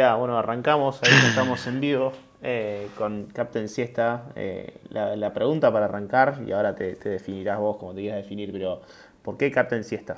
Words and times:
Bueno, 0.00 0.38
arrancamos, 0.38 0.98
ahí 1.02 1.12
estamos 1.28 1.66
en 1.66 1.78
vivo 1.78 2.12
eh, 2.40 2.88
con 2.96 3.26
Captain 3.26 3.68
Siesta. 3.68 4.32
Eh, 4.34 4.80
la, 4.88 5.34
pregunta 5.34 5.70
para 5.70 5.84
arrancar, 5.84 6.40
y 6.46 6.52
ahora 6.52 6.74
te, 6.74 6.94
definirás 6.94 7.58
vos 7.58 7.76
como 7.76 7.92
te 7.92 8.00
quieras 8.00 8.22
definir, 8.22 8.50
pero 8.50 8.80
¿por 9.22 9.36
qué 9.36 9.50
Captain 9.50 9.84
Siesta? 9.84 10.16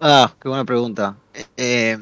Ah, 0.00 0.34
qué 0.38 0.50
buena 0.50 0.66
pregunta. 0.66 1.16
Eh, 1.56 1.96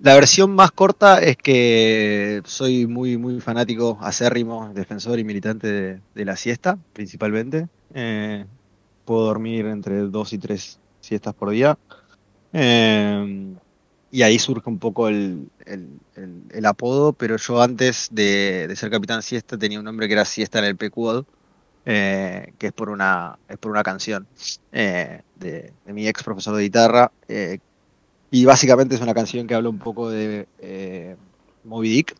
la 0.00 0.14
versión 0.14 0.54
más 0.54 0.72
corta 0.72 1.22
es 1.22 1.38
que 1.38 2.42
soy 2.44 2.86
muy, 2.86 3.16
muy 3.16 3.40
fanático, 3.40 3.96
acérrimo, 4.02 4.74
defensor 4.74 5.18
y 5.18 5.24
militante 5.24 6.02
de, 6.14 6.24
la 6.26 6.36
siesta, 6.36 6.76
principalmente. 6.92 7.66
puedo 9.06 9.24
dormir 9.24 9.64
entre 9.64 10.00
dos 10.02 10.34
y 10.34 10.38
tres 10.38 10.78
siestas 11.00 11.32
por 11.32 11.48
día. 11.48 11.78
Y 14.14 14.22
ahí 14.24 14.38
surge 14.38 14.68
un 14.68 14.78
poco 14.78 15.08
el, 15.08 15.48
apodo, 16.66 17.14
pero 17.14 17.38
yo 17.38 17.62
antes 17.62 18.08
de, 18.12 18.70
ser 18.76 18.90
capitán 18.90 19.22
siesta 19.22 19.56
tenía 19.56 19.78
un 19.78 19.86
nombre 19.86 20.06
que 20.06 20.12
era 20.12 20.26
siesta 20.26 20.58
en 20.58 20.66
el 20.66 20.76
PQOD, 20.76 21.24
eh, 21.86 22.52
que 22.58 22.66
es 22.66 22.72
por 22.74 22.90
una, 22.90 23.38
es 23.48 23.56
por 23.56 23.72
una 23.72 23.82
canción 23.82 24.28
eh, 24.70 25.22
de, 25.36 25.72
mi 25.86 26.06
ex 26.06 26.22
profesor 26.22 26.54
de 26.54 26.62
guitarra. 26.62 27.10
Eh, 27.26 27.58
y 28.30 28.44
básicamente 28.44 28.96
es 28.96 29.00
una 29.00 29.14
canción 29.14 29.46
que 29.46 29.54
habla 29.54 29.70
un 29.70 29.78
poco 29.78 30.10
de 30.10 30.46
eh, 30.58 31.16
Moby 31.64 31.88
Dick, 31.88 32.14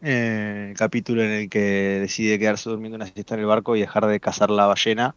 el 0.00 0.74
capítulo 0.78 1.22
en 1.22 1.30
el 1.30 1.50
que 1.50 1.60
decide 2.00 2.38
quedarse 2.38 2.70
durmiendo 2.70 2.96
una 2.96 3.06
siesta 3.06 3.34
en 3.34 3.40
el 3.40 3.46
barco 3.46 3.76
y 3.76 3.80
dejar 3.80 4.06
de 4.06 4.18
cazar 4.18 4.48
la 4.48 4.64
ballena. 4.64 5.14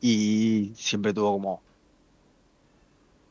y 0.00 0.72
siempre 0.76 1.12
tuvo 1.12 1.32
como 1.32 1.65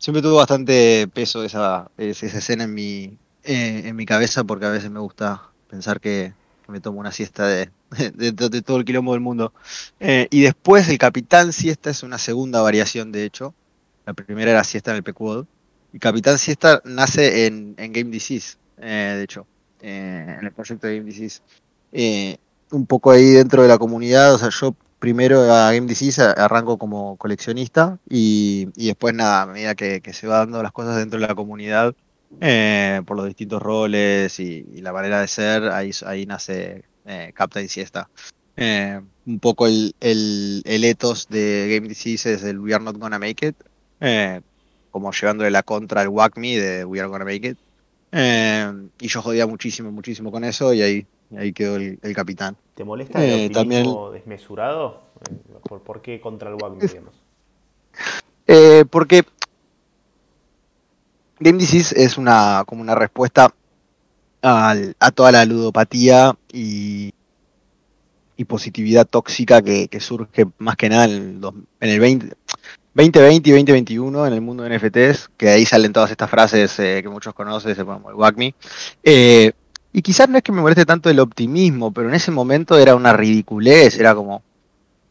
siempre 0.06 0.22
tuvo 0.22 0.36
bastante 0.36 1.08
peso 1.12 1.44
esa, 1.44 1.90
esa 1.98 2.28
escena 2.28 2.66
en 2.66 2.76
mi, 2.76 3.18
eh, 3.44 3.82
en 3.86 3.96
mi 3.96 4.06
cabeza 4.06 4.44
porque 4.44 4.68
a 4.68 4.70
veces 4.70 4.92
me 4.92 5.00
gusta 5.00 5.50
pensar 5.68 6.00
que 6.00 6.32
me 6.68 6.80
tomo 6.80 7.00
una 7.00 7.12
siesta 7.12 7.48
de, 7.48 7.72
de, 8.14 8.62
todo 8.62 8.78
el 8.78 8.86
quilombo 8.86 9.14
del 9.14 9.22
mundo. 9.22 9.52
Eh, 10.00 10.28
y 10.30 10.44
después 10.44 10.88
el 10.90 11.00
Capitán 11.00 11.52
Siesta 11.52 11.90
es 11.90 12.04
una 12.04 12.20
segunda 12.20 12.62
variación, 12.62 13.12
de 13.12 13.26
hecho. 13.26 13.56
La 14.06 14.14
primera 14.14 14.52
era 14.52 14.64
Siesta 14.64 14.92
en 14.92 14.98
el 14.98 15.04
PQOD. 15.04 15.48
Y 15.92 15.98
Capitán 15.98 16.38
Siesta 16.38 16.84
nace 16.86 17.48
en, 17.48 17.74
en 17.80 17.92
Game 17.92 18.12
Disease, 18.12 18.58
eh, 18.78 19.16
de 19.18 19.24
hecho, 19.24 19.48
en 19.82 20.46
el 20.46 20.52
proyecto 20.52 20.86
de 20.86 21.00
Game 21.00 21.12
Disease. 21.12 21.42
un 22.70 22.86
poco 22.86 23.10
ahí 23.10 23.26
dentro 23.32 23.64
de 23.64 23.70
la 23.70 23.80
comunidad, 23.80 24.36
o 24.36 24.38
sea, 24.38 24.50
yo 24.50 24.76
primero 25.06 25.54
a 25.54 25.72
Game 25.72 25.86
Disease 25.86 26.20
arranco 26.20 26.80
como 26.80 27.16
coleccionista 27.18 28.00
y, 28.10 28.66
después 28.76 29.14
nada, 29.14 29.44
a 29.44 29.46
medida 29.46 29.76
que, 29.76 30.02
se 30.12 30.26
va 30.26 30.40
dando 30.40 30.64
las 30.64 30.72
cosas 30.72 30.98
dentro 30.98 31.20
de 31.20 31.28
la 31.28 31.36
comunidad, 31.36 31.94
eh, 32.42 33.04
por 33.06 33.16
los 33.16 33.28
distintos 33.28 33.62
roles 33.62 34.40
y, 34.40 34.64
la 34.82 34.92
manera 34.94 35.22
de 35.22 35.28
ser, 35.28 35.66
ahí, 35.66 35.92
ahí 36.08 36.26
nace 36.26 36.86
eh, 37.06 37.32
Captain 37.36 37.70
Siesta. 37.70 38.10
Eh, 38.58 39.00
un 39.28 39.40
poco 39.40 39.68
el, 39.68 39.94
el, 40.00 40.84
ethos 40.84 41.28
de 41.30 41.76
Game 41.76 41.88
Disease 41.88 42.34
es 42.34 42.44
el 42.44 42.60
We 42.60 42.74
Are 42.74 42.84
Not 42.84 42.98
Gonna 42.98 43.20
Make 43.20 43.50
It, 43.50 43.56
eh, 44.00 44.42
como 44.90 45.12
llevándole 45.12 45.52
la 45.52 45.62
contra 45.62 46.02
al 46.02 46.08
Wack 46.08 46.40
Me 46.40 46.58
de 46.58 46.84
We 46.84 47.00
Are 47.00 47.10
Gonna 47.10 47.26
Make 47.26 47.50
It. 47.50 47.58
y 49.00 49.08
yo 49.08 49.22
jodía 49.22 49.46
muchísimo, 49.46 49.92
muchísimo 49.92 50.32
con 50.32 50.44
eso 50.44 50.74
y 50.74 50.82
ahí 50.82 51.08
ahí 51.38 51.54
quedó 51.54 51.76
el, 51.78 52.00
capitán. 52.14 52.58
¿Te 52.76 52.84
molesta 52.84 53.24
el 53.24 53.52
eh, 53.56 54.12
desmesurado? 54.14 55.04
¿Por, 55.68 55.82
¿Por, 55.82 56.02
qué 56.02 56.20
contra 56.20 56.50
el 56.50 56.56
Wagner, 56.56 56.90
digamos? 56.90 57.16
Eh, 58.48 58.86
porque 58.90 59.24
Game 61.40 61.58
Disease 61.58 61.96
es 62.04 62.18
una 62.18 62.64
como 62.68 62.82
una 62.82 62.96
respuesta 62.96 63.54
a 64.42 65.12
toda 65.16 65.32
la 65.32 65.44
ludopatía 65.44 66.38
y, 66.54 67.12
y 68.38 68.46
positividad 68.46 69.08
tóxica 69.08 69.62
que, 69.62 69.90
surge 70.00 70.46
más 70.58 70.76
que 70.76 70.90
nada 70.90 71.06
en 71.06 71.42
el, 71.80 72.00
20, 72.00 72.36
2020 72.94 73.50
y 73.50 73.54
2021 73.54 74.28
en 74.28 74.34
el 74.34 74.42
mundo 74.42 74.64
de 74.64 74.78
NFTs, 74.78 75.30
que 75.38 75.50
ahí 75.50 75.66
salen 75.66 75.94
todas 75.94 76.12
estas 76.12 76.30
frases 76.30 76.78
eh, 76.80 77.00
que 77.02 77.10
muchos 77.10 77.34
conocen, 77.34 77.76
como 77.86 78.10
el 78.10 78.16
WACME. 78.16 78.56
Eh, 79.04 79.54
y 79.96 80.02
quizás 80.02 80.28
no 80.28 80.38
es 80.38 80.44
que 80.44 80.52
me 80.52 80.60
moleste 80.60 80.84
tanto 80.84 81.10
el 81.10 81.22
optimismo, 81.22 81.94
pero 81.94 82.10
en 82.10 82.16
ese 82.16 82.30
momento 82.30 82.78
era 82.78 82.96
una 82.96 83.14
ridiculez, 83.14 83.98
era 83.98 84.14
como, 84.14 84.44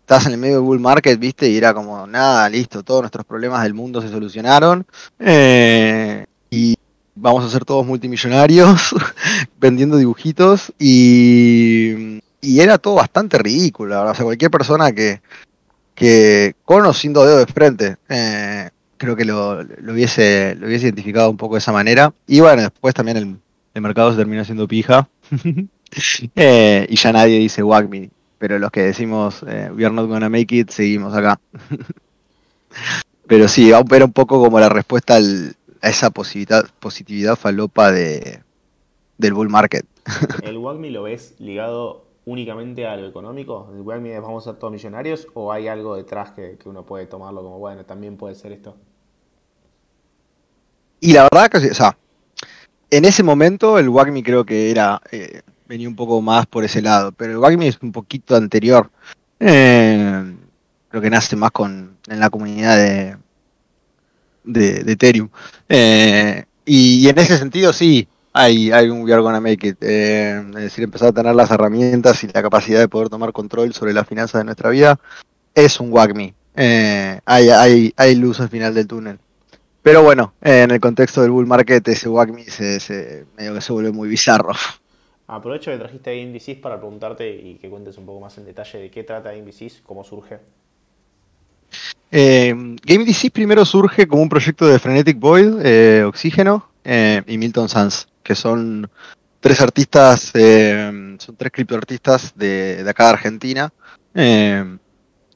estás 0.00 0.27
en 0.27 0.33
el 0.33 0.39
medio 0.39 0.56
del 0.56 0.65
bull 0.65 0.78
market, 0.78 1.19
viste, 1.19 1.49
y 1.49 1.56
era 1.56 1.72
como, 1.72 2.06
nada, 2.06 2.50
listo, 2.50 2.83
todos 2.83 3.00
nuestros 3.00 3.25
problemas 3.25 3.62
del 3.62 3.73
mundo 3.73 4.03
se 4.03 4.11
solucionaron, 4.11 4.84
eh, 5.19 6.27
y 6.50 6.77
vamos 7.15 7.47
a 7.47 7.49
ser 7.49 7.65
todos 7.65 7.87
multimillonarios 7.87 8.94
vendiendo 9.59 9.97
dibujitos, 9.97 10.71
y, 10.78 12.21
era 12.43 12.77
todo 12.77 12.97
bastante 12.97 13.39
ridículo, 13.39 14.03
o 14.03 14.15
sea, 14.15 14.23
cualquier 14.27 14.50
persona 14.50 14.93
que, 14.93 15.23
que 15.94 16.56
con 16.62 16.84
o 16.84 16.93
sin 16.93 17.15
dedo 17.15 17.39
de 17.39 17.47
frente, 17.47 17.97
eh, 18.11 18.69
creo 18.99 19.17
que 19.17 19.25
lo, 19.25 19.62
lo, 19.62 19.93
hubiese, 19.94 20.55
lo 20.56 20.67
hubiese 20.67 20.89
identificado 20.89 21.31
un 21.31 21.39
poco 21.39 21.55
de 21.55 21.61
esa 21.61 21.73
manera, 21.73 22.12
y 22.27 22.41
bueno, 22.41 22.61
después 22.61 22.93
también 22.93 23.17
el 23.17 23.39
el 23.75 23.83
mercado 23.83 24.12
se 24.12 24.17
termina 24.17 24.45
siendo 24.45 24.67
pija. 24.67 25.09
Eh, 26.35 26.87
y 26.89 26.97
ya 26.97 27.12
nadie 27.12 27.39
dice 27.39 27.62
Wag 27.62 27.89
me. 27.89 28.11
Pero 28.39 28.59
los 28.59 28.73
que 28.73 28.83
decimos 28.83 29.45
eh, 29.47 29.71
We 29.73 29.85
are 29.85 29.95
not 29.95 30.09
gonna 30.09 30.29
make 30.29 30.57
it, 30.57 30.71
seguimos 30.71 31.15
acá. 31.15 31.39
pero 33.29 33.47
sí, 33.47 33.71
era 33.71 34.05
un 34.05 34.12
poco 34.12 34.43
como 34.43 34.59
la 34.59 34.69
respuesta 34.69 35.19
a 35.19 35.89
esa 35.89 36.11
positividad, 36.11 36.65
positividad 36.81 37.37
falopa 37.37 37.93
de, 37.93 38.43
del 39.19 39.35
bull 39.35 39.51
market. 39.51 39.87
¿El 40.43 40.59
WAGMI 40.59 40.91
lo 40.91 41.05
ves 41.05 41.37
ligado 41.39 42.06
únicamente 42.25 42.89
a 42.89 42.97
lo 42.97 43.06
económico? 43.06 43.71
¿El 43.73 43.83
WAGMI 43.83 44.11
es 44.11 44.21
vamos 44.21 44.45
a 44.49 44.51
ser 44.51 44.59
todos 44.59 44.73
millonarios? 44.73 45.29
¿O 45.35 45.53
hay 45.53 45.69
algo 45.69 45.95
detrás 45.95 46.33
que, 46.33 46.56
que, 46.59 46.69
uno 46.69 46.85
puede 46.85 47.06
tomarlo 47.06 47.41
como, 47.45 47.61
bueno, 47.61 47.85
también 47.85 48.17
puede 48.17 48.35
ser 48.35 48.51
esto? 48.51 48.75
Y 50.99 51.12
la 51.12 51.29
verdad 51.31 51.49
que, 51.49 51.69
o 51.69 51.75
sea, 51.75 51.97
en 52.97 53.05
ese 53.05 53.25
momento 53.25 53.78
el 53.78 53.88
WAGMI 53.88 54.22
creo 54.22 54.44
que 54.44 54.71
era 54.71 55.00
eh, 55.10 55.43
venía 55.66 55.88
un 55.88 55.97
poco 55.97 56.22
más 56.22 56.47
por 56.47 56.65
ese 56.65 56.81
lado, 56.81 57.10
pero 57.12 57.32
el 57.32 57.38
WAGMI 57.38 57.66
es 57.66 57.78
un 57.82 57.91
poquito 57.91 58.37
anterior. 58.37 58.91
Eh, 59.41 60.37
creo 60.88 61.03
que 61.03 61.10
nace 61.10 61.34
más 61.34 61.50
con 61.50 61.97
en 62.06 62.21
la 62.21 62.31
comunidad 62.31 62.77
de, 62.77 63.16
de, 64.44 64.93
Ethereum. 64.93 65.28
Eh, 65.69 66.44
y, 66.65 67.09
en 67.09 67.19
ese 67.19 67.37
sentido 67.37 67.72
sí, 67.72 68.06
hay, 68.32 68.71
hay 68.71 68.88
un 68.91 69.03
We 69.03 69.12
Are 69.12 69.22
Gonna 69.22 69.41
Make 69.41 69.69
It. 69.69 69.82
es 69.82 70.55
decir, 70.55 70.84
empezar 70.84 71.09
a 71.09 71.12
tener 71.12 71.34
las 71.34 71.50
herramientas 71.50 72.22
y 72.22 72.28
la 72.28 72.43
capacidad 72.43 72.78
de 72.78 72.88
poder 72.88 73.09
tomar 73.09 73.32
control 73.32 73.75
sobre 73.75 73.93
las 73.93 74.06
finanzas 74.06 74.41
de 74.41 74.44
nuestra 74.44 74.71
vida 74.71 75.00
es 75.55 75.81
un 75.81 75.93
WAGMI. 75.93 76.32
hay, 76.55 77.49
hay, 77.50 77.93
hay 77.97 78.15
luz 78.15 78.38
al 78.38 78.50
final 78.50 78.72
del 78.72 78.87
túnel. 78.87 79.19
Pero 79.84 80.03
bueno, 80.03 80.33
en 80.41 80.71
el 80.71 80.81
contexto 80.81 81.21
del 81.21 81.31
bull 81.31 81.47
market, 81.47 81.87
ese 81.89 82.09
WACMI 82.09 82.45
se, 82.45 82.81
se, 82.81 83.27
medio 83.37 83.53
que 83.53 83.61
se 83.61 83.71
vuelve 83.71 83.93
muy 83.93 84.09
bizarro. 84.09 84.55
Aprovecho 85.27 85.71
que 85.71 85.77
trajiste 85.77 86.09
a 86.09 86.15
Indicis 86.15 86.56
para 86.56 86.78
preguntarte 86.78 87.31
y 87.31 87.56
que 87.56 87.69
cuentes 87.69 87.99
un 87.99 88.06
poco 88.06 88.21
más 88.21 88.39
en 88.39 88.47
detalle 88.47 88.78
de 88.78 88.91
qué 88.91 89.05
trata 89.05 89.37
Indicis, 89.37 89.83
cómo 89.84 90.03
surge. 90.03 90.39
Eh, 92.11 92.55
Game 92.83 93.05
DC 93.05 93.31
primero 93.31 93.62
surge 93.67 94.09
como 94.09 94.23
un 94.23 94.31
proyecto 94.31 94.67
de 94.67 94.78
Frenetic 94.78 95.19
Void, 95.19 95.61
eh, 95.62 96.03
Oxígeno 96.05 96.71
eh, 96.83 97.21
y 97.27 97.37
Milton 97.37 97.69
Sands, 97.69 98.09
que 98.23 98.34
son 98.34 98.89
tres 99.41 99.61
artistas, 99.61 100.31
eh, 100.33 101.17
son 101.19 101.37
tres 101.37 101.53
criptoartistas 101.53 102.33
de, 102.34 102.83
de 102.83 102.89
acá 102.89 103.05
de 103.05 103.11
Argentina, 103.11 103.71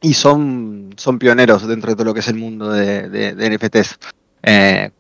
y 0.01 0.15
son, 0.15 0.95
son 0.97 1.19
pioneros 1.19 1.69
dentro 1.69 1.91
de 1.91 1.97
todo 1.97 2.07
lo 2.07 2.15
que 2.15 2.21
es 2.21 2.29
el 2.29 2.37
mundo 2.37 2.71
de, 2.71 3.11
de 3.11 3.51
NFTs. 3.51 3.99
Eh, 4.43 4.91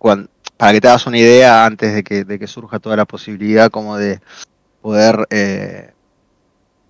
para 0.56 0.72
que 0.72 0.80
te 0.80 0.88
hagas 0.88 1.06
una 1.06 1.18
idea, 1.18 1.64
antes 1.64 1.94
de 1.94 2.38
que, 2.38 2.46
surja 2.46 2.78
toda 2.78 2.96
la 2.96 3.04
posibilidad 3.04 3.70
como 3.70 3.96
de 3.96 4.20
poder 4.80 5.26
eh, 5.30 5.92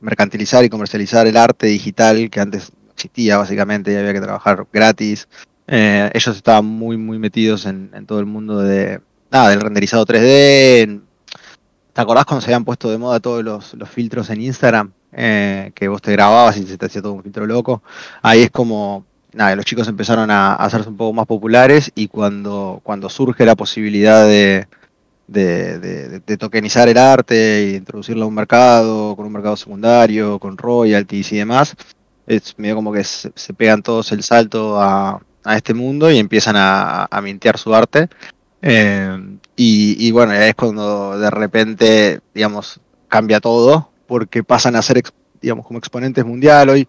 mercantilizar 0.00 0.65
y 0.65 0.69
comercializar 0.69 1.27
el 1.27 1.37
arte 1.37 1.67
digital 1.67 2.31
que 2.31 2.41
antes 2.41 2.73
existía 2.93 3.39
básicamente 3.39 3.93
y 3.93 3.97
había 3.97 4.12
que 4.12 4.21
trabajar 4.21 4.67
gratis. 4.73 5.29
Eh, 5.67 6.11
ellos 6.15 6.37
estaban 6.37 6.65
muy 6.65 6.97
muy 6.97 7.19
metidos 7.19 7.67
en, 7.67 7.91
todo 8.06 8.21
el 8.21 8.27
mundo 8.27 8.61
de 8.61 9.00
nada 9.31 9.50
del 9.50 9.61
renderizado 9.61 10.06
3D. 10.06 11.03
¿Te 11.93 12.00
acordás 12.00 12.25
cuando 12.25 12.41
se 12.41 12.47
habían 12.47 12.65
puesto 12.65 12.91
de 12.91 12.99
moda 12.99 13.21
todos 13.21 13.45
los 13.45 13.89
filtros 13.91 14.31
en 14.31 14.43
Instagram? 14.43 14.93
que 15.11 15.89
vos 15.89 16.03
te 16.03 16.12
grababas 16.12 16.59
y 16.59 16.67
se 16.67 16.77
te 16.77 16.87
hacía 16.87 17.03
todo 17.03 17.15
un 17.15 17.23
filtro 17.23 17.47
loco. 17.47 17.83
Ahí 18.23 18.43
es 18.43 18.50
como 18.50 19.05
nada, 19.33 19.57
los 19.57 19.65
chicos 19.65 19.89
empezaron 19.89 20.31
a, 20.31 20.55
hacerse 20.55 20.89
un 20.89 20.97
poco 20.97 21.13
más 21.13 21.27
populares 21.27 21.91
y 21.95 22.09
cuando, 22.09 22.81
cuando 22.83 23.09
surge 23.09 23.45
la 23.45 23.57
posibilidad 23.57 24.27
de, 24.27 24.67
de, 25.27 26.37
tokenizar 26.39 26.89
el 26.89 26.99
arte 26.99 27.59
e 27.59 27.77
introducirlo 27.77 28.25
a 28.25 28.29
un 28.29 28.35
mercado, 28.35 29.17
con 29.17 29.27
un 29.27 29.33
mercado 29.33 29.57
secundario, 29.57 30.39
con 30.39 30.57
royalties 30.57 31.33
y 31.33 31.37
demás, 31.39 31.75
es 32.27 32.55
medio 32.59 32.77
como 32.77 32.93
que 32.93 33.05
se, 33.05 33.31
pegan 33.55 33.83
todos 33.83 34.13
el 34.13 34.23
salto 34.23 34.81
a, 34.81 35.21
a, 35.45 35.57
este 35.57 35.75
mundo 35.75 36.11
y 36.11 36.19
empiezan 36.19 36.57
a, 36.57 37.07
a 37.11 37.21
mintear 37.21 37.59
su 37.59 37.75
arte. 37.75 38.09
y, 39.57 40.11
bueno, 40.11 40.33
es 40.33 40.55
cuando 40.55 41.19
de 41.19 41.31
repente, 41.31 42.21
digamos, 42.35 42.81
cambia 43.09 43.41
todo, 43.41 43.91
porque 44.07 44.43
pasan 44.45 44.77
a 44.77 44.83
ser, 44.83 45.03
digamos, 45.41 45.67
como 45.67 45.79
exponentes 45.79 46.25
mundial. 46.25 46.71
Hoy 46.71 46.89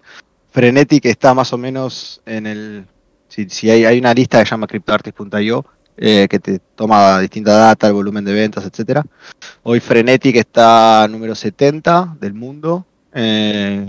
Frenetic 0.51 1.05
está 1.05 1.33
más 1.33 1.53
o 1.53 1.57
menos 1.57 2.21
en 2.25 2.47
el... 2.47 2.85
Si, 3.27 3.69
hay, 3.69 3.85
hay 3.85 3.99
una 3.99 4.13
lista 4.13 4.39
que 4.39 4.45
se 4.45 4.51
llama 4.51 4.67
CryptoArtist.io, 4.67 5.65
eh, 5.97 6.27
que 6.29 6.39
te 6.39 6.59
toma 6.75 7.19
distinta 7.19 7.53
data, 7.53 7.87
el 7.87 7.93
volumen 7.93 8.25
de 8.25 8.33
ventas, 8.33 8.65
etcétera. 8.65 9.05
Hoy 9.63 9.79
Frenetic 9.79 10.35
está 10.37 11.07
número 11.09 11.35
70 11.35 12.17
del 12.19 12.33
mundo. 12.33 12.85
Eh, 13.13 13.85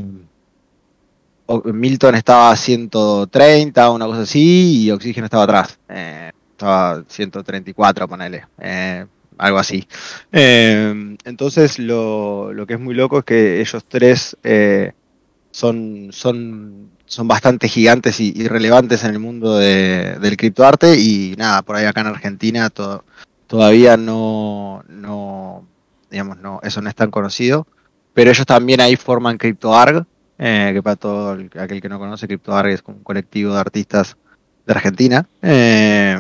Milton 1.65 2.15
estaba 2.15 2.51
a 2.51 2.57
130, 2.57 3.91
una 3.91 4.07
cosa 4.07 4.23
así, 4.23 4.85
y 4.85 4.91
Oxígeno 4.91 5.25
estaba 5.25 5.45
atrás. 5.45 5.79
Eh, 5.89 6.31
estaba 6.51 7.03
134, 7.09 8.07
ponele. 8.07 8.45
Eh, 8.59 9.07
algo 9.39 9.59
así. 9.59 9.87
Entonces, 10.31 11.79
lo, 11.79 12.53
lo, 12.53 12.67
que 12.67 12.75
es 12.75 12.81
muy 12.81 12.95
loco 12.95 13.21
es 13.21 13.25
que 13.25 13.61
ellos 13.61 13.85
tres 13.89 14.37
son, 15.61 16.09
son, 16.11 16.91
son 17.05 17.29
bastante 17.29 17.69
gigantes 17.69 18.19
y, 18.19 18.49
relevantes 18.49 19.05
en 19.05 19.11
el 19.11 19.19
mundo 19.19 19.59
de, 19.59 20.17
del 20.19 20.37
criptoarte. 20.39 20.99
Y 20.99 21.35
nada, 21.37 21.61
por 21.63 21.77
ahí 21.77 21.85
acá 21.85 22.01
en 22.01 22.07
Argentina 22.07 22.71
todavía 23.47 23.97
no, 23.99 24.83
no, 24.89 25.67
digamos, 26.11 26.39
no, 26.39 26.61
eso 26.63 26.81
no 26.81 26.89
es 26.89 26.95
tan 26.95 27.11
conocido. 27.11 27.67
Pero 28.15 28.31
ellos 28.31 28.47
también 28.47 28.81
ahí 28.81 28.97
forman 28.97 29.37
CryptoArg, 29.37 30.07
eh, 30.39 30.71
que 30.73 30.83
para 30.83 30.97
todo 30.97 31.39
aquel 31.59 31.83
que 31.83 31.89
no 31.89 31.99
conoce, 31.99 32.27
CryptoArg 32.27 32.71
es 32.71 32.83
un 32.87 33.03
colectivo 33.03 33.53
de 33.53 33.61
artistas 33.61 34.17
de 34.67 34.73
Argentina. 34.73 35.27
Eh, 35.43 36.19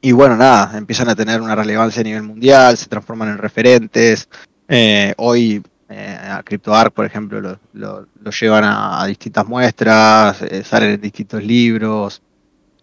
y 0.00 0.12
bueno, 0.12 0.36
nada, 0.36 0.76
empiezan 0.78 1.10
a 1.10 1.14
tener 1.14 1.40
una 1.42 1.54
relevancia 1.54 2.00
a 2.00 2.04
nivel 2.04 2.22
mundial, 2.22 2.78
se 2.78 2.88
transforman 2.88 3.28
en 3.28 3.38
referentes. 3.38 4.28
Eh, 4.68 5.12
hoy 5.18 5.62
a 5.88 6.42
CryptoArg, 6.44 6.92
por 6.92 7.04
ejemplo, 7.04 7.40
lo, 7.40 7.58
lo, 7.72 8.30
llevan 8.30 8.64
a, 8.64 9.04
distintas 9.06 9.46
muestras, 9.46 10.44
salen 10.64 10.94
en 10.94 11.00
distintos 11.00 11.42
libros. 11.42 12.22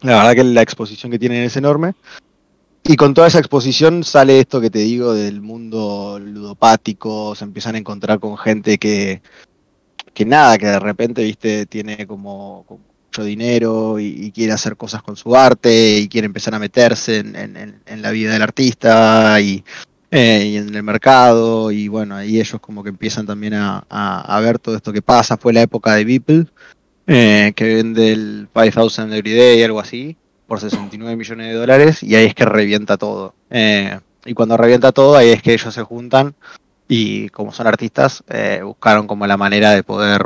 La 0.02 0.18
verdad 0.18 0.36
que 0.36 0.44
la 0.44 0.62
exposición 0.62 1.12
que 1.12 1.20
tienen 1.20 1.44
es 1.44 1.56
enorme. 1.58 1.94
Y 2.84 2.96
con 2.96 3.14
toda 3.14 3.28
esa 3.28 3.40
exposición 3.40 4.04
sale 4.04 4.40
esto 4.40 4.60
que 4.60 4.72
te 4.72 4.80
digo 4.80 5.14
del 5.14 5.42
mundo 5.42 6.20
ludopático, 6.20 7.36
se 7.36 7.44
empiezan 7.44 7.76
a 7.76 7.78
encontrar 7.78 8.20
con 8.20 8.38
gente 8.38 8.80
que, 8.80 9.22
que 10.14 10.26
nada, 10.26 10.58
que 10.58 10.66
de 10.66 10.80
repente, 10.80 11.24
viste, 11.24 11.68
tiene 11.68 12.08
como, 12.08 12.66
mucho 13.12 13.24
dinero 13.24 14.00
y, 14.00 14.32
quiere 14.32 14.54
hacer 14.54 14.78
cosas 14.78 15.04
con 15.04 15.16
su 15.16 15.36
arte 15.36 15.98
y 15.98 16.08
quiere 16.08 16.26
empezar 16.26 16.56
a 16.56 16.60
meterse 16.60 17.20
en, 17.20 18.02
la 18.02 18.12
vida 18.12 18.32
del 18.32 18.42
artista 18.42 19.40
y, 19.42 19.64
eh, 20.12 20.46
y, 20.46 20.58
en 20.58 20.76
el 20.76 20.84
mercado 20.84 21.72
y 21.72 21.88
bueno, 21.88 22.16
ahí 22.16 22.40
ellos 22.40 22.60
como 22.62 22.84
que 22.84 22.90
empiezan 22.90 23.26
también 23.26 23.54
a, 23.56 24.40
ver 24.42 24.60
todo 24.60 24.76
esto 24.76 24.94
que 24.94 25.02
pasa. 25.02 25.38
Fue 25.38 25.54
la 25.54 25.62
época 25.62 25.96
de 25.96 26.06
Beeple, 26.06 26.46
eh, 27.08 27.54
que 27.56 27.76
vende 27.76 28.12
el 28.12 28.48
5000 28.54 29.14
Everyday 29.14 29.60
y 29.60 29.64
algo 29.64 29.80
así 29.80 30.18
por 30.52 30.60
69 30.60 31.16
millones 31.16 31.48
de 31.48 31.54
dólares 31.54 32.04
y 32.04 32.14
ahí 32.14 32.26
es 32.26 32.36
que 32.36 32.44
revienta 32.44 32.98
todo. 32.98 33.34
Eh, 33.50 33.98
y 34.26 34.34
cuando 34.34 34.58
revienta 34.58 34.92
todo, 34.92 35.16
ahí 35.16 35.30
es 35.30 35.42
que 35.42 35.54
ellos 35.54 35.74
se 35.74 35.82
juntan 35.84 36.36
y 36.90 37.30
como 37.30 37.54
son 37.54 37.68
artistas, 37.68 38.22
eh, 38.28 38.60
buscaron 38.62 39.08
como 39.08 39.26
la 39.26 39.38
manera 39.38 39.72
de 39.72 39.84
poder 39.84 40.26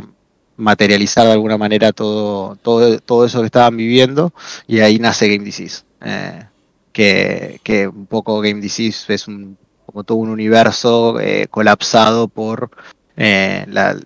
materializar 0.58 1.28
de 1.28 1.34
alguna 1.34 1.60
manera 1.60 1.92
todo, 1.92 2.56
todo, 2.56 2.98
todo 3.02 3.26
eso 3.26 3.42
que 3.42 3.46
estaban 3.46 3.78
viviendo 3.78 4.34
y 4.66 4.80
ahí 4.80 4.98
nace 4.98 5.28
Game 5.28 5.46
Disease. 5.46 5.84
Eh, 6.02 6.44
que, 6.92 7.60
que, 7.62 7.88
un 7.88 8.08
poco 8.08 8.42
Game 8.42 8.62
Disease 8.62 9.14
es 9.14 9.28
un, 9.28 9.60
como 9.96 10.04
todo 10.04 10.18
un 10.18 10.30
universo 10.30 11.22
eh, 11.22 11.48
colapsado 11.50 12.28
por 12.28 12.70
la, 13.16 13.98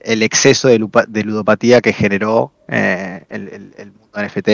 el 0.00 0.22
exceso 0.24 0.66
de, 0.66 0.78
ludopatía 0.78 1.80
que 1.80 1.92
generó 1.92 2.50
el, 2.66 3.72
el, 3.78 3.92
mundo 3.92 4.20
NFT 4.20 4.48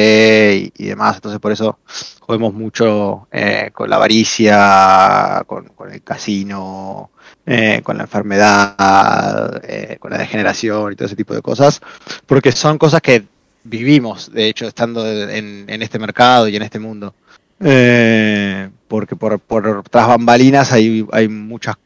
y, 0.77 0.85
demás. 0.85 1.17
Entonces 1.17 1.41
por 1.41 1.51
eso 1.51 1.79
jugamos 2.21 2.53
mucho 2.53 3.27
con 3.73 3.89
la 3.89 3.97
avaricia, 3.97 5.45
con, 5.47 5.73
el 5.91 6.03
casino, 6.03 7.11
eh, 7.47 7.81
con 7.83 7.97
la 7.97 8.03
enfermedad, 8.03 9.63
eh, 9.65 9.97
con 9.99 10.11
la 10.11 10.19
degeneración 10.19 10.93
y 10.93 10.97
todo 10.97 11.07
ese 11.07 11.17
tipo 11.17 11.33
de 11.33 11.41
cosas, 11.41 11.81
porque 12.27 12.53
son 12.53 12.77
cosas 12.77 13.01
que 13.01 13.25
vivimos, 13.63 14.33
de 14.33 14.49
hecho, 14.49 14.67
estando 14.67 15.09
en, 15.09 15.65
este 15.69 15.99
mercado 16.01 16.49
y 16.49 16.57
en 16.57 16.63
este 16.63 16.79
mundo. 16.81 17.15
Eh, 17.61 18.71
porque 18.89 19.17
por, 19.17 19.41
por 19.41 19.83
tras 19.89 20.09
bambalinas 20.09 20.73
hay, 20.73 21.07
hay 21.13 21.29
muchas 21.29 21.77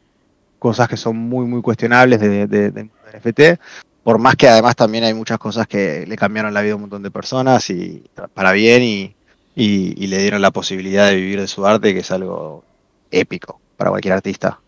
cosas 0.58 0.88
que 0.88 0.96
son 0.96 1.16
muy, 1.16 1.46
muy 1.46 1.62
cuestionables 1.62 2.20
de, 2.20 2.46
de, 2.46 2.90
NFT, 3.12 3.60
por 4.02 4.18
más 4.18 4.36
que 4.36 4.48
además 4.48 4.76
también 4.76 5.04
hay 5.04 5.14
muchas 5.14 5.38
cosas 5.38 5.66
que 5.66 6.04
le 6.06 6.16
cambiaron 6.16 6.52
la 6.52 6.62
vida 6.62 6.72
a 6.72 6.76
un 6.76 6.82
montón 6.82 7.02
de 7.02 7.10
personas 7.10 7.70
y 7.70 8.02
para 8.34 8.52
bien 8.52 8.82
y, 8.82 9.14
y 9.54 10.06
le 10.06 10.18
dieron 10.18 10.42
la 10.42 10.50
posibilidad 10.50 11.08
de 11.08 11.16
vivir 11.16 11.40
de 11.40 11.46
su 11.46 11.66
arte, 11.66 11.92
que 11.94 12.00
es 12.00 12.10
algo 12.10 12.64
épico 13.10 13.60
para 13.76 13.90
cualquier 13.90 14.14
artista. 14.14 14.60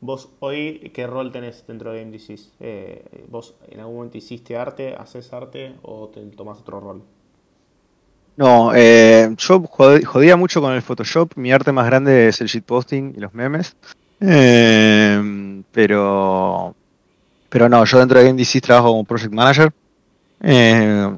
Vos 0.00 0.28
hoy, 0.38 0.90
¿qué 0.94 1.06
rol 1.08 1.32
tenés 1.32 1.66
dentro 1.66 1.92
de 1.92 2.04
Game? 2.04 2.16
Eh, 2.60 3.24
¿Vos 3.28 3.56
en 3.68 3.80
algún 3.80 3.96
momento 3.96 4.16
hiciste 4.16 4.56
arte, 4.56 4.94
haces 4.94 5.32
arte 5.32 5.74
o 5.82 6.08
te 6.08 6.20
tomás 6.26 6.60
otro 6.60 6.78
rol? 6.78 7.02
No, 8.38 8.70
eh, 8.72 9.34
yo 9.36 9.64
jodía 9.64 10.36
mucho 10.36 10.60
con 10.60 10.72
el 10.72 10.80
Photoshop. 10.80 11.32
Mi 11.34 11.50
arte 11.50 11.72
más 11.72 11.86
grande 11.86 12.28
es 12.28 12.40
el 12.40 12.46
shitposting 12.46 13.14
y 13.16 13.20
los 13.20 13.34
memes. 13.34 13.74
Eh, 14.20 15.60
pero, 15.72 16.72
pero 17.48 17.68
no, 17.68 17.84
yo 17.84 17.98
dentro 17.98 18.20
de 18.20 18.26
Game 18.26 18.38
Disease 18.38 18.64
trabajo 18.64 18.90
como 18.90 19.02
project 19.02 19.32
manager. 19.32 19.72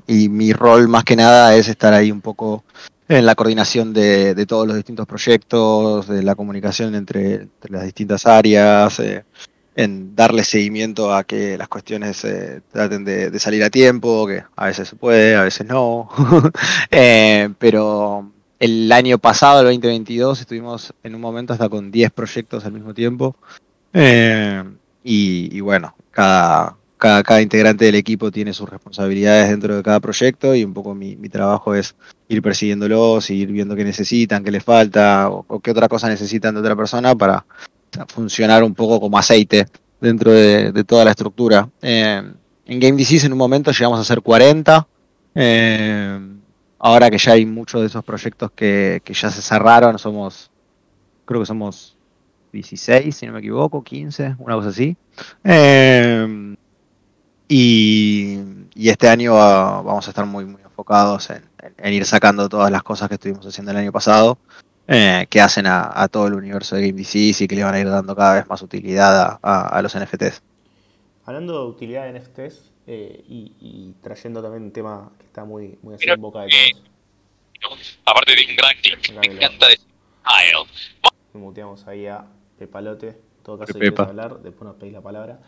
y 0.06 0.28
mi 0.30 0.54
rol 0.54 0.88
más 0.88 1.04
que 1.04 1.14
nada 1.14 1.54
es 1.54 1.68
estar 1.68 1.92
ahí 1.92 2.10
un 2.10 2.22
poco 2.22 2.64
en 3.06 3.26
la 3.26 3.34
coordinación 3.34 3.92
de, 3.92 4.46
todos 4.46 4.66
los 4.66 4.76
distintos 4.76 5.06
proyectos, 5.06 6.08
de 6.08 6.22
la 6.22 6.34
comunicación 6.34 6.94
entre, 6.94 7.48
las 7.68 7.82
distintas 7.82 8.24
áreas, 8.24 8.98
eh, 9.00 9.24
en 9.74 10.14
darle 10.16 10.44
seguimiento 10.44 11.14
a 11.14 11.24
que 11.24 11.56
las 11.56 11.68
cuestiones 11.68 12.24
eh, 12.24 12.60
traten 12.72 13.04
de, 13.04 13.38
salir 13.38 13.62
a 13.64 13.70
tiempo, 13.70 14.26
que 14.26 14.42
a 14.56 14.66
veces 14.66 14.88
se 14.88 14.96
puede, 14.96 15.36
a 15.36 15.42
veces 15.42 15.66
no. 15.66 16.08
Eh, 16.90 17.48
pero 17.58 18.30
el 18.58 18.90
año 18.92 19.18
pasado, 19.18 19.60
el 19.60 19.66
2022, 19.66 20.40
estuvimos 20.40 20.92
en 21.02 21.14
un 21.14 21.20
momento 21.20 21.52
hasta 21.52 21.68
con 21.68 21.90
10 21.90 22.10
proyectos 22.10 22.64
al 22.64 22.72
mismo 22.72 22.94
tiempo. 22.94 23.36
y, 25.02 25.60
bueno, 25.60 25.94
cada, 26.10 26.76
cada, 26.98 27.40
integrante 27.40 27.86
del 27.86 27.94
equipo 27.94 28.30
tiene 28.30 28.52
sus 28.52 28.68
responsabilidades 28.68 29.48
dentro 29.48 29.76
de 29.76 29.82
cada 29.82 30.00
proyecto 30.00 30.54
y 30.54 30.64
un 30.64 30.74
poco 30.74 30.94
mi, 30.94 31.16
mi 31.16 31.28
trabajo 31.28 31.74
es 31.74 31.94
ir 32.28 32.42
persiguiéndolos, 32.42 33.28
ir 33.30 33.50
viendo 33.50 33.74
qué 33.74 33.84
necesitan, 33.84 34.44
qué 34.44 34.50
les 34.50 34.62
falta 34.62 35.28
o, 35.28 35.60
qué 35.60 35.72
otra 35.72 35.88
cosa 35.88 36.08
necesitan 36.08 36.54
de 36.54 36.60
otra 36.60 36.76
persona 36.76 37.14
para 37.14 37.44
funcionar 38.08 38.62
un 38.62 38.74
poco 38.74 39.00
como 39.00 39.18
aceite 39.18 39.66
dentro 40.00 40.32
de, 40.32 40.84
toda 40.84 41.04
la 41.04 41.10
estructura. 41.10 41.68
Eh, 41.82 42.22
en 42.66 42.80
Game 42.80 42.96
Disease 42.96 43.26
en 43.26 43.32
un 43.32 43.38
momento 43.38 43.70
llegamos 43.72 43.98
a 44.00 44.04
ser 44.04 44.22
40. 44.22 44.86
Eh, 45.34 46.20
ahora 46.78 47.10
que 47.10 47.18
ya 47.18 47.32
hay 47.32 47.46
muchos 47.46 47.80
de 47.80 47.86
esos 47.88 48.04
proyectos 48.04 48.50
que, 48.52 49.02
ya 49.06 49.30
se 49.30 49.42
cerraron, 49.42 49.98
somos, 49.98 50.50
creo 51.24 51.40
que 51.40 51.46
somos 51.46 51.96
16, 52.52 53.14
si 53.14 53.26
no 53.26 53.32
me 53.32 53.40
equivoco, 53.40 53.82
15, 53.82 54.36
una 54.38 54.54
cosa 54.54 54.68
así. 54.70 54.96
Eh, 55.44 56.56
y, 57.48 58.38
este 58.76 59.08
año 59.08 59.34
vamos 59.34 60.06
a 60.06 60.10
estar 60.10 60.24
muy, 60.26 60.44
muy 60.44 60.62
enfocados 60.62 61.30
en, 61.30 61.42
en, 61.78 61.92
ir 61.92 62.04
sacando 62.06 62.48
todas 62.48 62.70
las 62.70 62.82
cosas 62.82 63.08
que 63.08 63.14
estuvimos 63.14 63.46
haciendo 63.46 63.72
el 63.72 63.76
año 63.76 63.92
pasado, 63.92 64.38
eh, 64.92 65.28
que 65.30 65.40
hacen 65.40 65.68
a, 65.68 66.08
todo 66.08 66.26
el 66.26 66.34
universo 66.34 66.74
de 66.74 66.82
Game 66.82 66.98
Disease 66.98 67.44
y 67.44 67.46
que 67.46 67.54
le 67.54 67.62
van 67.62 67.74
a 67.74 67.78
ir 67.78 67.88
dando 67.88 68.16
cada 68.16 68.34
vez 68.34 68.48
más 68.48 68.60
utilidad 68.60 69.38
a, 69.40 69.82
los 69.82 69.96
NFTs. 69.96 70.42
Hablando 71.24 71.62
de 71.62 71.70
utilidad 71.70 72.12
de 72.12 72.18
NFTs 72.18 72.72
eh, 72.88 73.22
y, 73.28 73.94
trayendo 74.02 74.42
también 74.42 74.64
un 74.64 74.72
tema 74.72 75.12
que 75.16 75.26
está 75.26 75.44
muy, 75.44 75.78
muy 75.82 75.94
así 75.94 76.10
en 76.10 76.20
boca 76.20 76.40
de 76.40 76.50
todos. 77.60 78.00
aparte 78.04 78.34
de 78.34 78.46
un 78.50 78.56
gran 78.56 79.20
me 79.20 79.32
encanta 79.32 79.68
decir 79.68 79.86
Me 81.34 81.40
muteamos 81.40 81.86
ahí 81.86 82.08
a 82.08 82.24
Pepalote. 82.58 83.10
En 83.10 83.44
todo 83.44 83.58
caso, 83.60 83.72
quieres 83.74 83.96
hablar, 84.00 84.40
después 84.40 84.66
nos 84.66 84.74
pedís 84.74 84.92
la 84.92 85.02
palabra. 85.02 85.38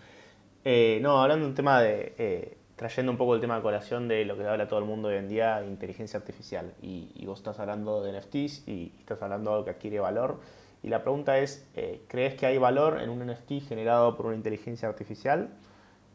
Eh, 0.64 1.00
no, 1.02 1.20
hablando 1.20 1.46
de 1.46 1.50
un 1.50 1.56
tema 1.56 1.80
de 1.80 2.56
trayendo 2.82 3.12
un 3.12 3.18
poco 3.18 3.34
el 3.34 3.40
tema 3.40 3.56
de 3.56 3.62
colación 3.62 4.08
de 4.08 4.24
lo 4.24 4.36
que 4.36 4.44
habla 4.44 4.66
todo 4.66 4.80
el 4.80 4.84
mundo 4.84 5.08
hoy 5.08 5.14
en 5.14 5.28
día, 5.28 5.64
inteligencia 5.64 6.18
artificial. 6.18 6.72
Y, 6.82 7.24
vos 7.24 7.38
estás 7.38 7.60
hablando 7.60 8.02
de 8.02 8.18
NFTs 8.18 8.66
y 8.66 8.92
estás 8.98 9.22
hablando 9.22 9.50
de 9.50 9.54
algo 9.54 9.64
que 9.64 9.70
adquiere 9.70 10.00
valor. 10.00 10.40
Y 10.82 10.88
la 10.88 11.02
pregunta 11.02 11.38
es, 11.38 11.64
eh, 11.76 12.02
¿crees 12.08 12.34
que 12.34 12.46
hay 12.46 12.58
valor 12.58 13.00
en 13.00 13.08
un 13.10 13.24
NFT 13.24 13.68
generado 13.68 14.16
por 14.16 14.26
una 14.26 14.34
inteligencia 14.34 14.88
artificial? 14.88 15.50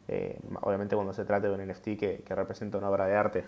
Eh, 0.10 0.38
obviamente 0.62 0.96
cuando 0.96 1.14
se 1.14 1.24
trate 1.24 1.48
de 1.48 1.54
un 1.54 1.66
NFT 1.66 1.98
que, 1.98 2.24
representa 2.28 2.78
una 2.78 2.90
obra 2.90 3.06
de 3.06 3.16
arte. 3.16 3.46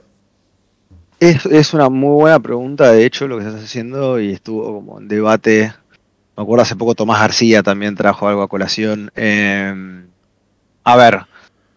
Es, 1.19 1.73
una 1.73 1.89
muy 1.89 2.15
buena 2.15 2.39
pregunta, 2.39 2.93
de 2.93 3.05
hecho, 3.05 3.27
lo 3.27 3.38
que 3.38 3.45
estás 3.45 3.61
haciendo 3.61 4.19
y 4.19 4.31
estuvo 4.31 4.63
como 4.73 4.99
en 4.99 5.09
debate. 5.09 5.73
Me 6.38 6.43
acuerdo 6.43 6.61
hace 6.61 6.77
poco 6.77 6.95
Tomás 6.95 7.19
García 7.19 7.63
también 7.63 7.95
trajo 7.95 8.29
algo 8.29 8.41
a 8.41 8.47
colación. 8.47 9.11
Em, 9.15 10.07
a 10.85 10.95
ver, 10.95 11.19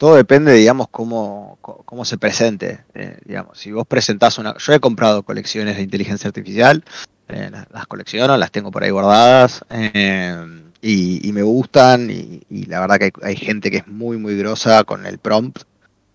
todo 0.02 0.16
depende, 0.16 0.52
digamos, 0.54 0.88
cómo, 0.90 1.58
cómo 1.60 2.04
se 2.04 2.18
presente. 2.18 2.80
Eh, 2.92 3.18
digamos, 3.24 3.56
si 3.56 3.70
vos 3.70 3.86
presentás 3.86 4.36
una... 4.36 4.56
Yo 4.58 4.72
he 4.72 4.80
comprado 4.80 5.22
colecciones 5.22 5.76
de 5.76 5.82
inteligencia 5.82 6.26
artificial, 6.26 6.82
eh, 7.28 7.52
las, 7.70 7.86
colecciono, 7.86 8.36
las 8.36 8.50
tengo 8.50 8.72
por 8.72 8.82
ahí 8.82 8.90
guardadas 8.90 9.64
em, 9.70 10.72
y, 10.80 11.30
me 11.32 11.42
gustan 11.42 12.10
y, 12.10 12.66
la 12.66 12.80
verdad 12.80 12.98
que 12.98 13.12
hay, 13.22 13.36
gente 13.36 13.70
que 13.70 13.76
es 13.76 13.86
muy, 13.86 14.16
muy 14.16 14.36
grosa 14.36 14.82
con 14.82 15.06
el 15.06 15.18
prompt 15.18 15.62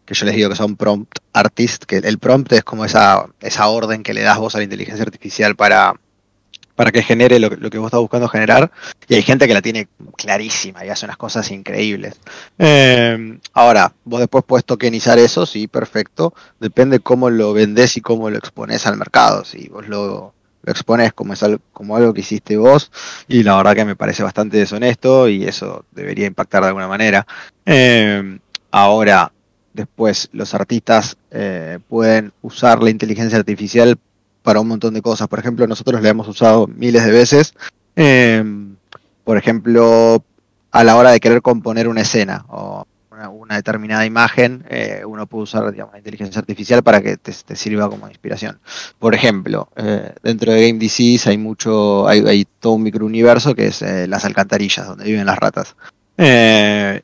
que 0.03 0.15
yo 0.15 0.25
les 0.25 0.35
digo 0.35 0.49
que 0.49 0.57
son 0.57 0.75
prompt 0.75 1.19
artists, 1.31 1.85
que 1.85 1.99
el 1.99 2.19
prompt 2.19 2.51
es 2.51 2.65
como 2.65 2.83
esa, 2.83 3.27
esa 3.39 3.67
orden 3.67 4.03
que 4.03 4.13
le 4.13 4.21
das 4.21 4.37
vos 4.37 4.53
a 4.55 4.57
la 4.57 4.65
inteligencia 4.65 5.03
artificial 5.03 5.55
para, 5.55 5.93
para 6.77 6.91
que 6.91 7.01
genere 7.01 7.39
lo, 7.39 7.49
que 7.49 7.79
vos 7.79 7.87
estás 7.87 7.99
buscando 7.99 8.27
generar. 8.29 8.71
Y 9.07 9.15
hay 9.15 9.23
gente 9.23 9.47
que 9.47 9.55
la 9.55 9.63
tiene 9.63 9.87
clarísima 10.15 10.85
y 10.85 10.89
hace 10.89 11.07
unas 11.07 11.17
cosas 11.17 11.49
increíbles. 11.49 12.19
Eh, 12.59 13.39
ahora, 13.53 13.91
vos 14.05 14.19
después 14.19 14.43
puedes 14.45 14.63
tokenizar 14.63 15.17
eso, 15.17 15.47
sí, 15.47 15.67
perfecto. 15.67 16.35
Depende 16.59 16.99
cómo 16.99 17.31
lo 17.31 17.51
vendés 17.51 17.97
y 17.97 18.01
cómo 18.01 18.29
lo 18.29 18.37
expones 18.37 18.85
al 18.85 18.95
mercado. 18.95 19.43
Si 19.43 19.67
vos 19.69 19.87
lo, 19.87 20.35
lo 20.61 20.71
expones 20.71 21.13
como, 21.13 21.33
es 21.33 21.41
algo, 21.41 21.59
como 21.73 21.95
algo 21.95 22.13
que 22.13 22.21
hiciste 22.21 22.57
vos, 22.57 22.91
y 23.27 23.41
la 23.41 23.57
verdad 23.57 23.73
que 23.73 23.85
me 23.85 23.95
parece 23.95 24.21
bastante 24.21 24.57
deshonesto 24.57 25.27
y 25.27 25.45
eso 25.45 25.83
debería 25.91 26.27
impactar 26.27 26.61
de 26.61 26.67
alguna 26.67 26.87
manera. 26.87 27.25
Eh, 27.65 28.37
ahora, 28.69 29.31
Después, 29.77 30.29
los 30.31 30.55
artistas 30.55 31.17
eh, 31.29 31.77
pueden 31.87 32.33
usar 32.41 32.81
la 32.81 32.89
inteligencia 32.89 33.37
artificial 33.37 33.99
para 34.47 34.61
un 34.61 34.69
montón 34.69 34.93
de 34.93 35.01
cosas. 35.01 35.27
Por 35.27 35.39
ejemplo, 35.39 35.67
nosotros 35.67 36.01
la 36.01 36.07
hemos 36.07 36.25
usado 36.25 36.67
miles 36.67 37.03
de 37.03 37.11
veces. 37.11 37.53
Em, 37.97 38.77
por 39.25 39.35
ejemplo, 39.35 40.23
a 40.71 40.85
la 40.85 40.95
hora 40.95 41.11
de 41.11 41.19
querer 41.19 41.41
componer 41.41 41.89
una 41.89 41.99
escena 41.99 42.45
o 42.47 42.85
una, 43.33 43.55
determinada 43.57 44.05
imagen, 44.05 44.63
eh, 44.69 45.01
uno 45.05 45.27
puede 45.27 45.43
usar 45.43 45.69
digamos, 45.69 45.91
la 45.91 45.97
inteligencia 45.97 46.39
artificial 46.39 46.81
para 46.81 47.01
que 47.01 47.17
te, 47.17 47.33
sirva 47.57 47.89
como 47.89 48.07
inspiración. 48.07 48.57
Por 48.99 49.13
ejemplo, 49.13 49.67
eh, 49.75 50.13
dentro 50.23 50.53
de 50.53 50.65
Game 50.65 50.79
Disease 50.79 51.29
hay 51.29 51.37
mucho, 51.37 52.07
hay, 52.07 52.47
todo 52.61 52.73
un 52.73 52.83
microuniverso 52.83 53.53
que 53.53 53.67
es 53.67 53.81
las 53.81 54.23
alcantarillas, 54.23 54.87
donde 54.87 55.03
viven 55.03 55.25
las 55.25 55.39
ratas. 55.39 55.75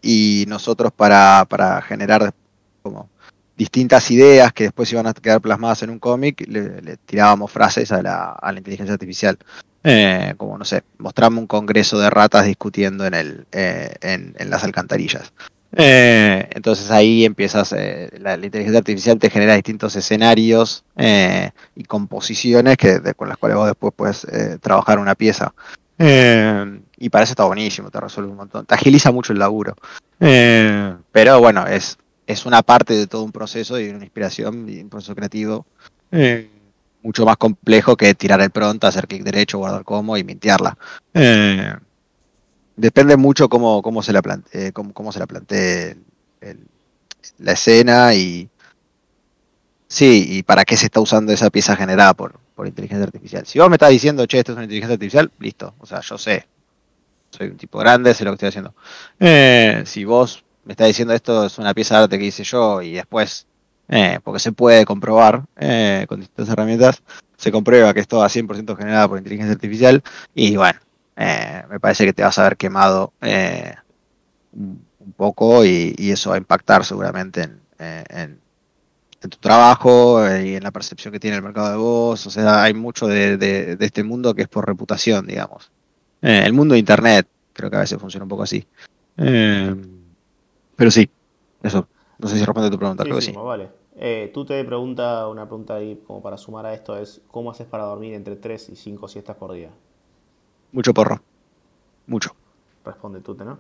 y 0.02 0.46
nosotros 0.48 0.94
para, 0.94 1.44
para 1.50 1.82
generar 1.82 2.34
como 2.82 3.10
distintas 3.58 4.10
ideas 4.12 4.52
que 4.54 4.66
después 4.66 4.92
iban 4.92 5.08
a 5.08 5.14
quedar 5.14 5.42
plasmadas 5.42 5.84
en 5.84 5.90
un 5.90 6.00
cómic, 6.00 6.46
le, 6.48 6.98
tirábamos 7.06 7.52
frases 7.52 7.92
a 7.92 8.02
la, 8.02 8.32
a 8.32 8.52
la 8.52 8.60
inteligencia 8.60 8.94
artificial. 8.94 9.38
Eh, 9.86 10.34
como 10.38 10.58
no 10.58 10.64
sé, 10.64 10.84
mostramos 10.98 11.42
un 11.42 11.48
congreso 11.48 12.00
de 12.00 12.10
ratas 12.10 12.46
discutiendo 12.46 13.06
en, 13.06 13.14
el, 13.14 13.46
eh, 13.52 13.94
en, 14.02 14.50
las 14.50 14.64
alcantarillas. 14.64 15.34
Eh, 15.76 16.48
entonces 16.52 16.90
ahí 16.90 17.26
empiezas, 17.26 17.74
la, 18.20 18.36
inteligencia 18.36 18.78
artificial 18.78 19.20
te 19.20 19.30
genera 19.30 19.56
distintos 19.56 19.96
escenarios 19.96 20.86
y 20.96 21.84
composiciones 21.84 22.78
que, 22.78 23.02
con 23.16 23.28
las 23.28 23.38
cuales 23.38 23.58
vos 23.58 23.68
después 23.68 23.94
puedes 23.96 24.28
trabajar 24.62 25.00
una 25.00 25.16
pieza. 25.16 25.54
y 26.00 27.10
para 27.10 27.24
eso 27.24 27.34
está 27.34 27.44
buenísimo, 27.44 27.90
te 27.90 28.00
resuelve 28.00 28.32
un 28.32 28.38
montón, 28.38 28.66
te 28.66 28.76
agiliza 28.76 29.12
mucho 29.12 29.34
el 29.34 29.40
laburo. 29.40 29.76
pero 30.20 31.40
bueno, 31.42 31.68
es 31.68 31.98
es 32.26 32.46
una 32.46 32.62
parte 32.62 32.94
de 32.94 33.08
todo 33.08 33.24
un 33.24 33.32
proceso 33.32 33.80
y 33.80 33.90
una 33.90 34.04
inspiración 34.04 34.68
y 34.70 34.82
un 34.82 34.90
proceso 34.90 35.16
creativo 35.16 35.66
eh, 36.12 36.50
mucho 37.02 37.26
más 37.26 37.38
complejo 37.38 37.98
que 37.98 38.14
tirar 38.16 38.40
el 38.42 38.50
pronto, 38.50 38.88
hacer 38.88 39.08
clic 39.08 39.24
derecho, 39.24 39.58
guardar 39.58 39.84
como 39.84 40.16
y 40.18 40.24
mintearla. 40.24 40.78
Eh, 41.14 41.74
depende 42.76 43.18
mucho 43.18 43.50
cómo, 43.50 43.82
cómo 43.82 44.02
se 44.02 44.14
la 44.14 44.22
plantee, 44.22 44.72
cómo, 44.72 45.12
se 45.12 45.20
la 45.20 45.28
plantee 45.28 45.98
la 47.40 47.52
escena 47.52 48.14
y 48.14 48.50
sí, 49.88 50.26
y 50.30 50.44
para 50.44 50.66
qué 50.66 50.78
se 50.78 50.86
está 50.86 51.00
usando 51.00 51.32
esa 51.32 51.50
pieza 51.50 51.76
generada 51.76 52.14
por, 52.14 52.40
por 52.56 52.68
inteligencia 52.68 53.06
artificial. 53.06 53.46
Si 53.46 53.60
vos 53.60 53.70
me 53.70 53.76
estás 53.76 53.90
diciendo, 53.90 54.26
che, 54.26 54.40
esto 54.40 54.52
es 54.52 54.56
una 54.56 54.66
inteligencia 54.66 54.94
artificial, 54.94 55.32
listo. 55.40 55.76
O 55.80 55.86
sea, 55.86 56.02
yo 56.02 56.18
sé. 56.18 56.48
Soy 57.32 57.48
un 57.48 57.58
tipo 57.58 57.80
grande, 57.80 58.14
sé 58.14 58.24
lo 58.24 58.32
que 58.32 58.36
estoy 58.36 58.50
haciendo. 58.50 58.76
Eh, 59.20 59.84
si 59.86 60.06
vos 60.06 60.44
me 60.66 60.74
está 60.74 60.86
diciendo 60.86 61.14
esto 61.14 61.46
es 61.46 61.58
una 61.58 61.74
pieza 61.74 61.98
de 61.98 62.04
arte 62.04 62.20
que 62.20 62.26
hice 62.26 62.44
yo 62.44 62.82
y 62.82 62.94
después, 62.94 63.48
eh, 63.90 64.20
porque 64.24 64.40
se 64.40 64.52
puede 64.52 64.86
comprobar 64.86 65.44
eh, 65.58 66.06
con 66.08 66.20
distintas 66.20 66.50
herramientas, 66.50 67.04
se 67.38 67.52
comprueba 67.52 67.94
que 67.94 68.00
es 68.00 68.08
toda 68.08 68.28
100% 68.28 68.78
generada 68.78 69.08
por 69.08 69.18
inteligencia 69.18 69.54
artificial 69.54 70.02
y 70.34 70.56
bueno, 70.56 70.80
eh, 71.18 71.64
me 71.70 71.80
parece 71.80 72.06
que 72.06 72.14
te 72.14 72.24
vas 72.24 72.38
a 72.38 72.44
ver 72.44 72.58
quemado 72.58 73.14
un 74.52 75.12
poco 75.18 75.66
y, 75.66 75.94
eso 75.98 76.30
va 76.30 76.36
a 76.36 76.40
impactar 76.40 76.86
seguramente 76.86 77.50
en, 77.80 78.40
tu 79.20 79.38
trabajo 79.38 80.22
y 80.38 80.56
en 80.56 80.64
la 80.64 80.72
percepción 80.72 81.14
que 81.14 81.20
tiene 81.20 81.38
el 81.38 81.44
mercado 81.44 81.72
de 81.72 81.78
voz. 81.78 82.28
O 82.28 82.30
sea, 82.30 82.62
hay 82.64 82.74
mucho 82.74 83.08
de, 83.08 83.78
este 83.80 84.04
mundo 84.04 84.34
que 84.34 84.44
es 84.44 84.48
por 84.50 84.68
reputación, 84.68 85.26
digamos. 85.26 85.72
el 86.22 86.54
mundo 86.54 86.74
de 86.74 86.80
Internet 86.80 87.28
creo 87.54 87.70
que 87.70 87.78
a 87.78 87.82
veces 87.82 88.00
funciona 88.00 88.24
un 88.24 88.30
poco 88.30 88.44
así. 88.44 88.66
Pero 90.76 90.92
sí, 90.92 91.10
eso. 91.62 91.88
No 92.20 92.28
sé 92.28 92.38
si 92.38 92.46
responde 92.46 92.68
a 92.68 92.72
tu 92.72 92.78
pregunta, 92.78 93.04
creo 93.04 93.16
que 93.16 93.22
sí. 93.22 93.32
Vale. 93.32 93.70
Eh, 93.96 94.32
tú 94.34 94.46
te 94.46 94.64
pregunta, 94.64 95.28
una 95.28 95.46
pregunta 95.46 95.76
ahí 95.76 96.02
como 96.08 96.22
para 96.22 96.38
sumar 96.38 96.66
a 96.66 96.74
esto 96.74 96.98
es, 96.98 97.22
¿cómo 97.28 97.52
haces 97.52 97.68
para 97.68 97.84
dormir 97.84 98.14
entre 98.14 98.36
3 98.36 98.70
y 98.70 98.76
5 98.76 99.08
siestas 99.08 99.36
por 99.36 99.54
día? 99.54 99.70
Mucho 100.72 100.94
porro. 100.94 101.22
Mucho. 102.08 102.36
Responde 102.84 103.22
tú, 103.22 103.36
¿no? 103.36 103.60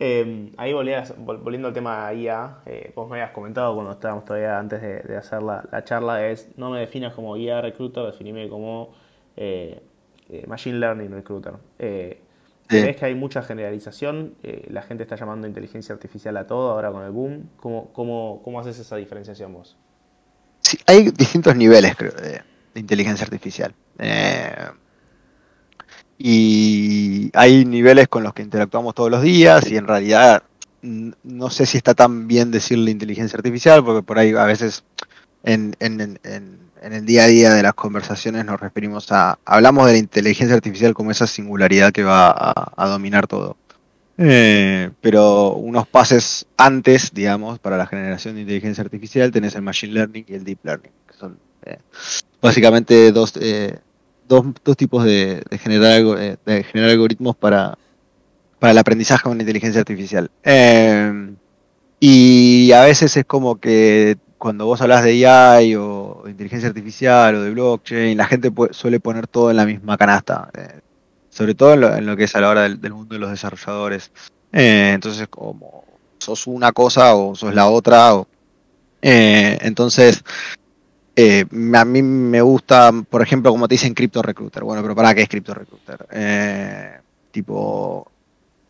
Eh, 0.00 0.50
ahí 0.56 0.72
volviendo 0.72 1.68
al 1.68 1.74
tema 1.74 2.12
IA, 2.12 2.62
eh, 2.66 2.92
vos 2.96 3.08
me 3.08 3.16
habías 3.16 3.30
comentado 3.30 3.74
cuando 3.74 3.92
estábamos 3.92 4.24
todavía 4.24 4.58
antes 4.58 4.82
de, 4.82 5.16
hacer 5.16 5.42
la, 5.42 5.84
charla, 5.84 6.26
es 6.26 6.50
no 6.56 6.70
me 6.70 6.80
definas 6.80 7.14
como 7.14 7.36
IA 7.36 7.60
recruiter, 7.60 8.04
definime 8.06 8.48
como 8.48 8.92
eh, 9.36 9.80
Machine 10.48 10.78
Learning 10.78 11.12
recruiter. 11.12 11.54
¿Crees 12.80 12.96
que 12.96 13.04
hay 13.06 13.14
mucha 13.14 13.42
generalización? 13.42 14.34
Eh, 14.42 14.66
¿La 14.70 14.82
gente 14.82 15.02
está 15.02 15.16
llamando 15.16 15.46
inteligencia 15.46 15.94
artificial 15.94 16.36
a 16.36 16.46
todo 16.46 16.70
ahora 16.70 16.90
con 16.90 17.04
el 17.04 17.10
boom? 17.10 17.50
¿Cómo, 17.56 17.92
cómo, 17.92 18.40
cómo 18.44 18.60
haces 18.60 18.78
esa 18.78 18.96
diferenciación 18.96 19.52
vos? 19.52 19.76
Sí, 20.60 20.78
hay 20.86 21.10
distintos 21.10 21.56
niveles, 21.56 21.94
creo, 21.96 22.12
de, 22.12 22.42
inteligencia 22.74 23.24
artificial. 23.24 23.74
Eh, 23.98 24.68
y 26.18 27.30
hay 27.34 27.64
niveles 27.64 28.08
con 28.08 28.22
los 28.22 28.32
que 28.32 28.42
interactuamos 28.42 28.94
todos 28.94 29.10
los 29.10 29.22
días 29.22 29.68
y 29.70 29.76
en 29.76 29.86
realidad 29.86 30.42
no 30.82 31.50
sé 31.50 31.66
si 31.66 31.78
está 31.78 31.94
tan 31.94 32.26
bien 32.26 32.50
decirle 32.50 32.90
inteligencia 32.90 33.36
artificial, 33.36 33.84
porque 33.84 34.02
por 34.02 34.18
ahí 34.18 34.32
a 34.32 34.44
veces 34.44 34.84
en, 35.44 35.76
en, 35.80 36.18
en 36.82 36.92
el 36.92 37.06
día 37.06 37.24
a 37.24 37.28
día 37.28 37.54
de 37.54 37.62
las 37.62 37.74
conversaciones 37.74 38.44
nos 38.44 38.60
referimos 38.60 39.10
a, 39.12 39.38
hablamos 39.44 39.86
de 39.86 39.92
la 39.92 39.98
inteligencia 39.98 40.54
artificial 40.56 40.94
como 40.94 41.10
esa 41.10 41.26
singularidad 41.26 41.92
que 41.92 42.02
va 42.02 42.34
a, 42.76 42.88
dominar 42.88 43.26
todo. 43.26 43.56
Eh, 44.18 44.90
pero 45.00 45.54
unos 45.54 45.86
pases 45.86 46.46
antes, 46.56 47.12
digamos, 47.14 47.58
para 47.58 47.76
la 47.76 47.86
generación 47.86 48.34
de 48.34 48.42
inteligencia 48.42 48.82
artificial 48.82 49.30
tenés 49.30 49.54
el 49.54 49.62
Machine 49.62 49.94
Learning 49.94 50.24
y 50.28 50.34
el 50.34 50.44
Deep 50.44 50.58
Learning, 50.64 50.92
que 51.06 51.14
son 51.14 51.38
eh, 51.64 51.78
básicamente 52.40 53.10
dos, 53.12 53.32
eh, 53.40 53.78
dos, 54.28 54.44
dos, 54.64 54.76
tipos 54.76 55.04
de, 55.04 55.42
generar, 55.60 56.02
de 56.44 56.64
generar 56.64 56.90
algoritmos 56.90 57.36
para, 57.36 57.78
para 58.58 58.72
el 58.72 58.78
aprendizaje 58.78 59.22
con 59.22 59.40
inteligencia 59.40 59.80
artificial. 59.80 60.30
y 62.00 62.72
a 62.72 62.82
veces 62.82 63.16
es 63.16 63.24
como 63.24 63.58
que 63.58 64.18
cuando 64.42 64.66
vos 64.66 64.80
hablas 64.80 65.04
de 65.04 65.24
AI 65.24 65.76
o 65.76 66.24
inteligencia 66.26 66.68
artificial 66.68 67.36
o 67.36 67.42
de 67.42 67.50
blockchain, 67.52 68.18
la 68.18 68.26
gente 68.26 68.50
suele 68.72 68.98
poner 68.98 69.28
todo 69.28 69.52
en 69.52 69.56
la 69.56 69.64
misma 69.64 69.96
canasta, 69.96 70.50
eh, 70.52 70.80
sobre 71.30 71.54
todo 71.54 71.74
en 71.74 72.04
lo, 72.04 72.16
que 72.16 72.24
es 72.24 72.34
a 72.34 72.40
la 72.40 72.48
hora 72.48 72.62
del, 72.62 72.92
mundo 72.92 73.14
de 73.14 73.20
los 73.20 73.30
desarrolladores. 73.30 74.10
Eh, 74.52 74.90
entonces, 74.94 75.28
como 75.28 75.84
sos 76.18 76.48
una 76.48 76.72
cosa 76.72 77.14
o 77.14 77.36
sos 77.36 77.54
la 77.54 77.68
otra, 77.68 78.14
eh, 79.00 79.58
entonces 79.60 80.24
a 81.14 81.84
mí 81.84 82.02
me 82.02 82.42
gusta, 82.42 82.90
por 83.08 83.22
ejemplo, 83.22 83.52
como 83.52 83.68
te 83.68 83.76
dicen 83.76 83.94
Crypto 83.94 84.22
Recruiter. 84.22 84.64
Bueno, 84.64 84.82
pero 84.82 84.96
¿para 84.96 85.14
qué 85.14 85.22
es 85.22 85.28
Crypto 85.28 85.54
Recruiter? 85.54 87.00
tipo, 87.30 88.10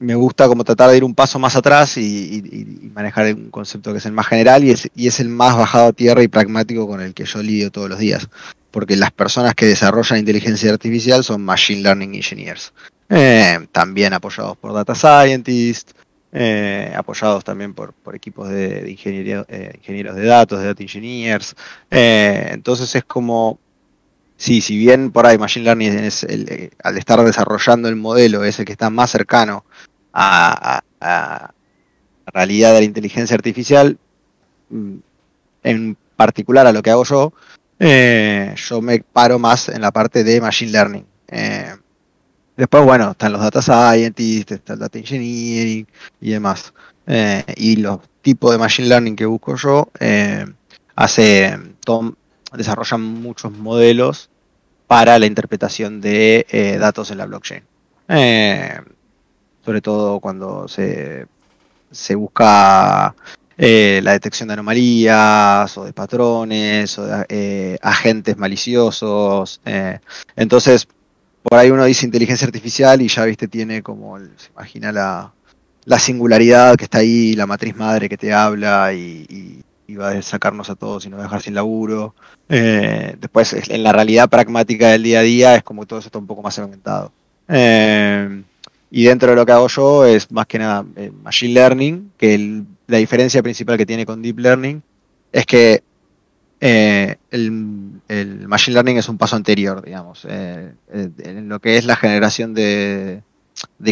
me 0.02 0.14
gusta 0.16 0.48
como 0.48 0.64
tratar 0.64 0.90
de 0.90 0.96
ir 0.96 1.04
un 1.04 1.14
paso 1.14 1.38
más 1.38 1.54
atrás 1.56 1.96
y, 1.96 2.90
manejar 2.92 3.34
un 3.34 3.50
concepto 3.50 3.92
que 3.92 3.98
es 3.98 4.06
el 4.06 4.12
más 4.12 4.26
general 4.26 4.64
y 4.64 4.70
es, 4.70 4.90
y 4.94 5.06
es, 5.06 5.20
el 5.20 5.28
más 5.28 5.56
bajado 5.56 5.88
a 5.88 5.92
tierra 5.92 6.22
y 6.22 6.28
pragmático 6.28 6.86
con 6.86 7.00
el 7.00 7.14
que 7.14 7.24
yo 7.24 7.42
lidio 7.42 7.70
todos 7.70 7.88
los 7.88 7.98
días. 7.98 8.28
Porque 8.70 8.96
las 8.96 9.12
personas 9.12 9.54
que 9.54 9.66
desarrollan 9.66 10.18
inteligencia 10.18 10.72
artificial 10.72 11.22
son 11.22 11.42
Machine 11.42 11.82
Learning 11.82 12.14
Engineers, 12.14 12.72
eh, 13.08 13.66
también 13.70 14.12
apoyados 14.12 14.56
por 14.56 14.72
Data 14.72 14.94
Scientists, 14.94 15.94
eh, 16.32 16.92
apoyados 16.96 17.44
también 17.44 17.74
por, 17.74 17.94
equipos 18.14 18.48
de, 18.48 18.88
eh, 18.88 19.76
ingenieros 19.78 20.16
de 20.16 20.24
datos, 20.24 20.60
de 20.60 20.66
data 20.66 20.82
engineers. 20.82 21.54
Entonces 21.90 22.94
es 22.94 23.04
como, 23.04 23.58
sí, 24.36 24.62
si 24.62 24.76
bien 24.78 25.12
por 25.12 25.26
ahí 25.26 25.38
Machine 25.38 25.66
Learning 25.66 25.98
es 25.98 26.26
al 26.82 26.98
estar 26.98 27.22
desarrollando 27.22 27.88
el 27.88 27.96
modelo 27.96 28.42
es 28.44 28.58
el 28.58 28.64
que 28.64 28.72
está 28.72 28.90
más 28.90 29.10
cercano 29.10 29.64
a, 30.12 30.82
la 31.00 31.52
realidad 32.26 32.72
de 32.74 32.80
la 32.80 32.84
inteligencia 32.84 33.34
artificial, 33.34 33.98
mm, 34.70 34.96
en 35.64 35.96
particular 36.16 36.66
a 36.66 36.72
lo 36.72 36.82
que 36.82 36.90
hago 36.90 37.04
yo, 37.04 37.32
yo 37.78 38.80
me 38.80 39.00
paro 39.00 39.38
más 39.38 39.68
en 39.68 39.80
la 39.80 39.90
parte 39.90 40.22
de 40.22 40.40
Machine 40.40 40.70
Learning. 40.70 41.06
Después, 42.56 42.84
bueno, 42.84 43.12
están 43.12 43.32
los 43.32 43.40
data 43.40 43.62
scientists, 43.62 44.52
está 44.52 44.74
el 44.74 44.78
data 44.78 44.98
engineering 44.98 45.86
y 46.20 46.30
demás. 46.30 46.72
Eh, 47.06 47.42
y 47.56 47.76
los 47.76 48.00
tipos 48.20 48.52
de 48.52 48.58
machine 48.58 48.88
learning 48.88 49.16
que 49.16 49.26
busco 49.26 49.56
yo 49.56 49.90
eh, 49.98 50.46
hace, 50.94 51.58
desarrollan 52.52 53.00
muchos 53.00 53.50
modelos 53.52 54.30
para 54.86 55.18
la 55.18 55.26
interpretación 55.26 56.00
de 56.00 56.46
eh, 56.50 56.76
datos 56.78 57.10
en 57.10 57.18
la 57.18 57.26
blockchain. 57.26 57.64
Sobre 59.64 59.80
todo 59.80 60.20
cuando 60.20 60.68
se, 60.68 61.26
se 61.90 62.14
busca 62.14 63.14
la 63.56 64.12
detección 64.12 64.48
de 64.48 64.54
anomalías 64.54 65.78
o 65.78 65.84
de 65.84 65.92
patrones 65.92 66.98
o 66.98 67.06
de 67.06 67.78
agentes 67.80 68.36
maliciosos. 68.36 69.60
entonces, 70.34 70.88
por 71.42 71.58
ahí 71.58 71.70
uno 71.70 71.84
dice 71.84 72.06
inteligencia 72.06 72.46
artificial 72.46 73.02
y 73.02 73.08
ya, 73.08 73.24
viste, 73.24 73.48
tiene 73.48 73.82
como, 73.82 74.18
se 74.18 74.50
imagina 74.54 74.92
la, 74.92 75.98
singularidad 75.98 76.76
que 76.76 76.84
está 76.84 76.98
ahí, 76.98 77.34
la 77.34 77.46
matriz 77.46 77.74
madre 77.74 78.08
que 78.08 78.16
te 78.16 78.32
habla 78.32 78.92
y, 78.94 79.62
va 79.98 80.08
a 80.08 80.22
sacarnos 80.22 80.70
a 80.70 80.74
todos 80.74 81.04
y 81.04 81.10
nos 81.10 81.20
dejar 81.20 81.42
sin 81.42 81.54
laburo. 81.54 82.14
Eh, 82.48 83.14
después, 83.20 83.52
en 83.68 83.82
la 83.82 83.92
realidad 83.92 84.30
pragmática 84.30 84.88
del 84.88 85.02
día 85.02 85.18
a 85.18 85.22
día, 85.22 85.54
es 85.54 85.62
como 85.62 85.84
todo 85.84 85.98
eso 85.98 86.08
está 86.08 86.18
un 86.18 86.26
poco 86.26 86.40
más 86.40 86.54
segmentado. 86.54 87.12
Eh, 87.46 88.42
y 88.94 89.04
dentro 89.04 89.30
de 89.30 89.36
lo 89.36 89.46
que 89.46 89.52
hago 89.52 89.68
yo 89.68 90.04
es 90.04 90.30
más 90.30 90.46
que 90.46 90.58
nada 90.58 90.84
eh, 90.96 91.10
Machine 91.22 91.54
Learning, 91.54 92.12
que 92.18 92.62
la 92.86 92.98
diferencia 92.98 93.42
principal 93.42 93.78
que 93.78 93.86
tiene 93.86 94.04
con 94.04 94.20
Deep 94.20 94.38
Learning 94.38 94.82
es 95.32 95.46
que 95.46 95.82
eh, 96.60 97.16
el, 97.30 98.46
Machine 98.46 98.74
Learning 98.74 98.98
es 98.98 99.08
un 99.08 99.16
paso 99.16 99.34
anterior, 99.34 99.82
digamos, 99.82 100.26
eh, 100.28 100.74
en 100.92 101.48
lo 101.48 101.58
que 101.58 101.78
es 101.78 101.86
la 101.86 101.96
generación 101.96 102.52
de, 102.52 103.22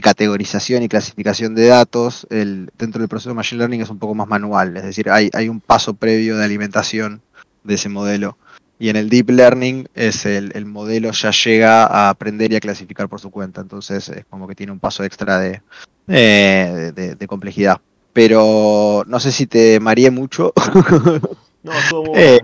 categorización 0.02 0.82
y 0.82 0.88
clasificación 0.90 1.54
de 1.54 1.68
datos, 1.68 2.26
el, 2.28 2.70
dentro 2.76 3.00
del 3.00 3.08
proceso 3.08 3.30
de 3.30 3.36
Machine 3.36 3.60
Learning 3.60 3.80
es 3.80 3.88
un 3.88 3.98
poco 3.98 4.14
más 4.14 4.28
manual, 4.28 4.76
es 4.76 4.82
decir, 4.82 5.08
hay, 5.08 5.30
hay 5.32 5.48
un 5.48 5.60
paso 5.60 5.94
previo 5.94 6.36
de 6.36 6.44
alimentación 6.44 7.22
de 7.64 7.74
ese 7.74 7.88
modelo. 7.88 8.36
Y 8.80 8.88
en 8.88 8.96
el 8.96 9.08
Deep 9.08 9.30
Learning 9.30 9.88
es 9.94 10.26
el, 10.26 10.64
modelo 10.66 11.12
ya 11.12 11.30
llega 11.30 11.84
a 11.84 12.08
aprender 12.08 12.50
y 12.50 12.56
a 12.56 12.60
clasificar 12.60 13.08
por 13.08 13.20
su 13.20 13.30
cuenta, 13.30 13.60
entonces 13.60 14.08
es 14.08 14.24
como 14.28 14.48
que 14.48 14.56
tiene 14.56 14.72
un 14.72 14.80
paso 14.80 15.04
extra 15.04 15.38
de, 15.38 15.62
de 16.08 17.26
complejidad. 17.28 17.80
Pero 18.12 19.04
no 19.06 19.20
sé 19.20 19.30
si 19.30 19.46
te 19.46 19.78
mareé 19.78 20.10
mucho. 20.10 20.52
No, 21.62 21.72
estuvo 21.72 22.04
muy, 22.04 22.18
eh, 22.18 22.40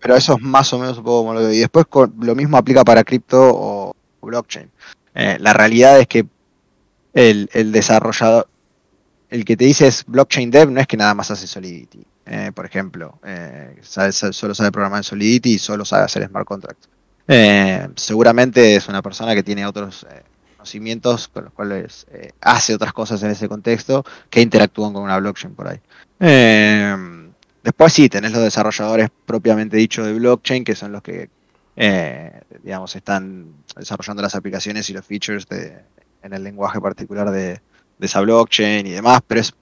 Pero, 0.00 0.16
eso 0.16 0.34
es 0.34 0.42
más 0.42 0.72
o 0.72 0.78
menos 0.78 0.98
un 0.98 1.04
poco 1.04 1.18
como 1.18 1.34
lo 1.34 1.52
Y 1.52 1.58
después 1.58 1.86
lo 2.20 2.34
mismo 2.34 2.56
aplica 2.56 2.84
para 2.84 3.04
cripto 3.04 3.40
o 3.40 3.96
blockchain. 4.22 4.70
Eh, 5.14 5.38
la 5.40 5.52
realidad 5.52 5.98
es 5.98 6.06
que 6.06 6.26
el, 7.14 7.48
desarrollador, 7.72 8.48
el 9.30 9.44
que 9.44 9.56
te 9.56 9.64
dice 9.64 9.86
es 9.86 10.04
blockchain 10.06 10.50
dev, 10.50 10.70
no 10.70 10.80
es 10.80 10.86
que 10.86 10.96
nada 10.96 11.14
más 11.14 11.30
hace 11.30 11.46
Solidity. 11.46 12.04
Eh, 12.26 12.50
por 12.52 12.66
ejemplo, 12.66 13.20
solo 13.82 14.54
sabe 14.54 14.72
programar 14.72 14.98
en 14.98 15.04
Solidity 15.04 15.54
y 15.54 15.58
solo 15.58 15.84
sabe 15.84 16.04
hacer 16.04 16.26
smart 16.26 16.46
contracts. 16.46 16.88
seguramente 17.96 18.76
es 18.76 18.88
una 18.88 19.00
persona 19.00 19.34
que 19.34 19.42
tiene 19.42 19.64
otros 19.64 20.06
conocimientos 20.56 21.28
con 21.28 21.44
los 21.44 21.52
cuales 21.52 22.06
hace 22.40 22.74
otras 22.74 22.92
cosas 22.92 23.22
en 23.22 23.30
ese 23.30 23.48
contexto 23.48 24.04
que 24.28 24.40
interactúan 24.40 24.92
con 24.92 25.04
una 25.04 25.18
blockchain 25.18 25.54
por 25.54 25.68
ahí. 25.68 25.80
Después 27.66 27.92
sí, 27.92 28.08
tenés 28.08 28.30
los 28.30 28.42
desarrolladores 28.42 29.08
propiamente 29.26 29.76
dicho 29.76 30.04
de 30.04 30.12
blockchain, 30.12 30.62
que 30.62 30.76
son 30.76 30.92
los 30.92 31.02
que, 31.02 31.30
eh, 31.74 32.40
digamos, 32.62 32.94
están 32.94 33.56
desarrollando 33.76 34.22
las 34.22 34.36
aplicaciones 34.36 34.88
y 34.88 34.92
los 34.92 35.04
features 35.04 35.48
de, 35.48 35.76
en 36.22 36.32
el 36.32 36.44
lenguaje 36.44 36.80
particular 36.80 37.32
de, 37.32 37.60
esa 37.98 38.20
blockchain 38.20 38.86
y 38.86 38.92
demás, 38.92 39.20
pero 39.26 39.40
es, 39.40 39.52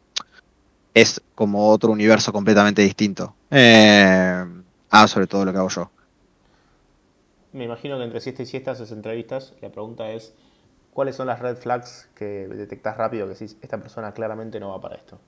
es 0.94 1.20
como 1.34 1.68
otro 1.70 1.90
universo 1.90 2.32
completamente 2.32 2.80
distinto. 2.80 3.34
Eh, 3.50 4.44
ah, 4.90 5.08
sobre 5.08 5.26
todo 5.26 5.44
lo 5.44 5.52
que 5.52 5.58
hago 5.58 5.68
yo. 5.68 5.90
Me 7.52 7.64
imagino 7.64 7.98
que 7.98 8.04
entre 8.04 8.20
siesta 8.20 8.42
y 8.42 8.46
siesta 8.46 8.70
haces 8.70 8.92
entrevistas. 8.92 9.54
La 9.60 9.70
pregunta 9.70 10.08
es, 10.10 10.32
¿cuáles 10.92 11.16
son 11.16 11.26
las 11.26 11.40
red 11.40 11.56
flags 11.56 12.08
que 12.14 12.46
detectas 12.48 12.96
rápido 12.96 13.26
que 13.26 13.34
decís, 13.34 13.56
esta 13.60 13.78
persona 13.78 14.12
claramente 14.12 14.60
no 14.60 14.70
va 14.70 14.80
para 14.80 14.96
esto? 14.96 15.18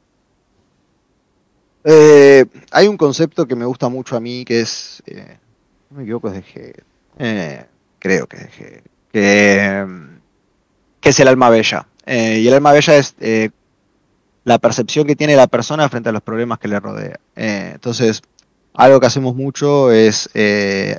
Eh, 1.82 2.46
hay 2.70 2.88
un 2.88 2.96
concepto 2.96 3.46
que 3.46 3.54
me 3.54 3.64
gusta 3.64 3.88
mucho 3.88 4.16
a 4.16 4.20
mí 4.20 4.44
que 4.44 4.60
es, 4.60 5.02
eh, 5.06 5.38
no 5.90 5.98
me 5.98 6.02
equivoco, 6.04 6.28
es 6.28 6.34
de 6.34 7.66
creo 7.98 8.26
que 8.26 8.36
es 8.36 8.42
de 8.42 8.82
que, 9.12 9.86
que, 11.00 11.08
es 11.08 11.20
el 11.20 11.28
alma 11.28 11.48
bella. 11.48 11.86
y 12.04 12.46
el 12.46 12.54
alma 12.54 12.72
bella 12.72 12.96
es 12.96 13.14
la 14.46 14.58
percepción 14.58 15.06
que 15.06 15.14
tiene 15.14 15.36
la 15.36 15.46
persona 15.46 15.86
frente 15.90 16.08
a 16.08 16.12
los 16.12 16.22
problemas 16.22 16.58
que 16.58 16.68
le 16.68 16.80
rodea. 16.80 17.20
entonces, 17.34 18.22
algo 18.72 18.98
que 18.98 19.06
hacemos 19.06 19.36
mucho 19.36 19.92
es 19.92 20.30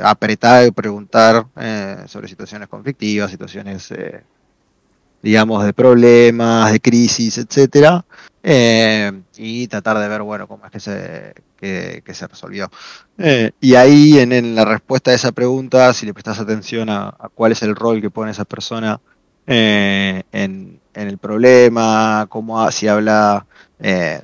apretar 0.02 0.68
y 0.68 0.72
preguntar 0.72 1.48
sobre 2.08 2.28
situaciones 2.28 2.68
conflictivas, 2.68 3.32
situaciones 3.32 3.92
digamos, 5.22 5.66
de 5.66 5.74
problemas, 5.74 6.72
de 6.72 6.80
crisis, 6.80 7.38
etcétera, 7.38 8.06
eh, 8.44 9.12
y 9.36 9.68
tratar 9.68 10.00
de 10.00 10.08
ver, 10.08 10.22
bueno, 10.22 10.48
cómo 10.48 10.66
es 10.66 10.72
que 10.72 10.80
se, 10.80 11.34
que, 11.58 12.14
se 12.14 12.28
resolvió. 12.28 12.70
Eh, 13.18 13.52
y 13.60 13.76
ahí, 13.76 14.20
en, 14.20 14.56
la 14.56 14.66
respuesta 14.66 15.12
a 15.12 15.16
esa 15.16 15.32
pregunta, 15.32 15.94
si 15.94 16.06
le 16.06 16.14
prestas 16.14 16.40
atención 16.40 16.90
a, 16.90 17.16
cuál 17.36 17.52
es 17.52 17.62
el 17.64 17.76
rol 17.76 18.02
que 18.02 18.10
pone 18.10 18.32
esa 18.32 18.46
persona 18.46 19.02
eh, 19.48 20.24
en, 20.98 21.08
el 21.08 21.18
problema, 21.18 22.26
cómo 22.30 22.70
si 22.72 22.88
habla, 22.88 23.46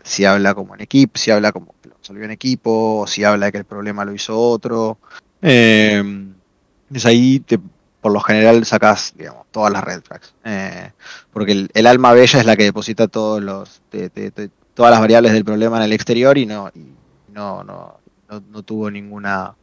si 0.04 0.26
habla 0.26 0.54
como 0.54 0.76
en 0.76 0.82
equipo, 0.82 1.18
si 1.18 1.32
habla 1.32 1.52
como 1.52 1.76
lo 1.84 1.96
resolvió 1.98 2.26
en 2.26 2.32
equipo, 2.32 3.02
o 3.02 3.08
si 3.08 3.24
habla 3.24 3.48
de 3.48 3.52
que 3.52 3.58
el 3.60 3.66
problema 3.66 4.06
lo 4.06 4.14
hizo 4.14 4.40
otro. 4.40 4.98
es 5.42 7.06
ahí 7.06 7.40
te 7.40 7.60
por 8.04 8.12
lo 8.12 8.20
general 8.20 8.66
sacas, 8.66 9.14
digamos, 9.18 9.46
todas 9.50 9.72
las 9.72 9.82
red 9.82 10.02
tracks. 10.02 10.36
Eh, 10.44 10.92
porque 11.32 11.70
el, 11.74 11.88
alma 11.88 12.12
bella 12.12 12.38
es 12.38 12.46
la 12.46 12.58
que 12.58 12.66
deposita 12.66 13.08
todos 13.08 13.42
los, 13.42 13.82
todas 14.74 14.92
las 14.92 15.00
variables 15.00 15.32
del 15.32 15.46
problema 15.46 15.78
en 15.78 15.84
el 15.84 15.94
exterior 15.94 16.38
y 16.38 16.46
no, 16.46 16.70
no, 17.30 17.64
no, 17.64 17.98
no, 18.28 18.64
tuvo 18.64 18.92
ninguna 18.92 19.56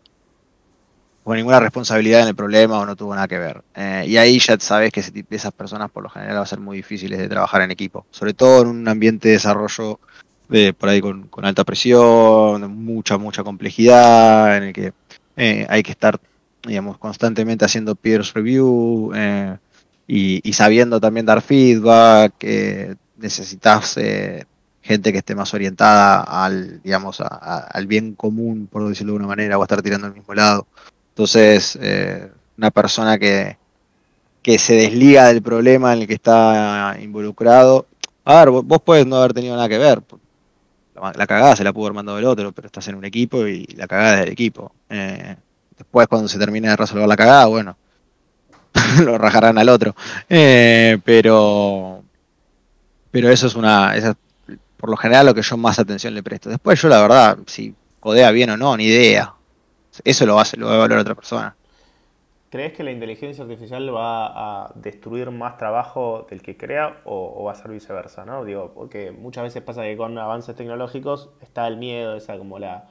ninguna 1.27 1.61
responsabilidad 1.61 2.23
en 2.23 2.29
el 2.29 2.35
problema 2.35 2.79
o 2.79 2.87
no 2.87 2.97
tuvo 2.97 3.15
nada 3.15 3.29
que 3.29 3.39
ver. 3.39 3.63
Eh, 3.75 4.05
y 4.09 4.17
ahí 4.17 4.39
ya 4.39 4.59
sabes 4.59 4.93
que 4.93 5.01
esas 5.31 5.53
personas 5.53 5.91
por 5.91 6.03
lo 6.03 6.09
general 6.09 6.39
va 6.39 6.43
a 6.43 6.47
ser 6.47 6.61
muy 6.61 6.79
difíciles 6.79 7.19
de 7.19 7.29
trabajar 7.29 7.63
en 7.63 7.71
equipo, 7.71 8.07
sobre 8.11 8.35
todo 8.35 8.63
en 8.63 8.69
un 8.69 8.89
ambiente 8.89 9.29
de 9.29 9.35
desarrollo 9.35 10.01
de, 10.49 10.73
por 10.73 10.89
ahí 10.89 11.01
con, 11.01 11.29
alta 11.43 11.65
presión, 11.65 12.75
mucha, 12.85 13.19
mucha 13.19 13.45
complejidad, 13.45 14.57
en 14.57 14.63
el 14.65 14.73
que 14.73 14.93
eh, 15.37 15.67
hay 15.69 15.83
que 15.83 15.93
estar 15.93 16.21
digamos, 16.67 16.99
constantemente 16.99 17.65
haciendo 17.65 17.95
peers 17.95 18.35
review 18.35 19.13
eh, 19.15 19.57
y, 20.07 20.53
sabiendo 20.53 21.01
también 21.01 21.25
dar 21.25 21.41
feedback, 21.41 22.35
necesitas 23.21 23.97
eh, 23.99 24.45
gente 24.83 25.13
que 25.13 25.19
esté 25.19 25.35
más 25.35 25.53
orientada 25.55 26.23
al, 26.23 26.83
digamos, 26.83 27.21
al 27.21 27.87
bien 27.87 28.15
común, 28.15 28.67
por 28.71 28.89
decirlo 28.89 29.13
de 29.13 29.19
una 29.19 29.29
manera, 29.29 29.59
o 29.59 29.63
a 29.63 29.65
estar 29.65 29.83
tirando 29.83 30.07
al 30.07 30.15
mismo 30.15 30.35
lado. 30.35 30.67
Entonces, 31.21 31.79
eh, 31.83 32.31
una 32.57 32.71
persona 32.71 33.19
que, 33.19 33.59
que 34.43 34.59
se 34.59 34.73
desliga 34.73 35.27
del 35.29 35.43
problema 35.43 35.93
en 35.93 36.01
el 36.01 36.07
que 36.07 36.15
está 36.15 36.97
involucrado. 36.99 37.85
A 38.25 38.37
ver, 38.37 38.49
vos, 38.49 38.81
puedes 38.83 39.07
no 39.07 39.17
haber 39.17 39.35
tenido 39.35 39.55
nada 39.55 39.69
que 39.69 39.77
ver. 39.77 40.01
La, 41.15 41.27
cagada 41.27 41.57
se 41.57 41.63
la 41.63 41.75
pudo 41.75 41.89
haber 41.89 41.97
mandado 41.97 42.19
el 42.19 42.25
otro, 42.25 42.53
pero 42.53 42.69
estás 42.69 42.89
en 42.89 42.95
un 42.95 43.05
equipo 43.05 43.47
y 43.47 43.67
la 43.77 43.87
cagada 43.87 44.15
es 44.15 44.21
del 44.21 44.29
equipo. 44.31 44.73
Eh, 44.89 45.37
Después, 45.77 46.09
cuando 46.09 46.27
se 46.27 46.39
termine 46.39 46.69
de 46.69 46.77
resolver 46.77 47.07
la 47.07 47.17
cagada, 47.19 47.45
bueno, 47.45 47.77
lo 49.05 49.19
rajarán 49.19 49.59
al 49.59 49.69
otro. 49.69 49.95
Eh, 50.27 50.99
pero, 51.05 52.03
pero 53.11 53.29
eso 53.29 53.47
es 53.47 53.55
una, 53.57 53.95
esa, 53.95 54.17
por 54.79 54.89
lo 54.89 54.97
general, 54.97 55.27
lo 55.27 55.35
que 55.35 55.43
yo 55.43 55.59
más 55.59 55.79
atención 55.79 56.15
le 56.15 56.23
presto. 56.23 56.49
Después, 56.49 56.81
yo 56.81 56.89
la 56.89 57.03
verdad, 57.03 57.39
si 57.47 57.75
codea 58.01 58.31
bien 58.31 58.49
o 58.49 58.57
no, 58.57 58.75
ni 58.75 58.85
idea. 58.85 59.35
Eso 60.05 60.27
lo 60.27 60.37
va, 60.37 60.45
lo 60.57 60.67
va 60.67 60.73
a 60.73 60.77
evaluar 60.77 61.01
otra 61.01 61.15
persona. 61.15 61.57
¿Crees 62.51 62.73
que 62.73 62.83
la 62.83 62.91
inteligencia 62.91 63.45
artificial 63.45 63.95
va 63.95 64.65
a 64.65 64.73
destruir 64.75 65.31
más 65.31 65.57
trabajo 65.57 66.27
del 66.29 66.43
que 66.43 66.57
crea 66.57 67.01
o, 67.05 67.45
va 67.45 67.53
a 67.53 67.55
ser 67.55 67.71
viceversa? 67.71 68.25
¿no? 68.25 68.45
Digo, 68.45 68.73
porque 68.75 69.13
muchas 69.13 69.45
veces 69.45 69.63
pasa 69.63 69.83
que 69.85 69.97
con 69.97 70.19
avances 70.19 70.57
tecnológicos 70.57 71.31
está 71.43 71.69
el 71.69 71.77
miedo, 71.77 72.17
esa 72.17 72.37
como 72.39 72.59
la, 72.59 72.89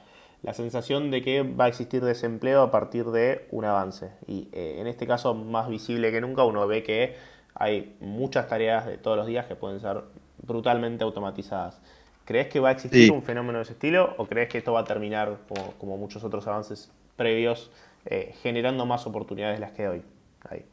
sensación 0.54 1.10
de 1.10 1.20
que 1.20 1.42
va 1.42 1.66
a 1.66 1.68
existir 1.68 2.02
desempleo 2.02 2.62
a 2.62 2.70
partir 2.70 3.04
de 3.10 3.46
un 3.50 3.66
avance. 3.66 4.12
Y 4.26 4.48
eh, 4.52 4.76
en 4.78 4.86
este 4.86 5.06
caso, 5.06 5.34
más 5.34 5.68
visible 5.68 6.10
que 6.10 6.22
nunca, 6.22 6.42
uno 6.44 6.66
ve 6.66 6.82
que 6.82 7.16
hay 7.54 7.94
muchas 8.00 8.48
tareas 8.48 8.86
de 8.86 8.96
todos 8.96 9.18
los 9.18 9.26
días 9.26 9.44
que 9.44 9.56
pueden 9.56 9.78
ser 9.78 10.04
brutalmente 10.42 11.04
automatizadas. 11.04 11.82
¿Crees 12.24 12.48
que 12.48 12.60
va 12.60 12.70
a 12.70 12.72
existir 12.72 13.12
un 13.12 13.22
fenómeno 13.22 13.58
de 13.58 13.64
ese 13.64 13.72
estilo 13.74 14.14
o 14.16 14.24
crees 14.24 14.48
que 14.48 14.56
esto 14.56 14.72
va 14.72 14.80
a 14.80 14.84
terminar, 14.84 15.36
como 15.78 15.98
muchos 15.98 16.24
otros 16.24 16.46
avances 16.46 16.90
previos, 17.20 17.70
eh, 18.06 18.34
generando 18.42 18.86
más 18.86 19.06
oportunidades 19.06 19.58
de 19.58 19.66
las 19.66 19.72
que 19.72 19.86
hoy 19.86 20.02
hay. 20.48 20.64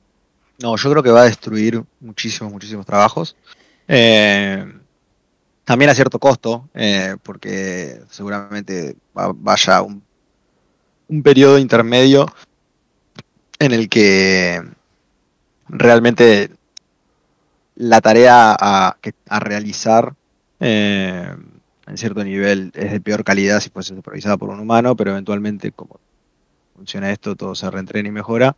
No, 0.64 0.78
yo 0.78 0.90
creo 0.90 1.04
que 1.04 1.12
va 1.12 1.24
a 1.24 1.26
destruir 1.26 1.84
muchísimos, 2.00 2.54
muchísimos 2.54 2.86
trabajos. 2.86 3.36
Eh, 3.86 4.66
también 5.66 5.90
a 5.90 5.94
cierto 5.94 6.20
costo, 6.20 6.70
eh, 6.74 7.18
porque 7.22 8.00
seguramente 8.10 8.96
vaya 9.14 9.82
un, 9.82 10.02
un 11.10 11.22
periodo 11.22 11.58
intermedio 11.58 12.28
en 13.60 13.74
el 13.74 13.90
que 13.90 14.64
realmente 15.68 16.52
la 17.76 18.00
tarea 18.00 18.56
a, 18.58 18.98
a 19.28 19.40
realizar 19.42 20.14
en 20.60 21.98
cierto 21.98 22.24
nivel 22.24 22.72
es 22.74 22.92
de 22.94 23.02
peor 23.02 23.26
calidad 23.26 23.60
si 23.60 23.70
fuese 23.70 23.94
supervisada 23.94 24.38
por 24.38 24.50
un 24.50 24.62
humano, 24.62 24.96
pero 24.96 25.12
eventualmente 25.12 25.74
como 25.74 26.00
funciona 26.78 27.12
esto, 27.12 27.36
todo 27.36 27.56
se 27.56 27.70
reentrena 27.70 28.08
y 28.08 28.12
mejora. 28.12 28.56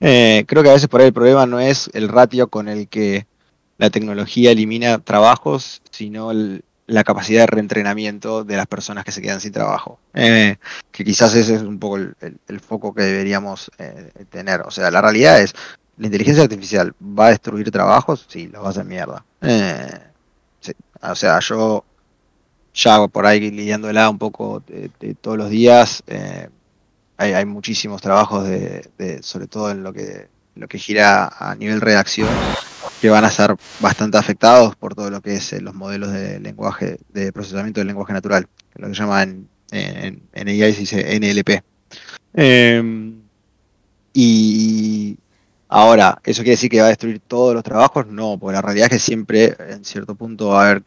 Eh, 0.00 0.44
creo 0.46 0.62
que 0.62 0.70
a 0.70 0.74
veces 0.74 0.88
por 0.88 1.00
ahí 1.00 1.06
el 1.06 1.12
problema 1.12 1.46
no 1.46 1.60
es 1.60 1.88
el 1.94 2.08
ratio 2.08 2.48
con 2.48 2.68
el 2.68 2.88
que 2.88 3.26
la 3.78 3.90
tecnología 3.90 4.50
elimina 4.50 4.98
trabajos, 4.98 5.80
sino 5.90 6.32
la 6.86 7.04
capacidad 7.04 7.42
de 7.42 7.46
reentrenamiento 7.46 8.42
de 8.42 8.56
las 8.56 8.66
personas 8.66 9.04
que 9.04 9.12
se 9.12 9.22
quedan 9.22 9.40
sin 9.40 9.52
trabajo. 9.52 10.00
Eh, 10.14 10.56
que 10.90 11.04
quizás 11.04 11.34
ese 11.34 11.54
es 11.54 11.62
un 11.62 11.78
poco 11.78 11.96
el, 11.96 12.60
foco 12.60 12.92
que 12.92 13.02
deberíamos 13.02 13.70
eh, 13.78 14.10
tener. 14.30 14.62
O 14.62 14.70
sea, 14.70 14.90
la 14.90 15.00
realidad 15.00 15.40
es, 15.40 15.54
¿la 15.96 16.06
inteligencia 16.06 16.42
artificial 16.42 16.92
va 17.00 17.26
a 17.26 17.30
destruir 17.30 17.70
trabajos? 17.70 18.26
Sí, 18.28 18.48
lo 18.48 18.62
va 18.62 18.68
a 18.68 18.70
hacer 18.70 18.84
mierda. 18.84 19.24
O 21.02 21.14
sea, 21.14 21.38
yo 21.38 21.84
ya 22.74 23.06
por 23.08 23.26
ahí 23.26 23.50
lidiándola 23.50 24.10
un 24.10 24.18
poco 24.18 24.62
todos 25.20 25.38
los 25.38 25.50
días, 25.50 26.02
hay, 27.20 27.44
muchísimos 27.44 28.00
trabajos 28.00 28.48
de, 28.48 29.18
sobre 29.22 29.46
todo 29.46 29.70
en 29.70 29.82
lo 29.82 29.92
que 29.92 30.28
lo 30.56 30.68
que 30.68 30.78
gira 30.78 31.30
a 31.38 31.54
nivel 31.54 31.80
redacción 31.80 32.28
que 33.00 33.08
van 33.08 33.24
a 33.24 33.30
ser 33.30 33.54
bastante 33.78 34.18
afectados 34.18 34.74
por 34.74 34.94
todo 34.94 35.10
lo 35.10 35.20
que 35.20 35.36
es 35.36 35.52
eh, 35.52 35.60
los 35.60 35.74
modelos 35.74 36.12
de 36.12 36.40
lenguaje 36.40 36.98
de 37.10 37.32
procesamiento 37.32 37.80
del 37.80 37.86
lenguaje 37.86 38.12
natural 38.12 38.48
lo 38.74 38.88
que 38.88 38.94
llaman 38.94 39.48
en, 39.70 40.22
en, 40.32 40.48
AI 40.48 40.72
se 40.72 40.80
dice 40.80 41.20
NLP 41.20 41.62
em, 42.34 43.22
y 44.12 45.16
ahora 45.68 46.20
eso 46.24 46.42
quiere 46.42 46.56
decir 46.56 46.68
que 46.68 46.80
va 46.80 46.86
a 46.86 46.88
destruir 46.88 47.20
todos 47.20 47.54
los 47.54 47.62
trabajos 47.62 48.06
no 48.06 48.38
porque 48.38 48.54
la 48.54 48.62
realidad 48.62 48.86
es 48.86 48.94
que 48.94 48.98
siempre 48.98 49.56
en 49.68 49.84
cierto 49.84 50.14
punto 50.14 50.48
va 50.48 50.62
a 50.62 50.70
haber 50.70 50.82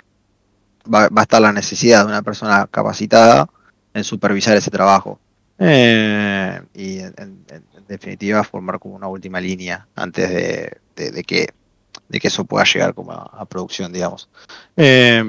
va, 0.94 1.08
va 1.08 1.22
a 1.22 1.24
estar 1.24 1.42
la 1.42 1.54
necesidad 1.54 2.02
de 2.02 2.08
una 2.08 2.22
persona 2.22 2.68
capacitada 2.70 3.48
en 3.94 4.04
supervisar 4.04 4.58
ese 4.58 4.72
trabajo 4.72 5.20
eh, 5.66 6.62
y 6.74 7.00
en, 7.00 7.46
definitiva 7.88 8.44
formar 8.44 8.80
como 8.80 8.96
una 8.96 9.08
última 9.08 9.40
línea 9.40 9.88
antes 9.96 10.30
de, 10.30 11.24
que, 11.24 11.48
de 12.10 12.20
que 12.20 12.28
eso 12.28 12.44
pueda 12.44 12.66
llegar 12.66 12.94
como 12.94 13.14
a, 13.14 13.46
producción, 13.46 13.94
digamos. 13.94 14.30
Eh, 14.76 15.24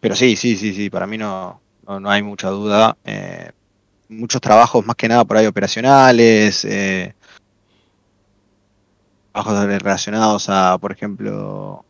pero 0.00 0.16
sí, 0.16 0.34
sí, 0.34 0.56
sí, 0.56 0.74
sí, 0.74 0.90
para 0.90 1.06
mí 1.06 1.18
no, 1.18 1.60
no, 1.86 2.10
hay 2.10 2.22
mucha 2.22 2.48
duda. 2.48 2.96
Eh, 3.04 3.52
muchos 4.08 4.40
trabajos 4.40 4.84
más 4.84 4.96
que 4.96 5.06
nada 5.06 5.24
por 5.24 5.36
ahí 5.36 5.46
operacionales, 5.46 6.66
trabajos 9.32 9.64
relacionados 9.64 10.48
a, 10.48 10.76
por 10.78 10.90
ejemplo, 10.90 11.84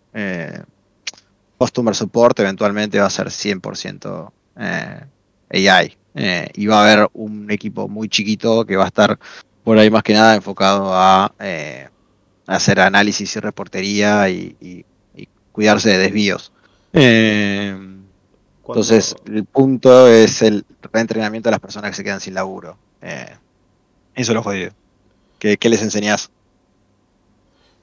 customer 1.57 1.95
support 1.95 2.39
eventualmente 2.41 3.01
va 3.01 3.07
a 3.07 3.11
ser 3.11 3.29
100% 3.29 4.33
AI. 5.49 5.97
Eh, 6.15 6.49
y 6.55 6.67
va 6.67 6.81
a 6.81 6.93
haber 6.93 7.11
un 7.15 7.51
equipo 7.51 7.89
muy 7.89 8.09
chiquito 8.09 8.67
que 8.67 8.77
va 8.77 8.85
a 8.85 8.89
estar 8.89 9.19
por 9.65 9.79
ahí 9.79 9.91
más 9.91 10.03
que 10.03 10.13
nada 10.13 10.35
enfocado 10.35 10.93
a 10.95 11.33
eh, 11.39 11.89
hacer 12.47 12.81
análisis 12.81 13.35
y 13.37 13.41
reportería 13.41 14.29
y, 14.29 14.85
cuidarse 15.53 15.91
de 15.91 15.99
desvíos. 15.99 16.51
Eh, 16.95 17.77
entonces, 18.67 19.15
el 19.27 19.45
punto 19.45 20.09
es 20.09 20.41
el 20.41 20.65
reentrenamiento 20.81 21.49
de 21.49 21.51
las 21.51 21.61
personas 21.61 21.91
que 21.91 21.97
se 21.97 22.05
quedan 22.05 22.21
sin 22.21 22.33
laburo. 22.33 22.79
eso 23.03 23.37
es 24.15 24.29
lo 24.31 24.43
jodido. 24.43 24.73
¿Qué, 25.39 25.59
les 25.69 25.83
enseñás? 25.83 26.31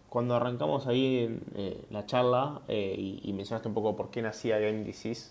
Cuando 0.09 0.35
arrancamos 0.35 0.87
ahí 0.87 1.39
en 1.55 1.85
la 1.91 2.07
charla 2.07 2.61
y, 2.67 3.19
y, 3.23 3.33
mencionaste 3.33 3.67
un 3.67 3.75
poco 3.75 3.95
por 3.95 4.09
qué 4.09 4.23
nacía 4.23 4.57
Game 4.57 4.83
Disease, 4.83 5.29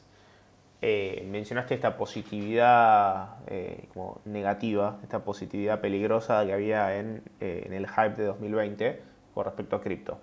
eh, 0.80 1.26
mencionaste 1.28 1.74
esta 1.74 1.96
positividad 1.96 3.30
eh, 3.48 3.88
como 3.92 4.20
negativa, 4.24 5.00
esta 5.02 5.24
positividad 5.24 5.80
peligrosa 5.80 6.46
que 6.46 6.52
había 6.52 6.96
en, 6.96 7.22
eh, 7.40 7.68
el 7.72 7.88
hype 7.88 8.14
de 8.14 8.24
2020 8.26 9.02
con 9.34 9.44
respecto 9.44 9.74
a 9.74 9.80
cripto. 9.80 10.18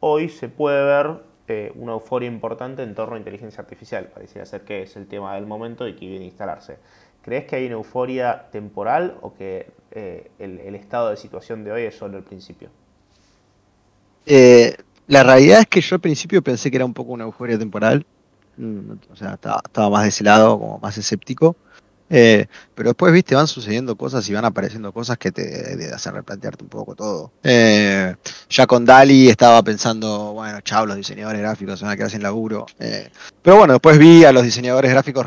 Hoy 0.00 0.28
se 0.28 0.48
puede 0.48 0.84
ver 0.84 1.36
una 1.76 1.92
euforia 1.92 2.28
importante 2.28 2.82
en 2.82 2.96
torno 2.96 3.14
a 3.14 3.18
inteligencia 3.18 3.60
artificial, 3.60 4.06
pareciera 4.06 4.44
ser 4.44 4.62
que 4.62 4.82
es 4.82 4.96
el 4.96 5.06
tema 5.06 5.36
del 5.36 5.46
momento 5.46 5.86
y 5.86 5.94
que 5.94 6.04
viene 6.04 6.24
a 6.24 6.28
instalarse. 6.28 6.78
¿Crees 7.22 7.44
que 7.44 7.54
hay 7.54 7.66
una 7.66 7.76
euforia 7.76 8.46
temporal 8.50 9.16
o 9.20 9.32
que 9.34 9.70
el, 9.92 10.58
el, 10.58 10.74
estado 10.74 11.10
de 11.10 11.16
situación 11.16 11.62
de 11.62 11.70
hoy 11.70 11.82
es 11.82 11.94
solo 11.96 12.18
el 12.18 12.24
principio? 12.24 12.70
la 15.06 15.22
realidad 15.22 15.60
es 15.60 15.66
que 15.68 15.80
yo 15.80 15.94
al 15.94 16.00
principio 16.00 16.42
pensé 16.42 16.68
que 16.68 16.78
era 16.78 16.84
un 16.84 16.94
poco 16.94 17.12
una 17.12 17.22
euforia 17.22 17.56
temporal, 17.56 18.04
o 18.58 19.16
sea, 19.16 19.34
estaba, 19.34 19.90
más 19.90 20.02
de 20.04 20.08
ese 20.08 20.24
lado, 20.24 20.58
como 20.58 20.78
más 20.78 20.96
escéptico. 20.98 21.56
Eh, 22.08 22.46
pero 22.74 22.90
después, 22.90 23.12
viste, 23.12 23.34
van 23.34 23.48
sucediendo 23.48 23.96
cosas 23.96 24.28
y 24.28 24.32
van 24.32 24.44
apareciendo 24.44 24.92
cosas 24.92 25.18
que 25.18 25.32
te, 25.32 25.92
hacen 25.92 26.14
replantearte 26.14 26.62
un 26.62 26.70
poco 26.70 26.94
todo. 26.94 27.32
Eh, 27.42 28.14
ya 28.48 28.66
con 28.66 28.84
Dali 28.84 29.28
estaba 29.28 29.62
pensando, 29.62 30.32
bueno, 30.32 30.60
chao, 30.60 30.86
los 30.86 30.96
diseñadores 30.96 31.40
gráficos 31.40 31.82
van 31.82 31.90
a 31.90 31.96
quedar 31.96 32.10
sin 32.10 32.22
laburo. 32.22 32.66
Eh, 32.78 33.10
pero 33.42 33.56
bueno, 33.56 33.74
después 33.74 33.98
vi 33.98 34.24
a 34.24 34.32
los 34.32 34.44
diseñadores 34.44 34.90
gráficos 34.90 35.26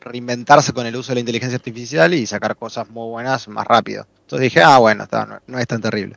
reinventarse 0.00 0.72
con 0.72 0.86
el 0.86 0.96
uso 0.96 1.10
de 1.10 1.16
la 1.16 1.20
inteligencia 1.20 1.56
artificial 1.56 2.14
y 2.14 2.26
sacar 2.26 2.56
cosas 2.56 2.88
muy 2.88 3.08
buenas 3.10 3.46
más 3.48 3.66
rápido. 3.66 4.06
Entonces 4.22 4.44
dije, 4.44 4.62
ah, 4.62 4.78
bueno, 4.78 5.06
no, 5.46 5.58
es 5.58 5.66
tan 5.66 5.80
terrible. 5.80 6.16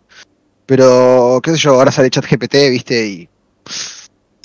Pero, 0.66 1.40
qué 1.44 1.52
sé 1.52 1.58
yo, 1.58 1.74
ahora 1.74 1.92
sale 1.92 2.10
ChatGPT, 2.10 2.54
viste, 2.70 3.08
y 3.08 3.30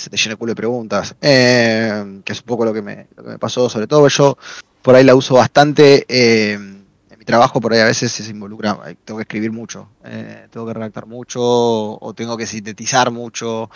se 0.05 0.11
te 0.11 0.19
llena 0.19 0.33
el 0.33 0.39
culo 0.39 0.51
de 0.51 0.57
preguntas, 0.57 1.17
eh, 1.23 2.21
que 2.25 2.33
es 2.35 2.41
un 2.41 2.47
poco 2.47 2.67
lo 2.67 2.75
que, 2.75 2.83
me, 2.83 3.07
pasó, 3.41 3.71
sobre 3.71 3.87
todo 3.87 4.07
yo 4.09 4.37
por 4.83 4.95
ahí 4.95 5.03
la 5.03 5.15
uso 5.15 5.37
bastante, 5.37 6.05
eh, 6.09 6.53
en 6.53 7.19
mi 7.19 7.25
trabajo 7.25 7.59
por 7.59 7.73
ahí 7.73 7.81
a 7.81 7.87
veces 7.87 8.13
se 8.13 8.31
involucra, 8.31 8.79
tengo 9.03 9.17
que 9.17 9.23
escribir 9.23 9.51
mucho, 9.51 9.89
eh, 10.05 10.47
tengo 10.51 10.67
que 10.67 10.75
redactar 10.75 11.07
mucho 11.07 11.41
o 11.41 12.13
tengo 12.15 12.37
que 12.37 12.45
sintetizar 12.47 13.11
mucho, 13.11 13.71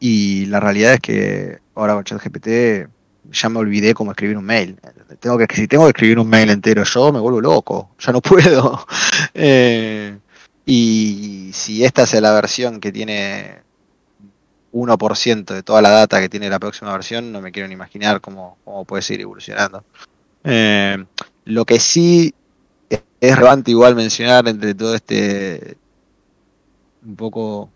y 0.00 0.46
la 0.46 0.60
realidad 0.60 0.94
es 0.94 1.00
que 1.00 1.58
ahora 1.74 1.94
con 1.94 2.04
ChatGPT 2.04 2.88
ya 3.32 3.48
me 3.48 3.58
olvidé 3.58 3.92
cómo 3.92 4.12
escribir 4.12 4.38
un 4.38 4.44
mail. 4.44 4.78
Tengo 5.18 5.36
que, 5.36 5.52
si 5.52 5.66
tengo 5.66 5.82
que 5.84 5.90
escribir 5.90 6.20
un 6.20 6.28
mail 6.28 6.48
entero 6.50 6.84
yo, 6.84 7.12
me 7.12 7.18
vuelvo 7.18 7.40
loco, 7.40 7.90
ya 7.98 8.12
no 8.12 8.20
puedo. 8.22 8.86
y 10.64 11.50
si 11.52 11.84
esta 11.84 12.04
es 12.04 12.20
la 12.20 12.32
versión 12.32 12.78
que 12.78 12.92
tiene 12.92 13.67
1% 14.72 15.54
de 15.54 15.62
toda 15.62 15.82
la 15.82 15.90
data 15.90 16.20
que 16.20 16.28
tiene 16.28 16.50
la 16.50 16.58
próxima 16.58 16.92
versión, 16.92 17.32
no 17.32 17.40
me 17.40 17.52
quiero 17.52 17.68
ni 17.68 17.74
imaginar 17.74 18.20
cómo, 18.20 18.58
puede 18.86 19.02
seguir 19.02 19.22
evolucionando. 19.22 19.84
Eh, 20.44 21.04
lo 21.44 21.64
que 21.64 21.80
sí 21.80 22.34
es 22.88 23.36
relevante 23.36 23.70
igual 23.70 23.96
mencionar 23.96 24.46
entre 24.48 24.74
todo 24.74 24.94
este 24.94 25.76
un 27.04 27.16
poco 27.16 27.70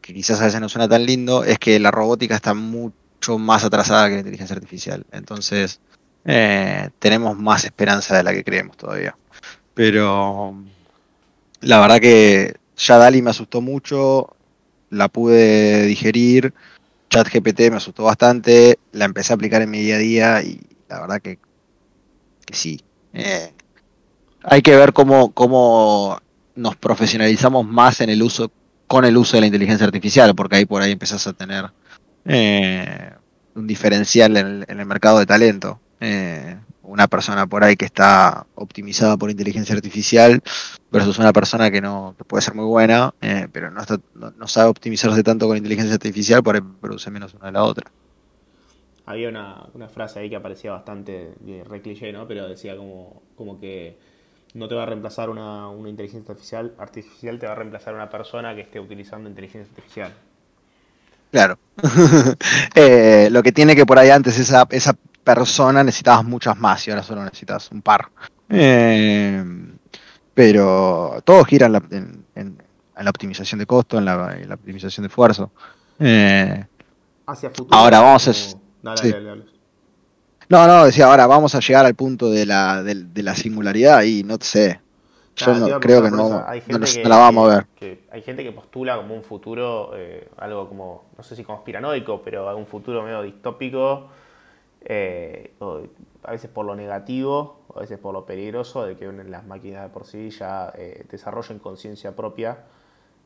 que 0.00 0.12
quizás 0.12 0.40
a 0.40 0.46
veces 0.46 0.60
no 0.60 0.68
suena 0.68 0.88
tan 0.88 1.06
lindo, 1.06 1.44
es 1.44 1.58
que 1.58 1.78
la 1.78 1.90
robótica 1.90 2.34
está 2.34 2.54
mucho 2.54 3.38
más 3.38 3.64
atrasada 3.64 4.08
que 4.08 4.14
la 4.14 4.20
inteligencia 4.20 4.56
artificial. 4.56 5.06
Entonces, 5.12 5.80
eh, 6.24 6.90
tenemos 6.98 7.38
más 7.38 7.64
esperanza 7.64 8.16
de 8.16 8.24
la 8.24 8.32
que 8.32 8.44
creemos 8.44 8.76
todavía. 8.76 9.16
Pero 9.74 10.56
la 11.60 11.80
verdad 11.80 12.00
que 12.00 12.56
ya 12.76 12.98
Dali 12.98 13.22
me 13.22 13.30
asustó 13.30 13.60
mucho, 13.60 14.34
la 14.92 15.08
pude 15.08 15.86
digerir. 15.86 16.52
ChatGPT 17.08 17.70
me 17.70 17.76
asustó 17.76 18.04
bastante, 18.04 18.78
la 18.92 19.06
empecé 19.06 19.32
a 19.32 19.36
aplicar 19.36 19.60
en 19.62 19.70
mi 19.70 19.80
día 19.80 19.96
a 19.96 19.98
día 19.98 20.42
y 20.42 20.60
la 20.88 21.00
verdad 21.00 21.20
que, 21.20 21.38
sí. 22.50 22.80
Eh, 23.12 23.52
hay 24.42 24.62
que 24.62 24.76
ver 24.76 24.92
cómo, 24.92 25.32
cómo 25.32 26.20
nos 26.54 26.76
profesionalizamos 26.76 27.66
más 27.66 28.00
en 28.00 28.10
el 28.10 28.22
uso, 28.22 28.50
con 28.86 29.04
el 29.04 29.16
uso 29.16 29.36
de 29.36 29.42
la 29.42 29.46
inteligencia 29.46 29.86
artificial, 29.86 30.34
porque 30.34 30.56
ahí 30.56 30.64
por 30.64 30.80
ahí 30.80 30.92
empezás 30.92 31.26
a 31.26 31.32
tener 31.32 31.70
eh, 32.24 33.10
un 33.54 33.66
diferencial 33.66 34.36
en 34.36 34.64
el, 34.80 34.86
mercado 34.86 35.18
de 35.18 35.26
talento. 35.26 35.80
Eh, 36.00 36.56
una 36.92 37.08
persona 37.08 37.46
por 37.46 37.64
ahí 37.64 37.74
que 37.74 37.86
está 37.86 38.46
optimizada 38.54 39.16
por 39.16 39.30
inteligencia 39.30 39.74
artificial 39.74 40.42
versus 40.90 41.18
una 41.18 41.32
persona 41.32 41.70
que 41.70 41.80
no 41.80 42.14
puede 42.26 42.42
ser 42.42 42.54
muy 42.54 42.66
buena, 42.66 43.14
eh, 43.22 43.48
pero 43.50 43.70
no, 43.70 43.80
no, 44.36 44.46
sabe 44.46 44.68
optimizarse 44.68 45.22
tanto 45.22 45.48
con 45.48 45.56
inteligencia 45.56 45.94
artificial, 45.94 46.42
por 46.42 46.56
ahí 46.56 46.60
produce 46.60 47.10
menos 47.10 47.32
una 47.32 47.46
de 47.46 47.52
la 47.52 47.64
otra. 47.64 47.90
Había 49.06 49.30
una, 49.30 49.88
frase 49.88 50.20
ahí 50.20 50.28
que 50.28 50.36
aparecía 50.36 50.72
bastante 50.72 51.32
de 51.40 51.64
re 51.64 51.80
cliché, 51.80 52.12
¿no? 52.12 52.28
Pero 52.28 52.46
decía 52.46 52.76
como, 52.76 53.22
como 53.36 53.58
que 53.58 53.96
no 54.52 54.68
te 54.68 54.74
va 54.74 54.82
a 54.82 54.86
reemplazar 54.86 55.30
una, 55.30 55.70
una 55.70 55.88
inteligencia 55.88 56.30
artificial, 56.30 56.74
artificial, 56.78 57.38
te 57.38 57.46
va 57.46 57.52
a 57.52 57.56
reemplazar 57.56 57.94
una 57.94 58.10
persona 58.10 58.54
que 58.54 58.60
esté 58.60 58.78
utilizando 58.78 59.30
inteligencia 59.30 59.70
artificial. 59.70 60.12
Claro. 61.30 61.58
Eh, 62.74 63.28
lo 63.30 63.42
que 63.42 63.52
tiene 63.52 63.76
que 63.76 63.84
por 63.84 63.98
ahí 63.98 64.10
antes 64.10 64.38
esa, 64.38 64.66
esa 64.70 64.96
persona 65.22 65.84
necesitabas 65.84 66.24
muchas 66.24 66.58
más 66.58 66.86
y 66.86 66.90
ahora 66.90 67.02
solo 67.02 67.24
necesitas 67.24 67.70
un 67.70 67.82
par. 67.82 68.08
Eh, 68.48 69.44
pero 70.34 71.20
todo 71.24 71.44
gira 71.44 71.66
en 71.66 71.72
la, 71.72 71.82
en, 72.34 72.58
la, 72.96 73.10
optimización 73.10 73.58
de 73.58 73.66
costo, 73.66 73.98
en 73.98 74.04
la, 74.04 74.36
optimización 74.52 75.04
de 75.04 75.08
esfuerzo. 75.08 75.50
Eh, 75.98 76.64
Hacia 77.26 77.50
futuro. 77.50 77.78
Ahora 77.78 78.00
vamos 78.00 78.28
a. 78.28 78.32
No, 80.48 80.66
no, 80.66 80.84
decía, 80.84 81.06
ahora 81.06 81.26
vamos 81.26 81.54
a 81.54 81.60
llegar 81.60 81.86
al 81.86 81.94
punto 81.94 82.30
de 82.30 82.44
la, 82.44 82.82
de, 82.82 83.22
la 83.22 83.34
singularidad 83.34 84.02
y 84.02 84.22
no 84.22 84.36
sé. 84.40 84.80
Yo 85.34 85.54
no, 85.54 85.80
creo 85.80 86.02
que 86.02 86.10
no, 86.10 86.28
no, 86.28 86.44
la 87.04 87.16
vamos 87.16 87.50
a 87.50 87.64
ver. 87.80 87.98
hay 88.10 88.20
gente 88.20 88.44
que 88.44 88.52
postula 88.52 88.96
como 88.96 89.14
un 89.14 89.22
futuro, 89.22 89.92
eh, 89.96 90.28
algo 90.36 90.68
como, 90.68 91.06
no 91.16 91.22
sé 91.22 91.36
si 91.36 91.42
conspiranoico, 91.42 92.20
pero 92.22 92.54
un 92.54 92.66
futuro 92.66 93.02
medio 93.02 93.22
distópico 93.22 94.10
eh, 94.84 95.52
a 96.22 96.30
veces 96.30 96.50
por 96.50 96.66
lo 96.66 96.74
negativo, 96.74 97.60
a 97.74 97.80
veces 97.80 97.98
por 97.98 98.12
lo 98.12 98.26
peligroso 98.26 98.84
de 98.84 98.96
que 98.96 99.10
las 99.12 99.46
máquinas 99.46 99.84
de 99.84 99.88
por 99.88 100.06
sí 100.06 100.30
ya 100.30 100.72
eh, 100.76 101.04
desarrollen 101.10 101.58
conciencia 101.58 102.14
propia 102.14 102.64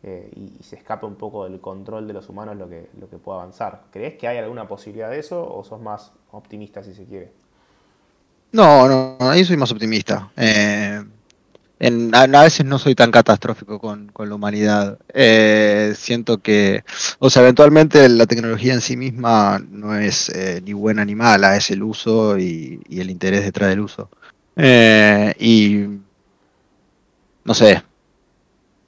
eh, 0.02 0.30
y, 0.34 0.62
se 0.62 0.76
escape 0.76 1.06
un 1.06 1.16
poco 1.16 1.44
del 1.44 1.60
control 1.60 2.06
de 2.06 2.12
los 2.12 2.28
humanos 2.28 2.56
lo 2.56 2.68
que, 2.68 2.90
lo 3.00 3.08
que 3.08 3.18
pueda 3.18 3.38
avanzar. 3.38 3.84
¿Crees 3.90 4.14
que 4.14 4.28
hay 4.28 4.38
alguna 4.38 4.68
posibilidad 4.68 5.10
de 5.10 5.18
eso 5.18 5.46
o 5.46 5.64
sos 5.64 5.80
más 5.80 6.12
optimista 6.32 6.82
si 6.82 6.94
se 6.94 7.04
quiere? 7.04 7.32
No, 8.52 8.88
no, 8.88 9.16
ahí 9.20 9.44
soy 9.44 9.56
más 9.56 9.72
optimista. 9.72 10.30
Eh, 11.78 12.10
a, 12.12 12.26
veces 12.26 12.64
no 12.64 12.78
soy 12.78 12.94
tan 12.94 13.10
catastrófico 13.10 13.78
con, 13.78 14.10
la 14.18 14.34
humanidad. 14.34 14.98
Eh, 15.12 15.94
siento 15.96 16.38
que, 16.38 16.84
o 17.18 17.28
sea, 17.30 17.42
eventualmente 17.42 18.08
la 18.08 18.26
tecnología 18.26 18.72
en 18.74 18.80
sí 18.80 18.96
misma 18.96 19.58
no 19.70 19.96
es 19.96 20.30
eh, 20.30 20.62
ni 20.64 20.72
buena 20.72 21.04
ni 21.04 21.14
mala, 21.14 21.56
es 21.56 21.70
el 21.70 21.82
uso 21.82 22.38
y, 22.38 22.80
el 22.90 23.10
interés 23.10 23.44
detrás 23.44 23.70
del 23.70 23.80
uso. 23.80 24.10
Eh, 24.56 25.34
y 25.38 25.86
no 27.44 27.54
sé, 27.54 27.82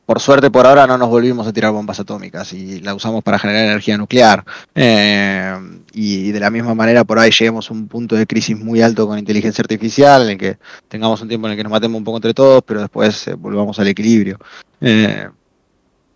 por 0.09 0.21
suerte 0.21 0.51
por 0.51 0.67
ahora 0.67 0.87
no 0.87 0.97
nos 0.97 1.11
volvimos 1.11 1.47
a 1.47 1.53
tirar 1.53 1.71
bombas 1.71 2.01
atómicas 2.01 2.55
y 2.55 2.81
la 2.81 2.95
usamos 2.95 3.23
para 3.23 3.39
generar 3.39 3.67
energía 3.67 3.99
nuclear. 3.99 4.43
Eh, 4.75 5.55
y 5.93 6.33
de 6.33 6.41
la 6.41 6.49
misma 6.49 6.75
manera 6.75 7.05
por 7.05 7.19
ahí 7.19 7.31
lleguemos 7.31 7.71
a 7.71 7.75
un 7.75 7.89
punto 7.89 8.17
de 8.17 8.27
crisis 8.27 8.59
muy 8.59 8.81
alto 8.81 9.07
con 9.07 9.19
inteligencia 9.19 9.61
artificial, 9.61 10.23
en 10.23 10.29
el 10.31 10.39
que 10.39 10.57
tengamos 10.89 11.21
un 11.21 11.29
tiempo 11.29 11.47
en 11.47 11.51
el 11.51 11.57
que 11.59 11.63
nos 11.63 11.73
matemos 11.73 11.99
un 11.99 12.05
poco 12.05 12.17
entre 12.17 12.33
todos, 12.33 12.63
pero 12.65 12.81
después 12.81 13.29
eh, 13.29 13.35
volvamos 13.35 13.79
al 13.81 13.89
equilibrio. 13.89 14.39
Eh, 14.81 15.29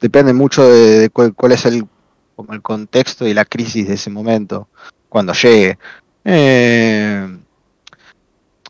depende 0.01 0.33
mucho 0.33 0.67
de, 0.67 1.11
cuál, 1.11 1.35
cuál, 1.35 1.53
es 1.53 1.67
el, 1.67 1.85
como 2.35 2.55
el 2.55 2.63
contexto 2.63 3.29
y 3.29 3.35
la 3.35 3.45
crisis 3.45 3.89
de 3.89 3.95
ese 3.97 4.09
momento, 4.09 4.69
cuando 5.11 5.35
llegue 5.35 5.77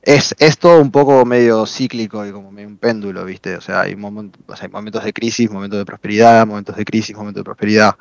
es, 0.03 0.35
es 0.39 0.59
todo 0.59 0.81
un 0.81 0.91
poco 0.91 1.25
medio 1.25 1.65
cíclico 1.65 2.27
y 2.27 2.33
como 2.33 2.51
medio 2.51 2.69
un 2.69 2.77
péndulo, 2.77 3.25
¿viste? 3.25 3.57
O 3.57 3.61
sea, 3.61 3.83
hay, 3.83 3.95
momentos, 3.95 5.05
de 5.05 5.13
crisis, 5.13 5.51
momentos 5.51 5.79
de 5.79 5.85
prosperidad, 5.85 6.45
momentos 6.47 6.77
de 6.77 6.85
crisis, 6.85 7.17
momentos 7.17 7.41
de 7.41 7.45
prosperidad. 7.45 7.95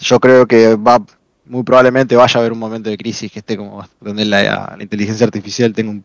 Yo 0.00 0.18
creo 0.18 0.46
que 0.46 0.74
va 0.74 1.00
muy 1.46 1.62
probablemente 1.62 2.16
vaya 2.16 2.38
a 2.38 2.40
haber 2.40 2.52
un 2.52 2.58
momento 2.58 2.90
de 2.90 2.96
crisis 2.96 3.30
que 3.30 3.38
esté 3.38 3.56
como 3.56 3.86
donde 4.00 4.24
la, 4.24 4.76
inteligencia 4.80 5.26
artificial 5.26 5.72
tenga 5.72 5.90
un 5.90 6.04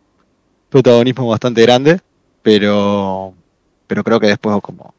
protagonismo 0.70 1.28
bastante 1.28 1.62
grande, 1.64 2.00
pero, 2.44 3.34
pero 3.88 4.04
creo 4.04 4.20
que 4.20 4.28
después 4.28 4.62
como 4.62 4.94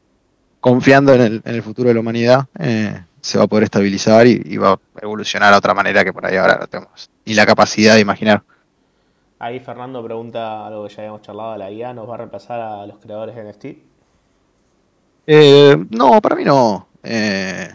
confiando 0.59 1.13
en 1.13 1.21
el, 1.21 1.41
en 1.45 1.55
el 1.55 1.63
futuro 1.63 1.87
de 1.87 1.93
la 1.93 2.01
humanidad, 2.01 2.45
eh, 2.59 3.01
se 3.21 3.37
va 3.37 3.45
a 3.45 3.47
poder 3.47 3.63
estabilizar 3.63 4.27
y, 4.27 4.41
y, 4.45 4.57
va 4.57 4.73
a 4.73 4.79
evolucionar 5.01 5.53
a 5.53 5.57
otra 5.57 5.73
manera 5.73 6.03
que 6.03 6.11
por 6.11 6.25
ahí 6.25 6.35
ahora 6.35 6.57
no 6.59 6.67
tenemos 6.67 7.09
ni 7.25 7.33
la 7.33 7.45
capacidad 7.45 7.95
de 7.95 8.01
imaginar. 8.01 8.43
Ahí 9.43 9.59
Fernando 9.59 10.03
pregunta 10.03 10.67
algo 10.67 10.87
que 10.87 10.93
ya 10.93 11.01
habíamos 11.01 11.23
charlado, 11.23 11.57
¿la 11.57 11.71
IA 11.71 11.95
nos 11.95 12.07
va 12.07 12.13
a 12.13 12.17
reemplazar 12.17 12.59
a 12.61 12.85
los 12.85 12.99
creadores 12.99 13.35
de 13.35 13.43
NFT? 13.43 13.65
Eh, 15.25 15.83
no, 15.89 16.21
para 16.21 16.35
mí 16.35 16.43
no. 16.43 16.87
Eh, 17.01 17.67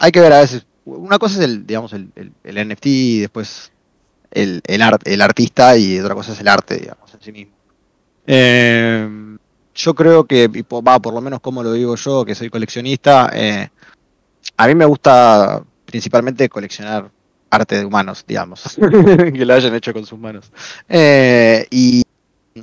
hay 0.00 0.10
que 0.10 0.20
ver 0.20 0.32
a 0.32 0.40
veces. 0.40 0.64
Una 0.86 1.18
cosa 1.18 1.38
es 1.38 1.44
el, 1.44 1.66
digamos, 1.66 1.92
el, 1.92 2.12
NFT 2.44 2.86
y 2.86 3.20
después 3.20 3.70
el, 4.30 4.62
el, 4.64 5.20
artista 5.20 5.76
y 5.76 6.00
otra 6.00 6.14
cosa 6.14 6.32
es 6.32 6.40
el 6.40 6.48
arte, 6.48 6.78
digamos, 6.78 7.12
en 7.12 7.20
sí 7.20 7.30
mismo. 7.30 7.54
Eh, 8.26 9.36
yo 9.74 9.94
creo 9.94 10.24
que, 10.24 10.48
va, 10.48 10.98
por 10.98 11.12
lo 11.12 11.20
menos 11.20 11.40
como 11.40 11.62
lo 11.62 11.74
digo 11.74 11.96
yo, 11.96 12.24
que 12.24 12.34
soy 12.34 12.48
coleccionista, 12.48 13.30
a 14.56 14.66
mí 14.66 14.74
me 14.74 14.86
gusta 14.86 15.62
principalmente 15.84 16.48
coleccionar 16.48 17.10
arte 17.50 17.78
de 17.78 17.84
humanos, 17.84 18.24
digamos, 18.26 18.62
que 19.34 19.44
lo 19.44 19.54
hayan 19.54 19.74
hecho 19.74 19.92
con 19.92 20.06
sus 20.06 20.18
manos. 20.18 20.50
Eh, 20.88 21.66
y 21.70 22.02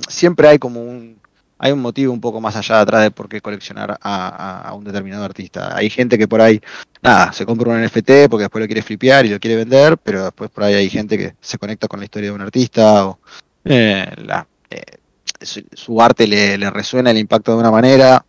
siempre 0.08 0.48
hay 0.48 0.58
como 0.58 0.82
un, 0.82 1.18
hay 1.58 1.72
un 1.72 1.80
motivo 1.80 2.12
un 2.12 2.20
poco 2.20 2.40
más 2.40 2.56
allá 2.56 2.76
de 2.76 2.82
atrás 2.82 3.02
de 3.02 3.10
por 3.10 3.28
qué 3.28 3.40
coleccionar 3.40 3.98
a, 4.00 4.72
un 4.76 4.84
determinado 4.84 5.24
artista. 5.24 5.76
Hay 5.76 5.90
gente 5.90 6.18
que 6.18 6.28
por 6.28 6.40
ahí, 6.40 6.60
nada, 7.02 7.32
se 7.32 7.46
compra 7.46 7.70
un 7.70 7.82
NFT 7.82 8.28
porque 8.28 8.44
después 8.44 8.62
lo 8.62 8.66
quiere 8.66 8.82
flipear 8.82 9.26
y 9.26 9.30
lo 9.30 9.40
quiere 9.40 9.56
vender, 9.56 9.98
pero 9.98 10.24
después 10.24 10.50
por 10.50 10.64
ahí 10.64 10.74
hay 10.74 10.90
gente 10.90 11.16
que 11.16 11.34
se 11.40 11.58
conecta 11.58 11.88
con 11.88 12.00
la 12.00 12.04
historia 12.04 12.30
de 12.30 12.34
un 12.34 12.42
artista 12.42 13.06
o 13.06 13.18
eh, 13.64 14.06
la, 14.18 14.46
eh, 14.70 14.98
su, 15.40 16.00
arte 16.02 16.26
le, 16.26 16.70
resuena 16.70 17.10
el 17.10 17.18
impacto 17.18 17.52
de 17.52 17.58
una 17.58 17.70
manera. 17.70 18.24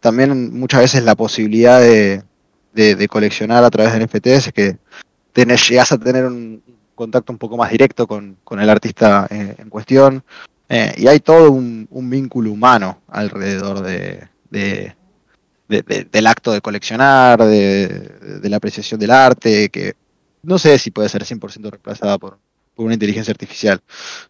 también 0.00 0.58
muchas 0.58 0.82
veces 0.82 1.02
la 1.02 1.14
posibilidad 1.14 1.80
de, 1.80 2.22
de, 2.76 3.08
coleccionar 3.08 3.64
a 3.64 3.70
través 3.70 3.92
de 3.92 4.04
NFTs 4.04 4.48
es 4.48 4.52
que 4.52 4.76
tenés, 5.36 5.68
llegás 5.68 5.92
a 5.92 5.98
tener 5.98 6.24
un 6.24 6.62
contacto 6.94 7.30
un 7.30 7.38
poco 7.38 7.58
más 7.58 7.70
directo 7.70 8.06
con, 8.06 8.38
el 8.58 8.70
artista 8.70 9.26
eh, 9.28 9.54
en 9.58 9.68
cuestión. 9.68 10.24
Eh, 10.66 10.94
y 10.96 11.06
hay 11.08 11.20
todo 11.20 11.52
un, 11.52 11.86
vínculo 11.90 12.50
humano 12.50 13.02
alrededor 13.08 13.82
de, 13.82 14.28
del 14.48 16.26
acto 16.26 16.52
de 16.52 16.62
coleccionar, 16.62 17.44
de, 17.44 18.40
la 18.44 18.56
apreciación 18.56 18.98
del 18.98 19.10
arte, 19.10 19.68
que 19.68 19.92
no 20.42 20.58
sé 20.58 20.78
si 20.78 20.90
puede 20.90 21.10
ser 21.10 21.22
100% 21.22 21.70
reemplazada 21.70 22.16
por, 22.16 22.38
por 22.74 22.86
una 22.86 22.94
inteligencia 22.94 23.32
artificial. 23.32 23.82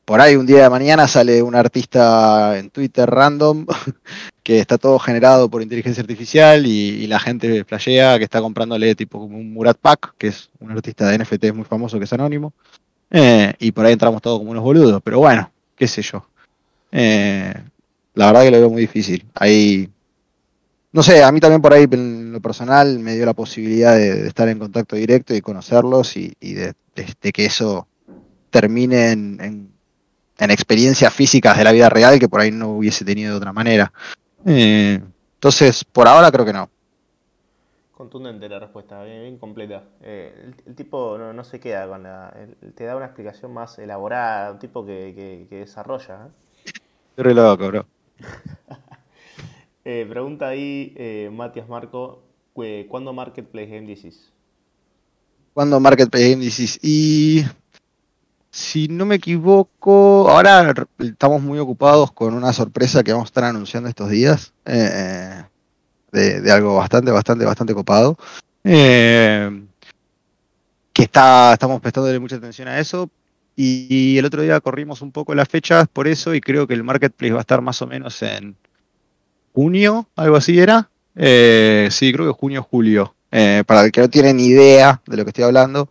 Por 0.05 0.21
ahí 0.21 0.35
un 0.35 0.45
día 0.47 0.65
de 0.65 0.71
mañana 0.71 1.07
sale 1.07 1.41
un 1.41 1.55
artista 1.55 2.59
en 2.59 2.71
Twitter 2.71 3.09
random 3.09 3.65
que 4.47 4.61
está 4.61 4.79
todo 4.79 5.01
generado 5.01 5.51
por 5.51 5.61
inteligencia 5.61 6.03
artificial 6.03 6.67
y, 6.67 7.05
la 7.09 7.19
gente 7.19 7.65
flashea 7.65 8.17
que 8.17 8.23
está 8.23 8.41
comprándole 8.41 8.95
tipo 8.95 9.19
como 9.19 9.39
un 9.39 9.53
Murat 9.53 9.77
Pak, 9.77 10.15
que 10.17 10.29
es 10.29 10.51
un 10.61 10.71
artista 10.71 11.09
de 11.09 11.19
NFT 11.19 11.53
muy 11.53 11.65
famoso 11.65 11.99
que 11.99 12.05
es 12.05 12.13
anónimo. 12.13 12.53
Eh, 13.11 13.55
y 13.59 13.73
por 13.73 13.85
ahí 13.85 13.95
entramos 13.95 14.23
todos 14.23 14.39
como 14.39 14.53
unos 14.53 14.63
boludos, 14.63 15.03
pero 15.03 15.19
bueno, 15.19 15.51
qué 15.75 15.89
sé 15.89 16.01
yo. 16.01 16.25
Eh, 16.93 17.55
la 18.15 18.27
verdad 18.27 18.43
que 18.45 18.51
lo 18.53 18.59
veo 18.59 18.71
muy 18.71 18.83
difícil. 18.83 19.27
Ahí, 19.35 19.91
no 20.93 21.03
sé, 21.03 21.25
a 21.25 21.33
mí 21.33 21.41
también 21.41 21.61
por 21.61 21.73
ahí 21.73 21.89
en 21.91 22.31
lo 22.31 22.41
personal 22.41 23.01
me 23.01 23.17
dio 23.17 23.27
la 23.27 23.35
posibilidad 23.35 23.97
de, 23.97 24.29
estar 24.29 24.49
en 24.49 24.61
contacto 24.61 24.95
directo 24.95 25.35
y 25.35 25.41
conocerlos 25.41 26.17
y, 26.17 26.37
de, 26.39 26.73
que 26.95 27.47
eso 27.47 27.89
termine 28.51 29.11
en, 29.11 29.73
experiencias 30.39 31.13
físicas 31.13 31.59
de 31.59 31.65
la 31.65 31.73
vida 31.73 31.89
real 31.89 32.21
que 32.21 32.29
por 32.29 32.41
ahí 32.41 32.53
no 32.53 32.69
hubiese 32.69 33.05
tenido 33.05 33.33
de 33.33 33.39
otra 33.39 33.53
manera. 33.53 33.93
Eh, 34.47 35.01
entonces, 35.35 35.85
por 35.85 36.07
ahora 36.07 36.31
creo 36.31 36.45
que 36.45 36.53
no. 36.53 36.71
Contundente 37.93 38.49
la 38.49 38.61
respuesta, 38.61 39.03
bien, 39.03 39.39
completa. 39.39 39.83
Eh, 40.03 40.53
el, 40.67 40.75
tipo 40.77 41.19
no, 41.19 41.45
se 41.45 41.59
queda 41.59 41.89
con 41.89 42.05
la. 42.05 42.33
te 42.75 42.85
da 42.85 42.95
una 42.95 43.07
explicación 43.07 43.53
más 43.53 43.79
elaborada, 43.79 44.53
un 44.53 44.59
tipo 44.61 44.87
que, 44.87 45.47
desarrolla. 45.51 46.27
¿eh? 46.27 46.73
Estoy 47.17 47.35
loco, 47.35 47.67
bro. 47.67 47.87
pregunta 49.83 50.49
ahí, 50.49 51.29
Matias 51.33 51.69
Marco: 51.69 52.23
¿cuándo 52.89 53.13
Marketplace 53.13 53.67
Game 53.67 53.87
Disease? 53.87 54.31
¿Cuándo 55.55 55.81
Marketplace 55.81 56.31
Game 56.31 56.45
Disease? 56.45 56.79
Y 56.83 57.45
si 58.57 58.89
no 58.89 59.05
me 59.05 59.17
equivoco, 59.17 60.31
ahora 60.31 60.73
estamos 60.99 61.43
muy 61.43 61.59
ocupados 61.59 62.11
con 62.11 62.33
una 62.33 62.55
sorpresa 62.55 63.05
que 63.05 63.13
vamos 63.13 63.27
a 63.27 63.29
estar 63.29 63.45
anunciando 63.45 63.87
estos 63.87 64.09
días, 64.09 64.55
eh, 64.65 65.45
de, 66.11 66.51
algo 66.51 66.75
bastante, 66.77 67.11
bastante, 67.11 67.45
bastante 67.45 67.75
copado. 67.75 68.17
Eh, 68.65 69.63
que 70.91 71.03
está, 71.03 71.53
estamos 71.53 71.83
prestándole 71.83 72.19
mucha 72.19 72.37
atención 72.37 72.67
a 72.69 72.81
eso. 72.81 73.11
Y, 73.57 74.17
el 74.17 74.25
otro 74.25 74.41
día 74.41 74.59
corrimos 74.63 75.03
un 75.03 75.13
poco 75.13 75.35
las 75.35 75.49
fechas 75.49 75.87
por 75.93 76.09
eso 76.09 76.35
y 76.35 76.41
creo 76.41 76.67
que 76.67 76.73
el 76.73 76.83
marketplace 76.83 77.35
va 77.35 77.41
a 77.41 77.43
estar 77.43 77.61
más 77.61 77.83
o 77.83 77.87
menos 77.87 78.23
en 78.23 78.57
junio, 79.53 80.09
algo 80.17 80.37
así 80.37 80.59
era. 80.59 80.89
Eh, 81.15 81.89
sí, 81.91 82.11
creo 82.11 82.25
que 82.25 82.41
junio, 82.41 82.63
julio. 82.63 83.15
para 83.31 83.85
el 83.85 83.93
que 83.93 84.01
no 84.01 84.09
tiene 84.09 84.33
ni 84.33 84.47
idea 84.47 85.03
de 85.07 85.17
lo 85.19 85.25
que 85.25 85.31
estoy 85.31 85.45
hablando, 85.45 85.91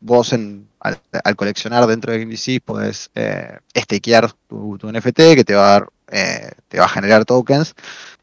vos 0.00 0.32
en, 0.32 0.63
al, 0.84 1.36
coleccionar 1.36 1.86
dentro 1.86 2.12
de 2.12 2.20
GameDC 2.20 2.62
puedes 2.62 3.10
eh, 3.14 3.58
stakear 3.74 4.30
tu, 4.48 4.78
NFT 4.82 5.34
que 5.34 5.44
te 5.44 5.54
va 5.54 5.66
a 5.66 5.70
dar, 5.80 5.88
eh, 6.10 6.50
generar 6.92 7.24
tokens 7.24 7.74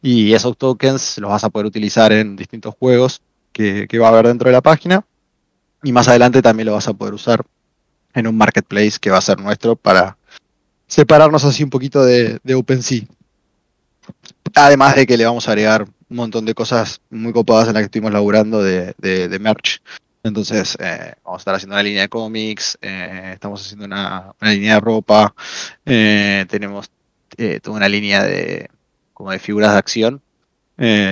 y 0.01 0.33
esos 0.33 0.55
tokens 0.57 1.17
los 1.17 1.31
vas 1.31 1.43
a 1.43 1.49
poder 1.49 1.65
utilizar 1.65 2.11
en 2.11 2.35
distintos 2.35 2.75
juegos 2.79 3.21
que, 3.51 3.87
va 3.99 4.07
a 4.07 4.11
haber 4.11 4.27
dentro 4.27 4.47
de 4.47 4.53
la 4.53 4.61
página 4.61 5.03
y 5.83 5.91
más 5.91 6.07
adelante 6.07 6.41
también 6.41 6.67
lo 6.67 6.73
vas 6.73 6.87
a 6.87 6.93
poder 6.93 7.15
usar 7.15 7.43
en 8.13 8.27
un 8.27 8.37
marketplace 8.37 8.99
que 8.99 9.09
va 9.09 9.17
a 9.17 9.21
ser 9.21 9.39
nuestro 9.39 9.75
para 9.75 10.17
separarnos 10.87 11.43
así 11.43 11.63
un 11.63 11.69
poquito 11.69 12.03
de, 12.03 12.39
OpenSea. 12.55 13.01
Además 14.53 14.95
de 14.95 15.07
que 15.07 15.17
le 15.17 15.25
vamos 15.25 15.47
a 15.47 15.51
agregar 15.51 15.83
un 15.83 16.17
montón 16.17 16.45
de 16.45 16.53
cosas 16.53 17.01
muy 17.09 17.33
copadas 17.33 17.69
en 17.69 17.73
las 17.73 17.81
que 17.81 17.85
estuvimos 17.85 18.11
laburando 18.11 18.61
de, 18.61 18.93
de 18.99 19.39
merch 19.39 19.81
entonces, 20.23 20.77
eh, 20.79 21.15
vamos 21.23 21.39
a 21.39 21.41
estar 21.41 21.55
haciendo 21.55 21.75
una 21.75 21.83
línea 21.83 22.03
de 22.03 22.09
cómics, 22.09 22.77
eh, 22.81 23.31
estamos 23.33 23.65
haciendo 23.65 23.85
una, 23.85 24.35
línea 24.41 24.75
de 24.75 24.79
ropa, 24.79 25.33
eh, 25.85 26.45
tenemos 26.47 26.91
toda 27.63 27.77
una 27.77 27.89
línea 27.89 28.23
de 28.23 28.69
como 29.13 29.31
de 29.31 29.39
figuras 29.39 29.71
de 29.71 29.77
acción, 29.79 30.21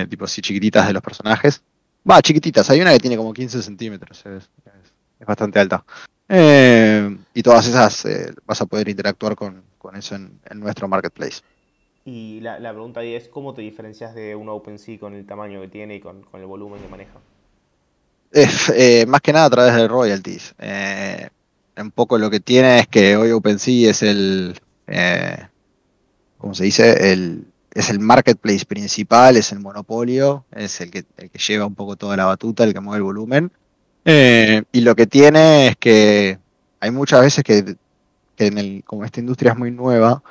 tipo 0.08 0.24
así 0.24 0.40
chiquititas 0.42 0.86
de 0.86 0.92
los 0.92 1.02
personajes. 1.02 1.62
Va, 2.08 2.22
chiquititas, 2.22 2.70
hay 2.70 2.80
una 2.80 2.92
que 2.92 3.00
tiene 3.00 3.16
como 3.16 3.32
15 3.32 3.62
centímetros, 3.62 4.24
es, 4.26 4.48
bastante 5.26 5.58
alta. 5.58 5.84
y 6.28 7.42
todas 7.42 7.66
esas 7.66 8.06
vas 8.46 8.60
a 8.60 8.66
poder 8.66 8.88
interactuar 8.88 9.34
con, 9.34 9.64
eso 9.94 10.14
en, 10.14 10.40
nuestro 10.54 10.86
marketplace. 10.86 11.42
Y 12.04 12.40
la, 12.40 12.58
pregunta 12.58 13.00
ahí 13.00 13.14
es, 13.14 13.28
¿cómo 13.28 13.54
te 13.54 13.62
diferencias 13.62 14.14
de 14.14 14.36
un 14.36 14.48
OpenSea 14.48 15.00
con 15.00 15.14
el 15.14 15.26
tamaño 15.26 15.60
que 15.62 15.68
tiene 15.68 15.96
y 15.96 16.00
con 16.00 16.24
el 16.34 16.46
volumen 16.46 16.80
que 16.80 16.88
maneja? 16.88 17.18
Eh, 18.32 19.06
más 19.06 19.20
que 19.20 19.32
nada 19.32 19.46
a 19.46 19.50
través 19.50 19.74
de 19.74 19.88
royalties. 19.88 20.54
Eh, 20.58 21.28
un 21.76 21.90
poco 21.90 22.18
lo 22.18 22.30
que 22.30 22.40
tiene 22.40 22.80
es 22.80 22.88
que 22.88 23.16
hoy 23.16 23.32
OpenSea 23.32 23.90
es 23.90 24.02
el, 24.02 24.60
eh, 24.86 25.46
¿cómo 26.38 26.54
se 26.54 26.64
dice? 26.64 27.12
El, 27.12 27.46
es 27.72 27.90
el 27.90 28.00
marketplace 28.00 28.64
principal, 28.66 29.36
es 29.36 29.52
el 29.52 29.60
monopolio, 29.60 30.44
es 30.52 30.80
el 30.80 30.90
que, 30.90 31.04
el 31.16 31.30
que 31.30 31.38
lleva 31.38 31.66
un 31.66 31.74
poco 31.74 31.96
toda 31.96 32.16
la 32.16 32.26
batuta, 32.26 32.64
el 32.64 32.74
que 32.74 32.80
mueve 32.80 32.98
el 32.98 33.04
volumen. 33.04 33.52
Eh, 34.04 34.62
y 34.72 34.80
lo 34.82 34.94
que 34.94 35.06
tiene 35.06 35.68
es 35.68 35.76
que 35.76 36.38
hay 36.80 36.90
muchas 36.90 37.20
veces 37.22 37.44
que, 37.44 37.76
que 38.36 38.46
en 38.46 38.58
el, 38.58 38.84
como 38.84 39.04
esta 39.04 39.20
industria 39.20 39.52
es 39.52 39.58
muy 39.58 39.70
nueva, 39.70 40.22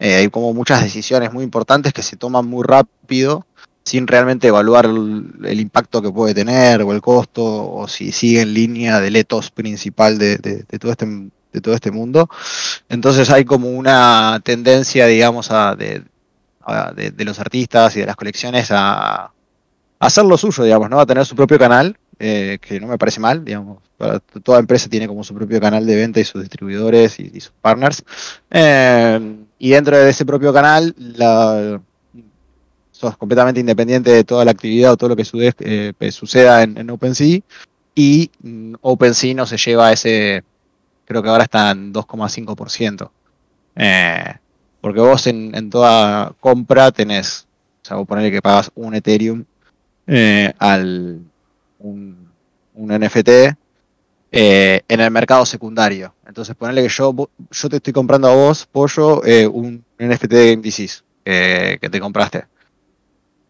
hay 0.00 0.28
como 0.28 0.52
muchas 0.52 0.82
decisiones 0.82 1.32
muy 1.32 1.44
importantes 1.44 1.94
que 1.94 2.02
se 2.02 2.16
toman 2.16 2.46
muy 2.46 2.62
rápido 2.62 3.46
sin 3.84 4.06
realmente 4.06 4.48
evaluar 4.48 4.86
el, 4.86 5.60
impacto 5.60 6.00
que 6.00 6.10
puede 6.10 6.34
tener 6.34 6.82
o 6.82 6.92
el 6.92 7.02
costo 7.02 7.44
o 7.44 7.86
si 7.86 8.12
sigue 8.12 8.40
en 8.40 8.54
línea 8.54 9.00
del 9.00 9.16
ethos 9.16 9.50
principal 9.50 10.18
de, 10.18 10.38
todo 10.80 10.92
este 10.92 11.06
todo 11.62 11.74
este 11.74 11.90
mundo. 11.92 12.28
Entonces 12.88 13.30
hay 13.30 13.44
como 13.44 13.68
una 13.68 14.40
tendencia 14.42 15.06
digamos 15.06 15.50
a 15.50 15.76
de, 15.76 16.02
los 17.18 17.38
artistas 17.38 17.96
y 17.96 18.00
de 18.00 18.06
las 18.06 18.16
colecciones 18.16 18.68
a, 18.70 19.30
hacer 20.00 20.24
lo 20.24 20.36
suyo 20.36 20.64
digamos 20.64 20.90
no 20.90 20.98
a 20.98 21.06
tener 21.06 21.24
su 21.24 21.36
propio 21.36 21.58
canal 21.58 21.96
eh, 22.18 22.58
que 22.60 22.80
no 22.80 22.86
me 22.86 22.98
parece 22.98 23.20
mal 23.20 23.44
digamos 23.44 23.78
toda 24.42 24.58
empresa 24.58 24.88
tiene 24.88 25.06
como 25.06 25.24
su 25.24 25.34
propio 25.34 25.60
canal 25.60 25.86
de 25.86 25.96
venta 25.96 26.20
y 26.20 26.24
sus 26.24 26.42
distribuidores 26.42 27.18
y, 27.20 27.40
sus 27.40 27.52
partners. 27.60 28.04
Eh, 28.50 29.36
y 29.58 29.70
dentro 29.70 29.96
de 29.96 30.10
ese 30.10 30.26
propio 30.26 30.52
canal 30.52 30.94
la 30.98 31.80
completamente 33.16 33.60
independiente 33.60 34.10
de 34.10 34.24
toda 34.24 34.44
la 34.44 34.50
actividad 34.50 34.92
o 34.92 34.96
todo 34.96 35.10
lo 35.10 35.16
que 35.16 35.24
eh, 35.60 36.10
suceda 36.10 36.62
en, 36.62 36.90
OpenSea 36.90 37.40
y 37.94 38.30
mm, 38.42 38.74
OpenSea 38.80 39.34
no 39.34 39.46
se 39.46 39.56
lleva 39.56 39.92
ese, 39.92 40.42
creo 41.04 41.22
que 41.22 41.28
ahora 41.28 41.44
está 41.44 41.70
en 41.70 41.92
2,5%. 41.92 43.10
Eh, 43.76 44.34
porque 44.80 45.00
vos 45.00 45.26
en, 45.26 45.70
toda 45.70 46.32
compra 46.40 46.92
tenés, 46.92 47.46
o 47.82 47.86
sea, 47.86 47.96
vos 47.96 48.06
ponele 48.06 48.30
que 48.30 48.42
pagas 48.42 48.70
un 48.74 48.94
Ethereum 48.94 49.44
eh, 50.06 50.52
al 50.58 51.20
un, 51.78 52.30
NFT 52.76 53.28
en 54.36 55.00
el 55.00 55.10
mercado 55.10 55.46
secundario. 55.46 56.14
Entonces 56.26 56.56
ponele 56.56 56.82
que 56.82 56.88
yo, 56.88 57.14
yo 57.50 57.68
te 57.68 57.76
estoy 57.76 57.92
comprando 57.92 58.28
a 58.28 58.34
vos, 58.34 58.66
pollo, 58.66 59.22
un 59.52 59.84
NFT 59.98 60.24
de 60.24 60.50
Game 60.50 60.62
Disease 60.62 61.02
que 61.24 61.88
te 61.90 62.00
compraste. 62.00 62.46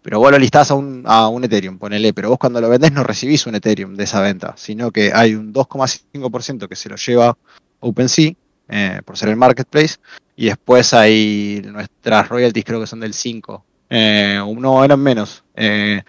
Pero 0.05 0.19
vos 0.19 0.31
lo 0.31 0.39
listás 0.39 0.71
a 0.71 0.75
un, 0.75 1.03
a 1.07 1.29
un 1.29 1.45
Ethereum, 1.45 1.79
ponele, 1.79 2.13
pero 2.13 2.29
vos 2.29 2.37
cuando 2.39 2.61
lo 2.61 2.69
vendés 2.69 2.93
no 2.93 3.03
recibís 3.03 3.47
un 3.47 3.55
Ethereum 3.55 3.95
de 3.95 4.05
esa 4.05 4.21
venta, 4.21 4.53
sino 4.55 4.91
que 4.91 5.11
hay 5.15 5.35
un 5.35 5.51
2,5% 5.51 6.69
que 6.69 6.77
se 6.77 6.91
lo 6.91 6.97
lleva 6.97 7.39
OpenSea 7.81 8.33
eh, 8.69 9.01
por 9.03 9.17
ser 9.17 9.31
el 9.31 9.37
marketplace, 9.37 9.97
y 10.37 10.45
después 10.49 10.93
hay 10.93 11.63
nuestras 11.65 12.29
royalties 12.29 12.67
creo 12.67 12.81
que 12.81 12.87
son 12.87 13.01
del 13.01 13.15
5, 13.15 13.65
eh, 13.89 14.43
no, 14.59 14.85
eran 14.85 15.01
menos, 15.01 15.43
eh, 15.57 16.03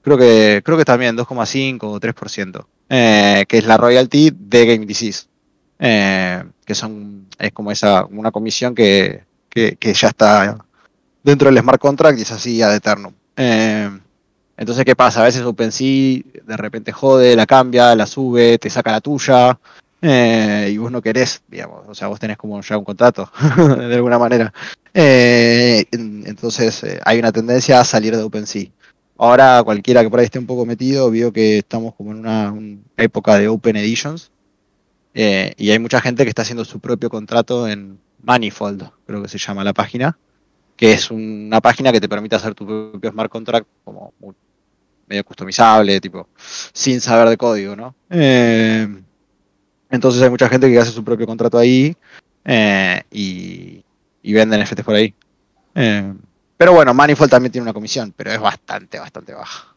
creo 0.00 0.16
que 0.16 0.62
creo 0.64 0.78
que 0.78 0.86
también 0.86 1.14
2,5 1.14 1.78
o 1.82 2.00
3%, 2.00 2.66
eh, 2.88 3.44
que 3.46 3.58
es 3.58 3.66
la 3.66 3.76
royalty 3.76 4.30
de 4.34 4.64
Game 4.64 4.86
Disease, 4.86 5.26
que 5.78 6.74
son 6.74 7.26
es 7.38 7.52
como 7.52 7.70
esa 7.70 8.06
una 8.06 8.30
comisión 8.30 8.74
que, 8.74 9.24
que, 9.50 9.76
que 9.76 9.92
ya 9.92 10.08
está 10.08 10.56
dentro 11.22 11.50
del 11.50 11.58
smart 11.58 11.78
contract 11.78 12.18
y 12.18 12.22
es 12.22 12.32
así 12.32 12.62
ad 12.62 12.74
eternum. 12.74 13.12
Eh, 13.36 13.90
entonces, 14.56 14.84
¿qué 14.84 14.94
pasa? 14.94 15.22
A 15.22 15.24
veces 15.24 15.42
OpenSea 15.42 16.22
de 16.44 16.56
repente 16.56 16.92
jode, 16.92 17.36
la 17.36 17.46
cambia, 17.46 17.94
la 17.94 18.06
sube, 18.06 18.58
te 18.58 18.70
saca 18.70 18.92
la 18.92 19.00
tuya, 19.00 19.58
eh, 20.00 20.70
y 20.72 20.78
vos 20.78 20.90
no 20.90 21.00
querés, 21.00 21.42
digamos, 21.48 21.84
o 21.88 21.94
sea, 21.94 22.08
vos 22.08 22.20
tenés 22.20 22.36
como 22.36 22.60
ya 22.60 22.76
un 22.76 22.84
contrato, 22.84 23.30
de 23.56 23.94
alguna 23.94 24.18
manera. 24.18 24.52
Eh, 24.94 25.86
entonces, 25.90 26.84
hay 27.04 27.18
una 27.18 27.32
tendencia 27.32 27.80
a 27.80 27.84
salir 27.84 28.16
de 28.16 28.22
OpenSea. 28.22 28.66
Ahora, 29.18 29.62
cualquiera 29.64 30.02
que 30.02 30.10
por 30.10 30.18
ahí 30.18 30.26
esté 30.26 30.38
un 30.38 30.46
poco 30.46 30.66
metido, 30.66 31.10
vio 31.10 31.32
que 31.32 31.58
estamos 31.58 31.94
como 31.94 32.12
en 32.12 32.18
una, 32.18 32.54
época 32.96 33.38
de 33.38 33.48
Open 33.48 33.76
Editions, 33.76 34.30
y 35.14 35.70
hay 35.70 35.78
mucha 35.78 36.00
gente 36.00 36.24
que 36.24 36.30
está 36.30 36.42
haciendo 36.42 36.64
su 36.64 36.80
propio 36.80 37.10
contrato 37.10 37.68
en 37.68 37.98
Manifold, 38.22 38.90
creo 39.06 39.22
que 39.22 39.28
se 39.28 39.38
llama 39.38 39.64
la 39.64 39.72
página 39.72 40.16
que 40.82 40.90
es 40.90 41.12
una 41.12 41.60
página 41.60 41.92
que 41.92 42.00
te 42.00 42.08
permite 42.08 42.34
hacer 42.34 42.56
tu 42.56 42.66
propio 42.66 43.12
smart 43.12 43.30
contract 43.30 43.68
como 43.84 44.12
medio 45.06 45.22
customizable, 45.22 46.00
tipo, 46.00 46.26
sin 46.72 47.00
saber 47.00 47.28
de 47.28 47.36
código, 47.36 47.76
¿no? 47.76 47.94
Eh, 48.10 48.88
entonces 49.88 50.20
hay 50.20 50.28
mucha 50.28 50.48
gente 50.48 50.68
que 50.68 50.80
hace 50.80 50.90
su 50.90 51.04
propio 51.04 51.24
contrato 51.24 51.56
ahí 51.56 51.96
eh, 52.44 53.00
y, 53.12 53.84
y 54.24 54.32
vende 54.32 54.58
NFTs 54.58 54.82
por 54.82 54.96
ahí. 54.96 55.14
Eh, 55.76 56.14
pero 56.56 56.72
bueno, 56.72 56.92
Manifold 56.92 57.30
también 57.30 57.52
tiene 57.52 57.62
una 57.62 57.74
comisión, 57.74 58.12
pero 58.16 58.32
es 58.32 58.40
bastante, 58.40 58.98
bastante 58.98 59.34
baja. 59.34 59.76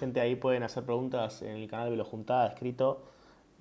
Gente, 0.00 0.18
ahí 0.22 0.34
pueden 0.34 0.62
hacer 0.62 0.84
preguntas 0.84 1.42
en 1.42 1.56
el 1.56 1.68
canal 1.68 1.90
de 1.90 1.96
lo 1.98 2.06
Juntada, 2.06 2.46
escrito. 2.46 3.04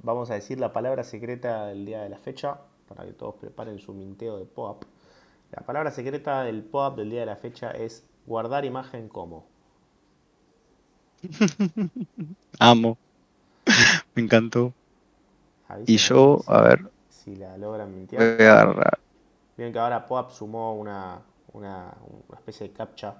Vamos 0.03 0.31
a 0.31 0.35
decir 0.35 0.57
la 0.57 0.71
palabra 0.71 1.03
secreta 1.03 1.65
del 1.65 1.85
día 1.85 2.01
de 2.01 2.07
la 2.07 2.17
fecha, 2.17 2.59
para 2.87 3.03
que 3.03 3.11
todos 3.11 3.35
preparen 3.35 3.77
su 3.79 3.91
minteo 3.91 4.37
de 4.37 4.45
pop. 4.45 4.85
La 5.51 5.62
palabra 5.65 5.91
secreta 5.91 6.43
del 6.43 6.63
pop 6.63 6.97
del 6.97 7.10
día 7.10 7.21
de 7.21 7.25
la 7.25 7.36
fecha 7.36 7.71
es 7.71 8.03
guardar 8.25 8.65
imagen 8.65 9.07
como. 9.07 9.47
Amo. 12.60 12.97
Me 14.15 14.23
encantó. 14.23 14.73
Y 15.86 15.97
yo, 15.97 16.41
a 16.47 16.62
ver. 16.62 16.91
Si 17.10 17.36
la 17.36 17.58
logran 17.58 17.93
mentir. 17.93 18.19
Voy 18.19 18.45
a 18.45 18.62
agarrar. 18.62 19.00
Miren 19.58 19.73
que 19.73 19.79
ahora 19.79 20.06
POAP 20.06 20.31
sumó 20.31 20.75
una, 20.75 21.19
una, 21.54 21.93
especie 22.33 22.67
de 22.67 22.73
captcha 22.73 23.15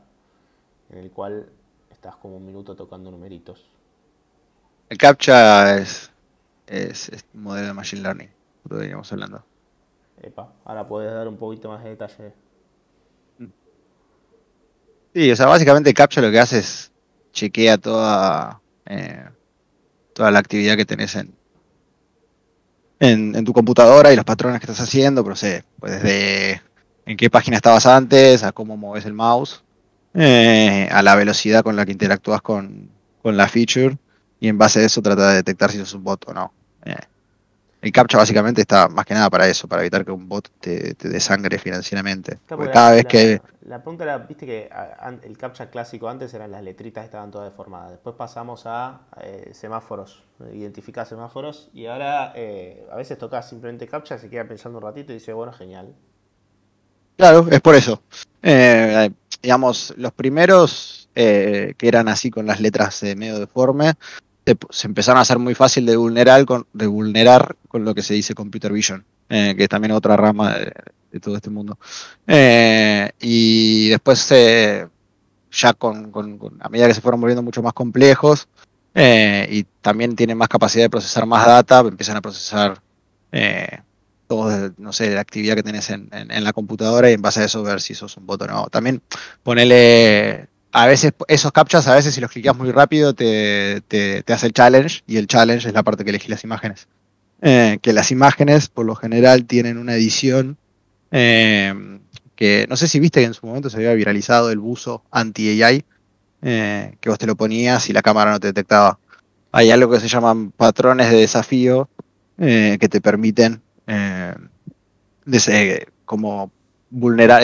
en 0.90 1.00
el 1.00 1.12
cual 1.12 1.50
estás 1.90 2.16
como 2.16 2.38
un 2.38 2.46
minuto 2.46 2.76
tocando 2.76 3.10
numeritos. 3.10 3.66
El 4.90 4.98
captcha 4.98 5.76
es, 5.78 6.12
es, 6.68 7.10
es 7.10 7.26
modelo 7.34 7.68
de 7.68 7.74
Machine 7.74 8.04
Learning, 8.04 8.30
lo 8.70 8.78
veníamos 8.78 9.12
hablando. 9.12 9.44
Epa, 10.22 10.52
ahora 10.66 10.88
puedes 10.88 11.12
dar 11.12 11.28
un 11.28 11.38
poquito 11.38 11.70
más 11.70 11.84
de 11.84 11.92
detalle. 11.92 12.34
Sí, 15.14 15.32
o 15.32 15.36
sea, 15.36 15.48
básicamente 15.48 15.94
Captcha 15.94 16.22
lo 16.22 16.32
que 16.32 16.40
hace 16.40 16.60
es 16.60 16.92
chequea 17.34 17.78
toda, 17.78 18.62
eh, 18.86 19.26
toda 20.14 20.32
la 20.32 20.40
actividad 20.40 20.76
que 20.76 20.86
tenés 20.86 21.16
en, 21.16 21.34
en, 23.00 23.46
tu 23.46 23.54
computadora 23.54 24.12
y 24.12 24.16
los 24.16 24.26
patrones 24.26 24.60
que 24.60 24.66
estás 24.66 24.88
haciendo, 24.88 25.24
pero 25.24 25.36
sé, 25.36 25.64
pues 25.80 25.94
desde 25.94 26.62
en 27.06 27.18
qué 27.18 27.30
página 27.30 27.58
estabas 27.58 27.86
antes, 27.86 28.44
a 28.44 28.52
cómo 28.52 28.76
mueves 28.76 29.06
el 29.06 29.14
mouse, 29.14 29.64
eh, 30.14 30.90
a 30.92 31.02
la 31.02 31.16
velocidad 31.16 31.64
con 31.64 31.76
la 31.76 31.86
que 31.86 31.92
interactúas 31.92 32.42
con, 32.42 32.90
la 33.24 33.48
feature, 33.48 33.98
y 34.40 34.48
en 34.48 34.58
base 34.58 34.80
a 34.80 34.84
eso 34.84 35.02
trata 35.02 35.30
de 35.30 35.36
detectar 35.36 35.72
si 35.72 35.80
es 35.80 35.94
un 35.94 36.04
bot 36.04 36.28
o 36.30 36.34
no. 36.34 36.54
Eh, 36.86 36.96
el 37.88 37.94
captcha 37.94 38.18
básicamente 38.18 38.62
está 38.62 38.88
más 38.90 39.06
que 39.06 39.14
nada 39.14 39.30
para 39.30 39.48
eso, 39.48 39.68
para 39.68 39.82
evitar 39.82 40.06
que 40.06 40.12
un 40.12 40.28
bot 40.28 40.50
te, 40.60 40.94
te 40.94 41.10
desangre 41.10 41.58
financieramente. 41.58 42.38
porque 42.48 42.72
cada 42.72 42.92
vez 42.92 43.06
que... 43.06 43.42
La 43.62 43.82
pregunta 43.82 44.04
era, 44.06 44.18
viste 44.20 44.46
que 44.46 44.70
el 45.24 45.38
captcha 45.38 45.70
clásico 45.70 46.08
antes 46.08 46.34
eran 46.34 46.52
las 46.52 46.64
letritas 46.64 47.04
estaban 47.04 47.32
todas 47.32 47.50
deformadas. 47.50 47.92
Después 47.92 48.16
pasamos 48.16 48.64
a 48.66 49.02
eh, 49.22 49.52
semáforos, 49.54 50.24
identificar 50.54 51.06
semáforos. 51.06 51.70
Y 51.74 51.86
ahora 51.86 52.32
eh, 52.36 52.88
a 52.92 52.96
veces 52.96 53.18
toca 53.18 53.42
simplemente 53.42 53.88
captcha, 53.88 54.18
se 54.18 54.30
queda 54.30 54.46
pensando 54.48 54.78
un 54.78 54.84
ratito 54.84 55.12
y 55.12 55.16
dice, 55.16 55.34
bueno, 55.34 55.52
genial. 55.52 55.94
Claro, 57.18 57.48
es 57.50 57.60
por 57.60 57.76
eso. 57.76 58.02
Eh, 58.42 59.10
digamos, 59.42 59.94
los 59.98 60.12
primeros 60.14 61.10
que 61.14 61.76
eran 61.80 62.10
así 62.10 62.30
con 62.30 62.46
las 62.46 62.60
letras 62.62 63.02
medio 63.02 63.40
se, 64.70 64.88
empezaron 64.88 65.18
a 65.18 65.22
hacer 65.22 65.40
muy 65.40 65.56
fácil 65.56 65.86
de 65.86 65.98
vulnerar 65.98 66.46
con, 66.46 66.68
de 66.72 66.88
vulnerar 66.88 67.56
con 67.68 67.84
lo 67.84 67.94
que 67.94 68.02
se 68.02 68.14
dice 68.14 68.34
computer 68.34 68.72
vision, 68.72 69.04
eh, 69.30 69.54
que 69.58 69.64
es 69.64 69.70
también 69.70 69.92
otra 69.92 70.16
rama 70.16 70.56
de, 70.56 71.20
todo 71.20 71.36
este 71.36 71.50
mundo. 71.50 71.78
Eh, 72.28 73.10
y 73.20 73.90
después, 73.90 74.32
eh, 74.32 74.88
ya 75.52 75.74
con, 75.74 76.12
a 76.60 76.70
medida 76.70 76.88
que 76.88 76.94
se 76.94 77.02
fueron 77.02 77.20
volviendo 77.20 77.42
mucho 77.42 77.64
más 77.64 77.74
complejos 77.74 78.48
y 79.50 79.64
también 79.82 80.16
tienen 80.16 80.38
más 80.38 80.48
capacidad 80.48 80.86
de 80.86 80.90
procesar 80.90 81.26
más 81.28 81.46
data, 81.46 81.80
empiezan 81.80 82.18
a 82.18 82.22
procesar 82.22 82.82
todo, 84.28 84.74
no 84.78 84.92
sé, 84.92 85.14
la 85.14 85.22
actividad 85.22 85.56
que 85.56 85.64
tenés 85.64 85.90
en, 85.92 86.10
en, 86.12 86.44
la 86.44 86.52
computadora 86.52 87.10
y 87.10 87.14
en 87.14 87.22
base 87.22 87.42
a 87.42 87.46
eso 87.46 87.64
ver 87.64 87.80
si 87.80 87.94
sos 87.94 88.18
un 88.18 88.26
bot 88.26 88.42
o 88.42 88.48
no. 88.48 88.68
También 88.68 89.02
ponele 89.44 90.50
a 90.72 90.86
veces 90.86 91.14
esos 91.28 91.52
captchas, 91.52 91.88
a 91.88 91.96
veces 91.96 92.14
si 92.14 92.22
los 92.22 92.32
clicas 92.32 92.56
muy 92.56 92.72
rápido 92.72 93.14
te, 93.14 93.82
hace 94.28 94.48
el 94.48 94.54
challenge 94.54 95.04
y 95.08 95.18
el 95.18 95.28
challenge 95.28 95.68
es 95.68 95.74
la 95.74 95.84
parte 95.84 96.04
que 96.04 96.10
elegí 96.10 96.30
las 96.30 96.44
imágenes. 96.44 96.88
Eh, 97.42 97.78
que 97.82 97.94
las 97.94 98.12
imágenes 98.12 98.68
por 98.68 98.86
lo 98.86 98.96
general 98.96 99.46
tienen 99.46 99.78
una 99.78 99.94
edición 99.94 100.58
eh, 101.12 102.00
que 102.36 102.66
no 102.68 102.76
sé 102.76 102.88
si 102.88 103.00
viste 103.00 103.20
que 103.20 103.28
en 103.28 103.36
su 103.36 103.46
momento 103.46 103.70
se 103.70 103.78
había 103.78 103.94
viralizado 103.94 104.50
el 104.50 104.58
buzo 104.58 105.04
anti-AI, 105.12 105.86
eh, 106.42 106.98
que 107.00 107.10
vos 107.10 107.20
te 107.20 107.28
lo 107.28 107.36
ponías 107.36 107.90
y 107.90 107.94
la 107.94 108.02
cámara 108.02 108.32
no 108.32 108.40
te 108.40 108.48
detectaba. 108.48 109.00
Hay 109.52 109.72
algo 109.72 109.92
que 109.92 110.00
se 110.00 110.08
llaman 110.08 110.52
patrones 110.52 111.10
de 111.12 111.18
desafío 111.18 111.90
que 112.38 112.88
te 112.88 113.02
permiten 113.02 113.64
como 116.06 116.52
vulnerar, 116.92 117.42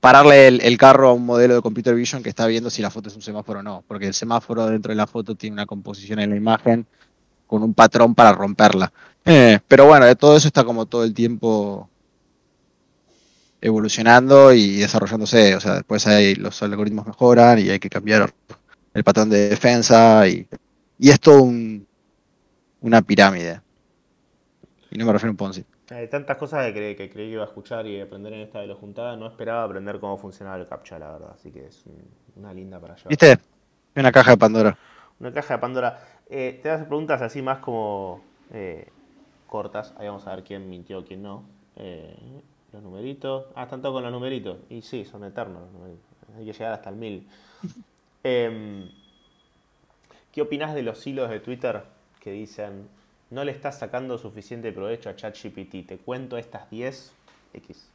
pararle 0.00 0.48
el, 0.48 0.78
carro 0.78 1.08
a 1.08 1.12
un 1.12 1.26
modelo 1.26 1.54
de 1.54 1.62
computer 1.62 1.94
vision 1.94 2.22
que 2.22 2.28
está 2.28 2.46
viendo 2.46 2.70
si 2.70 2.82
la 2.82 2.90
foto 2.90 3.08
es 3.08 3.16
un 3.16 3.22
semáforo 3.22 3.60
o 3.60 3.62
no, 3.62 3.84
porque 3.86 4.06
el 4.06 4.14
semáforo 4.14 4.66
dentro 4.66 4.90
de 4.90 4.96
la 4.96 5.06
foto 5.06 5.34
tiene 5.34 5.54
una 5.54 5.66
composición 5.66 6.20
en 6.20 6.30
la 6.30 6.36
imagen 6.36 6.86
con 7.46 7.62
un 7.62 7.74
patrón 7.74 8.14
para 8.14 8.32
romperla. 8.32 8.92
Eh, 9.24 9.58
pero 9.66 9.86
bueno, 9.86 10.14
todo 10.16 10.36
eso 10.36 10.46
está 10.48 10.64
como 10.64 10.86
todo 10.86 11.04
el 11.04 11.14
tiempo 11.14 11.88
evolucionando 13.60 14.52
y 14.52 14.76
desarrollándose. 14.76 15.56
O 15.56 15.60
sea, 15.60 15.74
después 15.74 16.06
hay, 16.06 16.34
los 16.34 16.62
algoritmos 16.62 17.06
mejoran 17.06 17.58
y 17.58 17.70
hay 17.70 17.78
que 17.78 17.90
cambiar 17.90 18.32
el 18.94 19.04
patrón 19.04 19.30
de 19.30 19.48
defensa 19.48 20.28
y, 20.28 20.46
y 20.98 21.10
es 21.10 21.18
todo 21.18 21.50
una 22.80 23.02
pirámide. 23.02 23.60
Y 24.90 24.98
no 24.98 25.06
me 25.06 25.12
refiero 25.12 25.30
a 25.30 25.32
un 25.32 25.36
Ponzi. 25.36 25.64
Hay 25.90 26.08
tantas 26.08 26.36
cosas 26.36 26.66
que 26.66 26.72
creí, 26.74 26.96
que 26.96 27.08
creí 27.08 27.28
que 27.28 27.32
iba 27.34 27.42
a 27.42 27.46
escuchar 27.46 27.86
y 27.86 28.00
aprender 28.00 28.32
en 28.34 28.40
esta 28.40 28.60
de 28.60 28.66
los 28.66 28.78
juntada. 28.78 29.16
No 29.16 29.26
esperaba 29.26 29.64
aprender 29.64 29.98
cómo 29.98 30.18
funcionaba 30.18 30.58
el 30.58 30.66
captcha, 30.66 30.98
la 30.98 31.12
verdad. 31.12 31.30
Así 31.34 31.50
que 31.50 31.66
es 31.66 31.84
una 32.36 32.52
linda 32.52 32.78
para 32.78 32.94
llevar. 32.94 33.08
¿Viste? 33.08 33.38
Una 33.96 34.12
caja 34.12 34.32
de 34.32 34.36
Pandora. 34.36 34.78
Una 35.18 35.32
caja 35.32 35.54
de 35.54 35.60
Pandora. 35.60 35.98
Eh, 36.28 36.60
te 36.62 36.68
das 36.68 36.84
preguntas 36.84 37.22
así 37.22 37.40
más 37.40 37.58
como 37.60 38.22
eh, 38.52 38.88
cortas. 39.46 39.94
Ahí 39.98 40.06
vamos 40.06 40.26
a 40.26 40.34
ver 40.34 40.44
quién 40.44 40.68
mintió, 40.68 41.04
quién 41.04 41.22
no. 41.22 41.44
Eh, 41.76 42.14
los 42.72 42.82
numeritos. 42.82 43.46
Ah, 43.54 43.64
están 43.64 43.80
todos 43.80 43.94
con 43.94 44.02
los 44.02 44.12
numeritos. 44.12 44.58
Y 44.68 44.82
sí, 44.82 45.06
son 45.06 45.24
eternos 45.24 45.62
los 45.62 45.72
numeritos. 45.72 46.04
Hay 46.36 46.44
que 46.44 46.52
llegar 46.52 46.72
hasta 46.72 46.90
el 46.90 46.96
mil. 46.96 47.26
Em, 48.24 48.90
¿Qué 50.32 50.42
opinas 50.42 50.74
de 50.74 50.82
los 50.82 51.06
hilos 51.06 51.30
de 51.30 51.38
Twitter 51.38 51.84
que 52.20 52.32
dicen 52.32 52.88
no 53.30 53.44
le 53.44 53.52
estás 53.52 53.78
sacando 53.78 54.18
suficiente 54.18 54.72
provecho 54.72 55.10
a 55.10 55.16
ChatGPT. 55.16 55.86
Te 55.86 55.98
cuento 55.98 56.38
estas 56.38 56.70
10 56.70 57.12
X. 57.54 57.88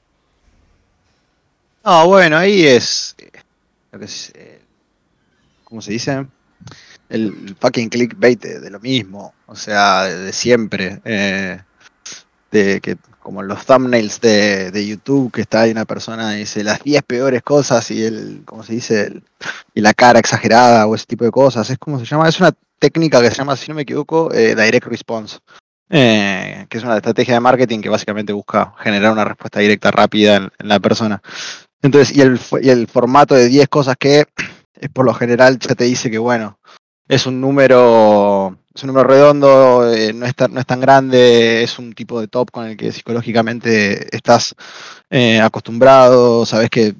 No, 1.83 2.07
bueno, 2.07 2.37
ahí 2.37 2.65
es. 2.65 3.15
Eh, 4.33 4.61
¿Cómo 5.63 5.81
se 5.81 5.91
dice? 5.91 6.25
El 7.09 7.55
fucking 7.59 7.89
clickbait 7.89 8.41
de, 8.41 8.69
lo 8.69 8.79
mismo. 8.79 9.33
O 9.47 9.55
sea, 9.55 10.03
de, 10.03 10.31
siempre. 10.31 11.01
Eh, 11.03 11.59
de 12.51 12.79
que 12.81 12.97
como 13.19 13.41
los 13.41 13.65
thumbnails 13.65 14.19
de, 14.21 14.85
YouTube, 14.85 15.31
que 15.31 15.41
está 15.41 15.61
ahí 15.61 15.71
una 15.71 15.85
persona 15.85 16.35
y 16.35 16.39
dice 16.39 16.63
las 16.63 16.83
10 16.83 17.03
peores 17.03 17.41
cosas 17.41 17.89
y 17.89 18.03
el, 18.03 18.43
¿cómo 18.45 18.63
se 18.63 18.73
dice? 18.73 19.21
y 19.73 19.81
la 19.81 19.93
cara 19.93 20.19
exagerada 20.19 20.85
o 20.85 20.93
ese 20.93 21.05
tipo 21.05 21.25
de 21.25 21.31
cosas. 21.31 21.69
Es 21.69 21.77
como 21.77 21.99
se 21.99 22.05
llama, 22.05 22.29
es 22.29 22.39
una 22.39 22.53
técnica 22.83 23.21
que 23.21 23.29
se 23.29 23.37
llama, 23.37 23.55
si 23.55 23.69
no 23.69 23.75
me 23.75 23.83
equivoco, 23.83 24.33
eh, 24.33 24.55
Direct 24.55 24.87
Response, 24.87 25.39
eh, 25.89 26.65
que 26.67 26.77
es 26.77 26.83
una 26.83 26.97
estrategia 26.97 27.35
de 27.35 27.39
marketing 27.39 27.79
que 27.79 27.87
básicamente 27.87 28.33
busca 28.33 28.73
generar 28.77 29.13
una 29.13 29.23
respuesta 29.23 29.61
directa 29.61 29.89
rápida 29.89 30.35
en, 30.35 30.67
la 30.67 30.81
persona. 30.81 31.21
Entonces, 31.81 32.13
y 32.13 32.19
el, 32.19 32.87
formato 32.87 33.35
de 33.35 33.47
10 33.47 33.69
cosas 33.69 33.95
que 33.97 34.25
es 34.75 34.89
por 34.89 35.05
lo 35.05 35.13
general 35.13 35.59
ya 35.59 35.75
te 35.75 35.85
dice 35.85 36.11
que, 36.11 36.17
bueno, 36.17 36.59
es 37.07 37.25
un 37.25 37.39
número 37.39 38.57
es 38.75 38.83
un 38.83 38.87
número 38.87 39.07
redondo, 39.07 39.89
eh, 39.89 40.11
no 40.11 40.25
es 40.25 40.35
tan 40.35 40.81
grande, 40.81 41.63
es 41.63 41.79
un 41.79 41.93
tipo 41.93 42.19
de 42.19 42.27
top 42.27 42.51
con 42.51 42.65
el 42.65 42.75
que 42.75 42.91
psicológicamente 42.91 44.13
estás 44.13 44.55
acostumbrado, 45.41 46.45
sabes 46.45 46.69
que 46.69 46.95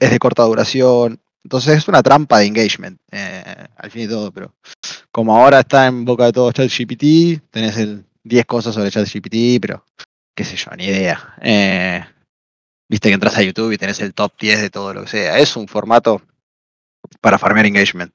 es 0.00 0.10
de 0.10 0.18
corta 0.18 0.44
duración. 0.44 1.20
Entonces 1.44 1.78
es 1.78 1.88
una 1.88 2.02
trampa 2.02 2.38
de 2.38 2.46
engagement, 2.46 3.00
al 3.10 3.90
fin 3.90 4.02
y 4.02 4.08
todo, 4.08 4.32
pero 4.32 4.54
como 5.10 5.36
ahora 5.36 5.60
está 5.60 5.86
en 5.86 6.04
boca 6.04 6.24
de 6.24 6.32
todos 6.32 6.54
ChatGPT, 6.54 7.50
tenés 7.50 7.76
el 7.78 8.04
10 8.24 8.46
cosas 8.46 8.74
sobre 8.74 8.90
ChatGPT, 8.90 9.60
pero 9.60 9.84
qué 10.34 10.44
sé 10.44 10.56
yo, 10.56 10.70
ni 10.76 10.84
idea. 10.84 11.34
Eh, 11.40 12.04
viste 12.88 13.08
que 13.08 13.14
entras 13.14 13.36
a 13.36 13.42
YouTube 13.42 13.72
y 13.72 13.78
tenés 13.78 14.00
el 14.00 14.14
top 14.14 14.32
10 14.38 14.60
de 14.60 14.70
todo 14.70 14.94
lo 14.94 15.02
que 15.02 15.08
sea. 15.08 15.38
Es 15.38 15.56
un 15.56 15.66
formato 15.66 16.22
para 17.20 17.38
farmear 17.38 17.66
engagement. 17.66 18.12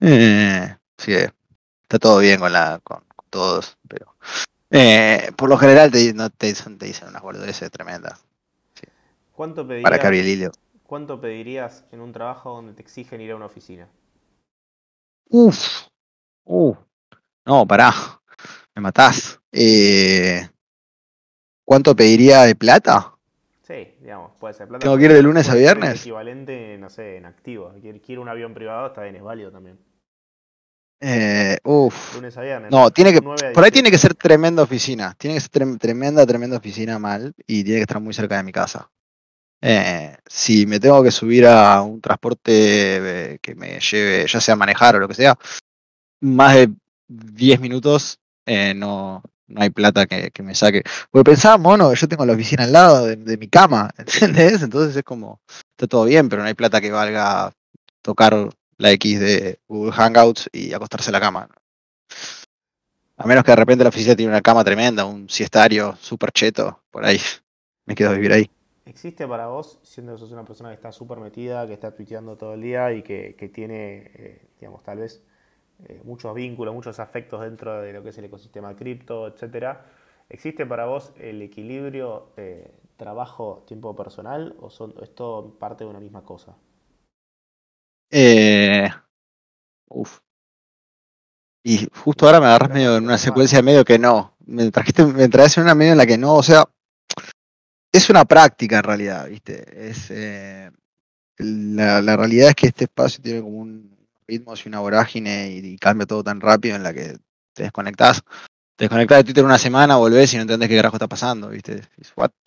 Eh, 0.00 0.74
sí, 0.98 1.12
está 1.12 1.98
todo 2.00 2.18
bien 2.18 2.40
con, 2.40 2.52
la, 2.52 2.80
con, 2.82 3.04
todos, 3.30 3.78
pero 3.88 4.16
eh, 4.70 5.30
por 5.36 5.48
lo 5.48 5.56
general 5.56 5.90
te, 5.90 6.12
no 6.12 6.28
te, 6.30 6.48
dicen, 6.48 6.78
te 6.78 6.86
dicen 6.86 7.08
unas 7.08 7.22
boludeces 7.22 7.70
tremendas. 7.70 8.24
¿Cuánto 9.32 9.66
pedirías, 9.66 9.88
para 9.88 9.98
¿Cuánto 10.92 11.18
pedirías 11.18 11.86
en 11.90 12.02
un 12.02 12.12
trabajo 12.12 12.50
donde 12.50 12.74
te 12.74 12.82
exigen 12.82 13.22
ir 13.22 13.30
a 13.30 13.36
una 13.36 13.46
oficina? 13.46 13.88
Uf, 15.30 15.88
Uh, 16.44 16.74
no, 17.46 17.66
pará, 17.66 17.94
me 18.74 18.82
matás. 18.82 19.40
Eh, 19.50 20.46
¿Cuánto 21.64 21.96
pediría 21.96 22.42
de 22.42 22.54
plata? 22.56 23.14
Sí, 23.62 23.94
digamos, 24.02 24.32
puede 24.38 24.52
ser 24.52 24.68
plata. 24.68 24.82
¿Tengo 24.82 24.98
que 24.98 25.04
ir 25.06 25.14
de 25.14 25.22
lunes 25.22 25.48
a 25.48 25.54
viernes? 25.54 26.02
Equivalente, 26.02 26.76
no 26.76 26.90
sé, 26.90 27.16
en 27.16 27.24
activo. 27.24 27.72
Quiero 28.04 28.20
un 28.20 28.28
avión 28.28 28.52
privado, 28.52 28.88
está 28.88 29.00
bien, 29.00 29.16
es 29.16 29.22
válido 29.22 29.50
también. 29.50 29.78
Eh, 31.00 31.56
uf. 31.64 32.16
Lunes 32.16 32.36
a 32.36 32.42
viernes. 32.42 32.70
No, 32.70 32.90
tiene 32.90 33.14
que, 33.14 33.22
por 33.22 33.64
ahí 33.64 33.70
tiene 33.70 33.90
que 33.90 33.96
ser 33.96 34.14
tremenda 34.14 34.62
oficina. 34.62 35.14
Tiene 35.16 35.36
que 35.36 35.40
ser 35.40 35.78
tremenda, 35.78 36.26
tremenda 36.26 36.58
oficina 36.58 36.98
mal 36.98 37.32
y 37.46 37.64
tiene 37.64 37.78
que 37.78 37.84
estar 37.84 37.98
muy 37.98 38.12
cerca 38.12 38.36
de 38.36 38.42
mi 38.42 38.52
casa. 38.52 38.90
Eh, 39.64 40.16
si 40.26 40.66
me 40.66 40.80
tengo 40.80 41.02
que 41.02 41.12
subir 41.12 41.46
a 41.46 41.80
un 41.82 42.00
transporte 42.00 43.38
que 43.40 43.54
me 43.54 43.78
lleve, 43.78 44.26
ya 44.26 44.40
sea 44.40 44.56
manejar 44.56 44.96
o 44.96 44.98
lo 44.98 45.08
que 45.08 45.14
sea, 45.14 45.38
más 46.20 46.54
de 46.56 46.72
10 47.08 47.60
minutos, 47.60 48.18
eh, 48.46 48.74
no, 48.74 49.22
no 49.46 49.62
hay 49.62 49.70
plata 49.70 50.06
que, 50.06 50.42
me 50.42 50.54
saque. 50.54 50.82
Porque 51.10 51.30
pensaba, 51.30 51.58
mono, 51.58 51.94
yo 51.94 52.08
tengo 52.08 52.26
la 52.26 52.32
oficina 52.32 52.64
al 52.64 52.72
lado 52.72 53.06
de, 53.06 53.36
mi 53.36 53.48
cama, 53.48 53.90
¿entendés? 53.98 54.62
Entonces 54.62 54.96
es 54.96 55.04
como, 55.04 55.40
está 55.70 55.86
todo 55.86 56.04
bien, 56.04 56.28
pero 56.28 56.42
no 56.42 56.48
hay 56.48 56.54
plata 56.54 56.80
que 56.80 56.90
valga 56.90 57.52
tocar 58.02 58.50
la 58.78 58.90
X 58.92 59.20
de 59.20 59.60
Google 59.68 59.92
Hangouts 59.92 60.48
y 60.52 60.72
acostarse 60.72 61.10
en 61.10 61.12
la 61.12 61.20
cama. 61.20 61.48
A 63.16 63.26
menos 63.26 63.44
que 63.44 63.52
de 63.52 63.56
repente 63.56 63.84
la 63.84 63.90
oficina 63.90 64.16
tiene 64.16 64.32
una 64.32 64.40
cama 64.40 64.64
tremenda, 64.64 65.04
un 65.04 65.28
siestario 65.28 65.96
súper 66.00 66.32
cheto, 66.32 66.82
por 66.90 67.04
ahí 67.04 67.20
me 67.86 67.94
quedo 67.94 68.10
a 68.10 68.14
vivir 68.14 68.32
ahí. 68.32 68.50
¿Existe 68.84 69.28
para 69.28 69.46
vos, 69.46 69.78
siendo 69.82 70.12
que 70.14 70.18
sos 70.18 70.32
una 70.32 70.44
persona 70.44 70.70
que 70.70 70.74
está 70.74 70.90
súper 70.90 71.18
metida, 71.18 71.66
que 71.66 71.72
está 71.72 71.94
tuiteando 71.94 72.36
todo 72.36 72.54
el 72.54 72.62
día 72.62 72.92
y 72.92 73.02
que, 73.02 73.50
tiene, 73.54 74.10
eh, 74.14 74.48
digamos, 74.58 74.82
tal 74.82 74.98
vez 74.98 75.22
eh, 75.88 76.00
muchos 76.04 76.34
vínculos, 76.34 76.74
muchos 76.74 76.98
afectos 76.98 77.40
dentro 77.40 77.80
de 77.80 77.92
lo 77.92 78.02
que 78.02 78.10
es 78.10 78.18
el 78.18 78.24
ecosistema 78.24 78.74
cripto, 78.74 79.28
etcétera. 79.28 79.86
¿Existe 80.28 80.66
para 80.66 80.86
vos 80.86 81.12
el 81.18 81.42
equilibrio 81.42 82.32
eh, 82.36 82.72
trabajo-tiempo 82.96 83.94
personal 83.94 84.56
o 84.60 84.70
son, 84.70 84.94
es 85.02 85.14
todo 85.14 85.58
parte 85.58 85.84
de 85.84 85.90
una 85.90 86.00
misma 86.00 86.22
cosa? 86.22 86.56
Eh, 88.10 88.88
uf. 89.88 90.20
Y 91.64 91.88
justo 91.94 92.26
ahora 92.26 92.40
me 92.40 92.46
agarras 92.46 92.70
medio 92.70 92.96
en 92.96 93.04
una 93.04 93.18
secuencia 93.18 93.62
medio 93.62 93.84
que 93.84 93.98
no. 93.98 94.34
Me 94.44 94.70
trajiste, 94.70 95.04
me 95.04 95.28
traes 95.28 95.56
en 95.56 95.64
una 95.64 95.74
medio 95.74 95.92
en 95.92 95.98
la 95.98 96.06
que 96.06 96.18
no, 96.18 96.34
o 96.34 96.42
sea, 96.42 96.64
es 97.92 98.10
una 98.10 98.24
práctica 98.24 98.78
en 98.78 98.84
realidad, 98.84 99.28
¿viste? 99.28 99.90
Es, 99.90 100.10
eh, 100.10 100.70
la, 101.38 102.16
realidad 102.16 102.48
es 102.48 102.54
que 102.54 102.66
este 102.68 102.84
espacio 102.84 103.22
tiene 103.22 103.42
como 103.42 103.58
un 103.58 103.96
ritmo 104.26 104.54
y 104.54 104.68
una 104.68 104.80
vorágine 104.80 105.50
y, 105.50 105.58
y, 105.58 105.78
cambia 105.78 106.06
todo 106.06 106.24
tan 106.24 106.40
rápido 106.40 106.76
en 106.76 106.82
la 106.82 106.94
que 106.94 107.18
te 107.52 107.64
desconectás. 107.64 108.22
Te 108.76 108.84
desconectás 108.84 109.18
de 109.18 109.24
Twitter 109.24 109.44
una 109.44 109.58
semana, 109.58 109.96
volvés 109.96 110.32
y 110.32 110.36
no 110.36 110.42
entendés 110.42 110.68
qué 110.68 110.76
carajo 110.76 110.96
está 110.96 111.08
pasando, 111.08 111.50
¿viste? 111.50 111.82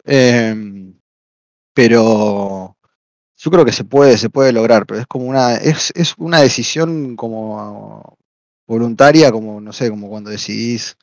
Eh, 0.06 0.94
pero 1.74 2.78
yo 3.38 3.52
creo 3.52 3.66
que 3.66 3.72
se 3.72 3.84
puede, 3.84 4.18
se 4.18 4.30
puede 4.30 4.52
lograr, 4.52 4.86
pero 4.86 5.00
es 5.00 5.08
como 5.08 5.26
una, 5.26 5.56
es, 5.56 5.92
es 5.96 6.16
una 6.18 6.40
decisión 6.40 7.16
como 7.16 8.18
voluntaria, 8.66 9.32
como, 9.32 9.62
no 9.62 9.74
sé, 9.74 9.90
como 9.90 10.10
cuando 10.10 10.32
decidís 10.32 10.98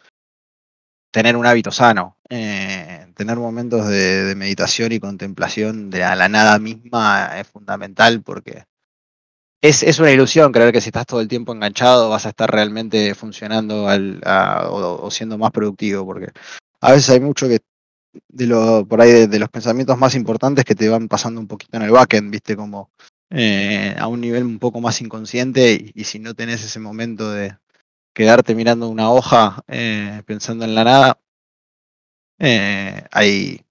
tener 1.12 1.36
un 1.36 1.46
hábito 1.46 1.70
sano. 1.70 2.16
Eh, 2.28 3.06
tener 3.14 3.36
momentos 3.36 3.86
de, 3.86 4.24
de, 4.24 4.34
meditación 4.34 4.90
y 4.90 4.98
contemplación 4.98 5.90
de 5.90 6.02
a 6.02 6.16
la 6.16 6.28
nada 6.28 6.58
misma 6.58 7.38
es 7.38 7.46
fundamental 7.46 8.22
porque 8.22 8.64
es, 9.60 9.82
es, 9.82 9.98
una 10.00 10.10
ilusión 10.10 10.50
creer 10.50 10.72
que 10.72 10.80
si 10.80 10.88
estás 10.88 11.06
todo 11.06 11.20
el 11.20 11.28
tiempo 11.28 11.52
enganchado 11.52 12.08
vas 12.08 12.26
a 12.26 12.30
estar 12.30 12.50
realmente 12.50 13.14
funcionando 13.14 13.86
al, 13.86 14.20
o, 14.24 15.10
siendo 15.10 15.38
más 15.38 15.52
productivo, 15.52 16.04
porque 16.04 16.28
a 16.80 16.92
veces 16.92 17.10
hay 17.10 17.20
mucho 17.20 17.46
que 17.48 17.60
de 18.28 18.46
lo, 18.46 18.86
por 18.86 19.00
ahí 19.00 19.12
de, 19.12 19.26
de, 19.28 19.38
los 19.38 19.50
pensamientos 19.50 19.96
más 19.98 20.14
importantes 20.14 20.64
que 20.64 20.74
te 20.74 20.88
van 20.88 21.08
pasando 21.08 21.40
un 21.40 21.46
poquito 21.46 21.76
en 21.76 21.84
el 21.84 21.90
backend, 21.90 22.30
viste, 22.30 22.56
como 22.56 22.90
eh, 23.30 23.94
a 23.98 24.08
un 24.08 24.20
nivel 24.20 24.44
un 24.44 24.58
poco 24.58 24.80
más 24.80 25.00
inconsciente 25.00 25.72
y, 25.72 25.92
y, 25.94 26.04
si 26.04 26.18
no 26.18 26.34
tenés 26.34 26.64
ese 26.64 26.80
momento 26.80 27.30
de 27.30 27.56
quedarte 28.12 28.54
mirando 28.54 28.88
una 28.88 29.10
hoja 29.10 29.62
eh, 29.68 30.22
pensando 30.26 30.64
en 30.64 30.74
la 30.74 30.84
nada, 30.84 31.18
eh, 32.38 33.04
hay, 33.10 33.64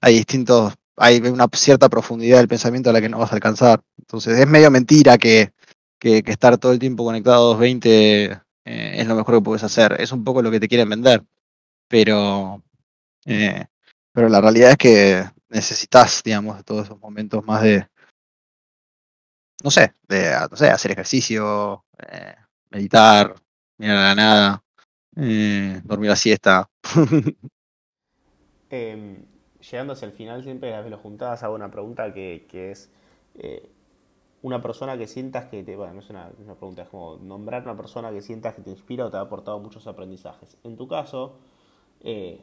hay 0.00 0.14
distintos, 0.16 0.74
hay 0.96 1.18
una 1.20 1.48
cierta 1.52 1.88
profundidad 1.88 2.38
del 2.38 2.48
pensamiento 2.48 2.90
a 2.90 2.92
la 2.92 3.00
que 3.00 3.08
no 3.08 3.18
vas 3.18 3.32
a 3.32 3.34
alcanzar. 3.34 3.82
Entonces 3.98 4.38
es 4.38 4.46
medio 4.46 4.70
mentira 4.70 5.18
que, 5.18 5.52
que, 5.98 6.22
estar 6.26 6.58
todo 6.58 6.72
el 6.72 6.78
tiempo 6.78 7.04
conectado 7.04 7.36
a 7.36 7.54
220 7.54 8.24
eh, 8.32 8.40
es 8.64 9.06
lo 9.06 9.16
mejor 9.16 9.36
que 9.36 9.42
puedes 9.42 9.64
hacer. 9.64 9.96
Es 10.00 10.12
un 10.12 10.24
poco 10.24 10.42
lo 10.42 10.50
que 10.50 10.60
te 10.60 10.68
quieren 10.68 10.88
vender. 10.90 11.24
Pero, 11.88 12.62
eh, 13.26 13.66
pero 14.12 14.28
la 14.28 14.40
realidad 14.40 14.72
es 14.72 14.76
que 14.78 15.24
necesitas, 15.48 16.22
digamos, 16.22 16.64
todos 16.64 16.84
esos 16.86 16.98
momentos 16.98 17.44
más 17.44 17.62
de, 17.62 17.86
no 19.62 19.70
sé, 19.70 19.94
de 20.08 20.34
no 20.50 20.56
sé, 20.56 20.68
hacer 20.70 20.92
ejercicio, 20.92 21.84
meditar, 22.70 23.34
mirar 23.82 23.96
a 23.96 24.02
la 24.02 24.14
nada, 24.14 24.64
eh, 25.16 25.80
dormir 25.84 26.10
la 26.10 26.16
siesta. 26.16 26.70
eh, 28.70 29.24
llegando 29.60 29.92
hacia 29.92 30.06
el 30.06 30.12
final, 30.12 30.44
siempre 30.44 30.70
las 30.70 30.84
veces 30.84 31.00
juntadas 31.00 31.42
hago 31.42 31.56
una 31.56 31.70
pregunta 31.70 32.14
que, 32.14 32.46
que 32.48 32.70
es 32.70 32.90
eh, 33.34 33.68
una 34.42 34.62
persona 34.62 34.96
que 34.96 35.08
sientas 35.08 35.46
que 35.46 35.64
te. 35.64 35.74
Bueno, 35.76 35.94
no 35.94 36.00
es 36.00 36.10
una, 36.10 36.30
pregunta, 36.30 36.82
es 36.82 36.88
como 36.88 37.16
nombrar 37.16 37.62
una 37.62 37.76
persona 37.76 38.12
que 38.12 38.22
sientas 38.22 38.54
que 38.54 38.62
te 38.62 38.70
inspira 38.70 39.06
o 39.06 39.10
te 39.10 39.16
ha 39.16 39.20
aportado 39.20 39.58
muchos 39.58 39.86
aprendizajes. 39.88 40.56
En 40.62 40.76
tu 40.76 40.86
caso, 40.86 41.38
eh, 42.02 42.40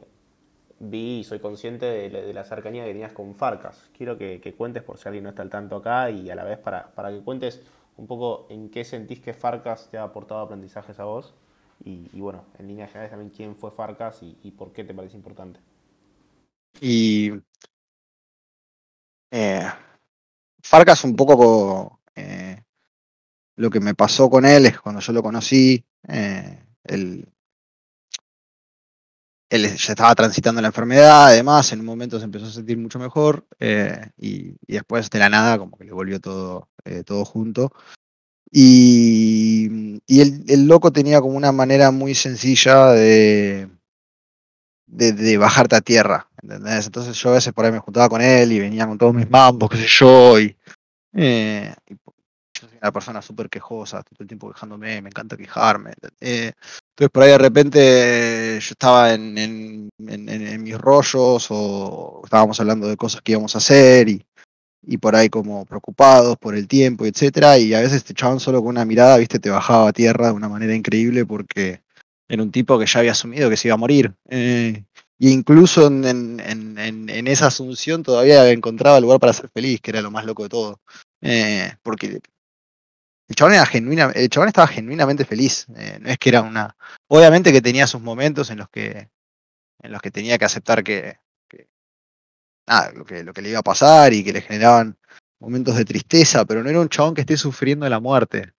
vi 0.78 1.20
y 1.20 1.24
soy 1.24 1.40
consciente 1.40 1.86
de, 1.86 2.10
de, 2.10 2.32
la 2.34 2.44
cercanía 2.44 2.84
que 2.84 2.92
tenías 2.92 3.12
con 3.12 3.34
Farcas. 3.34 3.88
Quiero 3.96 4.18
que, 4.18 4.42
que, 4.42 4.54
cuentes, 4.54 4.82
por 4.82 4.98
si 4.98 5.08
alguien 5.08 5.24
no 5.24 5.30
está 5.30 5.40
al 5.40 5.50
tanto 5.50 5.76
acá, 5.76 6.10
y 6.10 6.28
a 6.28 6.34
la 6.34 6.44
vez 6.44 6.58
para, 6.58 6.90
para 6.92 7.10
que 7.10 7.20
cuentes 7.20 7.62
un 8.00 8.06
poco 8.06 8.46
en 8.48 8.70
qué 8.70 8.82
sentís 8.82 9.20
que 9.20 9.34
Farcas 9.34 9.90
te 9.90 9.98
ha 9.98 10.04
aportado 10.04 10.40
aprendizajes 10.40 10.98
a 10.98 11.04
vos. 11.04 11.34
Y, 11.84 12.20
bueno, 12.20 12.44
en 12.58 12.66
líneas 12.66 12.88
generales 12.88 13.10
también 13.10 13.30
quién 13.30 13.56
fue 13.56 13.70
Farcas 13.70 14.20
y, 14.22 14.50
por 14.50 14.72
qué 14.72 14.84
te 14.84 14.94
parece 14.94 15.16
importante. 15.16 15.60
Y 16.80 17.32
eh, 19.30 19.68
Farcas 20.62 21.04
un 21.04 21.14
poco 21.14 22.00
eh, 22.14 22.62
lo 23.56 23.70
que 23.70 23.80
me 23.80 23.94
pasó 23.94 24.30
con 24.30 24.46
él 24.46 24.66
es 24.66 24.80
cuando 24.80 25.00
yo 25.00 25.12
lo 25.12 25.22
conocí, 25.22 25.84
eh, 26.08 26.58
él, 29.50 29.76
ya 29.76 29.92
estaba 29.92 30.14
transitando 30.14 30.60
la 30.60 30.68
enfermedad, 30.68 31.26
además 31.26 31.72
en 31.72 31.80
un 31.80 31.86
momento 31.86 32.18
se 32.18 32.24
empezó 32.24 32.46
a 32.46 32.50
sentir 32.50 32.78
mucho 32.78 32.98
mejor 32.98 33.46
eh, 33.58 34.10
y, 34.16 34.54
después 34.66 35.10
de 35.10 35.18
la 35.18 35.28
nada 35.28 35.58
como 35.58 35.76
que 35.76 35.84
le 35.84 35.92
volvió 35.92 36.20
todo, 36.20 36.68
eh, 36.84 37.02
todo 37.04 37.24
junto. 37.24 37.72
Y, 38.52 40.00
el, 40.08 40.66
loco 40.66 40.92
tenía 40.92 41.20
como 41.20 41.36
una 41.36 41.52
manera 41.52 41.90
muy 41.90 42.14
sencilla 42.14 42.92
de, 42.92 43.68
de, 44.86 45.12
de, 45.12 45.38
bajarte 45.38 45.76
a 45.76 45.80
tierra, 45.80 46.28
¿entendés? 46.42 46.86
Entonces 46.86 47.16
yo 47.16 47.30
a 47.30 47.34
veces 47.34 47.52
por 47.52 47.64
ahí 47.64 47.72
me 47.72 47.78
juntaba 47.78 48.08
con 48.08 48.22
él 48.22 48.52
y 48.52 48.60
venía 48.60 48.86
con 48.86 48.98
todos 48.98 49.14
mis 49.14 49.30
mambos, 49.30 49.70
qué 49.70 49.76
sé 49.76 49.86
yo, 49.86 50.40
y, 50.40 50.56
eh, 51.14 51.74
y 51.88 51.94
yo 52.60 52.68
soy 52.68 52.78
una 52.80 52.92
persona 52.92 53.22
súper 53.22 53.48
quejosa, 53.48 54.02
todo 54.02 54.16
el 54.20 54.26
tiempo 54.26 54.52
quejándome, 54.52 55.00
me 55.02 55.08
encanta 55.08 55.36
quejarme. 55.36 55.92
Eh, 56.20 56.52
entonces 56.90 57.10
por 57.12 57.22
ahí 57.22 57.30
de 57.30 57.38
repente 57.38 58.58
yo 58.60 58.72
estaba 58.72 59.14
en, 59.14 59.38
en, 59.38 60.62
mis 60.62 60.78
rollos 60.78 61.46
o 61.50 62.20
estábamos 62.24 62.60
hablando 62.60 62.88
de 62.88 62.96
cosas 62.96 63.22
que 63.22 63.32
íbamos 63.32 63.54
a 63.54 63.58
hacer 63.58 64.08
y, 64.08 64.24
y 64.82 64.98
por 64.98 65.16
ahí 65.16 65.28
como 65.28 65.64
preocupados 65.64 66.36
por 66.38 66.54
el 66.54 66.68
tiempo, 66.68 67.06
etcétera, 67.06 67.58
y 67.58 67.74
a 67.74 67.80
veces 67.80 68.04
te 68.04 68.12
echaban 68.12 68.40
solo 68.40 68.60
con 68.60 68.68
una 68.68 68.84
mirada, 68.84 69.16
viste, 69.16 69.38
te 69.38 69.50
bajaba 69.50 69.88
a 69.88 69.92
tierra 69.92 70.26
de 70.28 70.32
una 70.32 70.48
manera 70.48 70.74
increíble 70.74 71.24
porque 71.24 71.82
era 72.28 72.42
un 72.42 72.52
tipo 72.52 72.78
que 72.78 72.86
ya 72.86 73.00
había 73.00 73.12
asumido 73.12 73.50
que 73.50 73.56
se 73.56 73.68
iba 73.68 73.74
a 73.74 73.78
morir. 73.78 74.14
Eh, 74.28 74.84
y 75.18 75.32
incluso 75.32 75.86
en, 75.88 76.04
en, 76.04 76.40
en, 76.78 77.10
en, 77.10 77.26
esa 77.26 77.48
asunción 77.48 78.02
todavía 78.02 78.48
encontraba 78.50 79.00
lugar 79.00 79.20
para 79.20 79.34
ser 79.34 79.50
feliz, 79.50 79.80
que 79.82 79.90
era 79.90 80.00
lo 80.00 80.10
más 80.10 80.24
loco 80.24 80.44
de 80.44 80.48
todo. 80.48 80.80
Eh, 81.20 81.74
porque 81.82 82.20
el 83.30 83.36
chabón 83.36 83.54
era 83.54 83.64
genuina, 83.64 84.10
el 84.12 84.24
estaba 84.24 84.66
genuinamente 84.66 85.24
feliz. 85.24 85.66
Eh, 85.76 85.98
no 86.00 86.10
es 86.10 86.18
que 86.18 86.30
era 86.30 86.42
una. 86.42 86.76
Obviamente 87.06 87.52
que 87.52 87.62
tenía 87.62 87.86
sus 87.86 88.00
momentos 88.00 88.50
en 88.50 88.58
los 88.58 88.68
que. 88.68 89.08
en 89.82 89.92
los 89.92 90.02
que 90.02 90.10
tenía 90.10 90.36
que 90.36 90.46
aceptar 90.46 90.82
que. 90.82 91.18
que 91.48 91.68
nada, 92.66 92.90
lo 92.90 93.04
que, 93.04 93.22
lo 93.22 93.32
que 93.32 93.40
le 93.40 93.50
iba 93.50 93.60
a 93.60 93.62
pasar 93.62 94.12
y 94.12 94.24
que 94.24 94.32
le 94.32 94.40
generaban 94.42 94.98
momentos 95.38 95.76
de 95.76 95.84
tristeza, 95.84 96.44
pero 96.44 96.64
no 96.64 96.70
era 96.70 96.80
un 96.80 96.88
chabón 96.88 97.14
que 97.14 97.20
esté 97.20 97.36
sufriendo 97.36 97.88
la 97.88 98.00
muerte. 98.00 98.52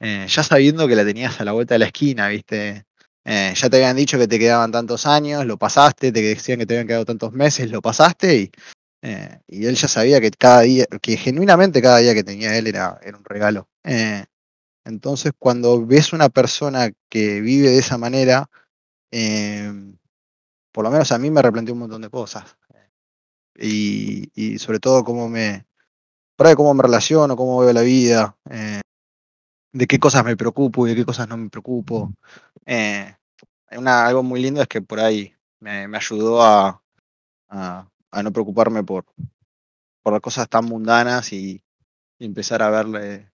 Eh, 0.00 0.26
ya 0.28 0.42
sabiendo 0.42 0.88
que 0.88 0.96
la 0.96 1.04
tenías 1.04 1.40
a 1.40 1.44
la 1.44 1.52
vuelta 1.52 1.76
de 1.76 1.78
la 1.78 1.86
esquina, 1.86 2.26
¿viste? 2.26 2.84
Eh, 3.24 3.54
ya 3.54 3.70
te 3.70 3.76
habían 3.76 3.96
dicho 3.96 4.18
que 4.18 4.26
te 4.26 4.40
quedaban 4.40 4.72
tantos 4.72 5.06
años, 5.06 5.46
lo 5.46 5.56
pasaste, 5.56 6.10
te 6.10 6.20
decían 6.20 6.58
que 6.58 6.66
te 6.66 6.74
habían 6.74 6.88
quedado 6.88 7.04
tantos 7.04 7.32
meses, 7.32 7.70
lo 7.70 7.80
pasaste 7.80 8.36
y, 8.36 8.52
eh, 9.02 9.40
y 9.46 9.66
él 9.66 9.76
ya 9.76 9.88
sabía 9.88 10.20
que 10.20 10.30
cada 10.30 10.62
día, 10.62 10.86
que 11.00 11.16
genuinamente 11.16 11.82
cada 11.82 11.98
día 11.98 12.14
que 12.14 12.24
tenía 12.24 12.56
él 12.56 12.66
era, 12.66 12.98
era 13.02 13.16
un 13.16 13.24
regalo. 13.24 13.68
Eh, 13.84 14.24
entonces, 14.84 15.32
cuando 15.38 15.84
ves 15.84 16.12
una 16.12 16.28
persona 16.28 16.90
que 17.08 17.40
vive 17.40 17.70
de 17.70 17.78
esa 17.78 17.98
manera, 17.98 18.48
eh, 19.10 19.72
por 20.72 20.84
lo 20.84 20.90
menos 20.90 21.12
a 21.12 21.18
mí 21.18 21.30
me 21.30 21.42
replanteó 21.42 21.74
un 21.74 21.80
montón 21.80 22.02
de 22.02 22.10
cosas. 22.10 22.56
Y, 23.58 24.58
sobre 24.58 24.80
todo 24.80 25.02
cómo 25.04 25.28
me, 25.28 25.66
por 26.36 26.46
ahí 26.46 26.54
cómo 26.54 26.74
me 26.74 26.82
relaciono, 26.82 27.36
cómo 27.36 27.60
veo 27.60 27.72
la 27.72 27.80
vida, 27.82 28.36
de 29.72 29.86
qué 29.86 29.98
cosas 29.98 30.24
me 30.24 30.36
preocupo 30.36 30.86
y 30.86 30.90
de 30.90 30.96
qué 30.96 31.04
cosas 31.04 31.28
no 31.28 31.36
me 31.36 31.48
preocupo. 31.48 32.12
Una, 33.70 34.06
algo 34.06 34.22
muy 34.22 34.42
lindo 34.42 34.62
es 34.62 34.68
que 34.68 34.82
por 34.82 35.00
ahí 35.00 35.34
me, 35.60 35.88
me 35.88 35.96
ayudó 35.96 36.42
a, 36.42 36.82
a, 38.16 38.22
no 38.22 38.32
preocuparme 38.32 38.82
por, 38.82 39.04
por 40.02 40.12
las 40.12 40.22
cosas 40.22 40.48
tan 40.48 40.64
mundanas 40.64 41.32
y, 41.32 41.62
empezar 42.18 42.62
a 42.62 42.70
verle 42.70 43.30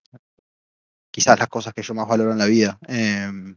quizás 1.09 1.39
las 1.39 1.47
cosas 1.47 1.73
que 1.73 1.81
yo 1.81 1.93
más 1.93 2.05
valoro 2.05 2.33
en 2.33 2.37
la 2.37 2.47
vida. 2.47 2.77
Eh, 2.89 3.55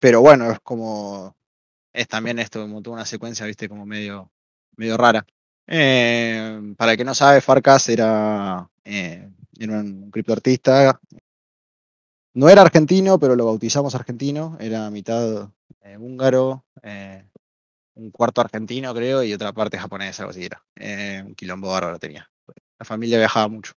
pero 0.00 0.20
bueno, 0.20 0.50
es 0.50 0.58
como, 0.60 1.36
es 1.92 2.08
también 2.08 2.40
esto, 2.40 2.66
toda 2.82 2.96
una 2.96 3.04
secuencia, 3.04 3.46
viste, 3.46 3.68
como 3.68 3.86
medio, 3.86 4.32
medio 4.76 4.96
rara. 4.96 5.24
Eh, 5.66 6.74
para 6.76 6.92
el 6.92 6.98
que 6.98 7.04
no 7.04 7.14
sabe, 7.14 7.40
Farcas 7.40 7.88
era, 7.88 8.68
eh, 8.84 9.30
era 9.60 9.78
un 9.78 10.10
criptoartista 10.10 10.98
no 12.34 12.48
era 12.48 12.62
argentino, 12.62 13.18
pero 13.18 13.36
lo 13.36 13.46
bautizamos 13.46 13.94
argentino. 13.94 14.56
Era 14.60 14.90
mitad 14.90 15.50
eh, 15.82 15.96
húngaro, 15.96 16.64
eh, 16.82 17.24
un 18.00 18.10
cuarto 18.10 18.40
argentino, 18.40 18.94
creo, 18.94 19.22
y 19.22 19.32
otra 19.32 19.52
parte 19.52 19.78
japonesa, 19.78 20.22
algo 20.22 20.30
así 20.30 20.44
era. 20.44 20.62
Eh, 20.76 21.22
un 21.24 21.34
quilombo 21.34 21.70
bárbaro 21.70 21.98
tenía. 21.98 22.28
La 22.78 22.84
familia 22.84 23.18
viajaba 23.18 23.48
mucho. 23.48 23.72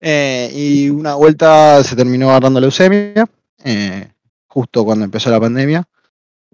Eh, 0.00 0.50
y 0.52 0.90
una 0.90 1.14
vuelta 1.14 1.84
se 1.84 1.94
terminó 1.94 2.30
agarrando 2.30 2.60
leucemia. 2.60 3.26
eh, 3.64 4.08
justo 4.48 4.84
cuando 4.84 5.04
empezó 5.04 5.30
la 5.30 5.40
pandemia. 5.40 5.84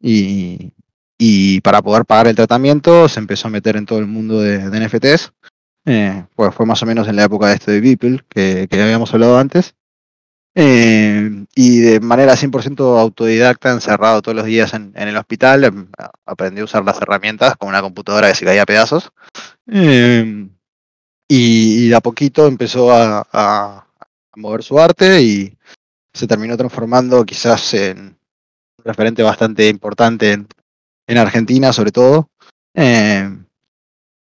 Y, 0.00 0.72
y, 1.18 1.60
para 1.62 1.82
poder 1.82 2.04
pagar 2.04 2.28
el 2.28 2.36
tratamiento 2.36 3.08
se 3.08 3.18
empezó 3.18 3.48
a 3.48 3.50
meter 3.50 3.76
en 3.76 3.86
todo 3.86 3.98
el 3.98 4.06
mundo 4.06 4.40
de, 4.40 4.58
NFTs. 4.58 5.32
Eh, 5.86 6.24
pues 6.36 6.54
fue 6.54 6.66
más 6.66 6.82
o 6.82 6.86
menos 6.86 7.08
en 7.08 7.16
la 7.16 7.24
época 7.24 7.48
de 7.48 7.54
esto 7.54 7.70
de 7.70 7.80
Beeple, 7.80 8.20
que, 8.28 8.68
que 8.68 8.82
habíamos 8.82 9.12
hablado 9.14 9.38
antes. 9.38 9.74
Eh, 10.60 11.46
y 11.54 11.78
de 11.78 12.00
manera 12.00 12.34
100% 12.34 12.98
autodidacta, 12.98 13.70
encerrado 13.70 14.20
todos 14.22 14.34
los 14.34 14.44
días 14.44 14.74
en, 14.74 14.92
el 14.96 15.16
hospital, 15.16 15.62
em, 15.62 15.88
aprendí 16.26 16.60
a 16.60 16.64
usar 16.64 16.84
las 16.84 17.00
herramientas 17.00 17.56
con 17.56 17.68
una 17.68 17.80
computadora 17.80 18.28
que 18.28 18.34
se 18.34 18.44
caía 18.44 18.66
pedazos. 18.66 19.12
Eh, 19.70 20.48
y, 21.28 21.88
de 21.88 21.94
a 21.94 22.00
poquito 22.00 22.48
empezó 22.48 22.90
a, 22.92 23.86
mover 24.34 24.64
su 24.64 24.80
arte 24.80 25.22
y 25.22 25.56
se 26.12 26.26
terminó 26.26 26.56
transformando 26.56 27.24
quizás 27.24 27.74
en 27.74 27.98
un 28.78 28.84
referente 28.84 29.22
bastante 29.22 29.68
importante 29.68 30.44
en, 31.06 31.18
Argentina, 31.18 31.72
sobre 31.72 31.92
todo. 31.92 32.30
Eh, 32.74 33.30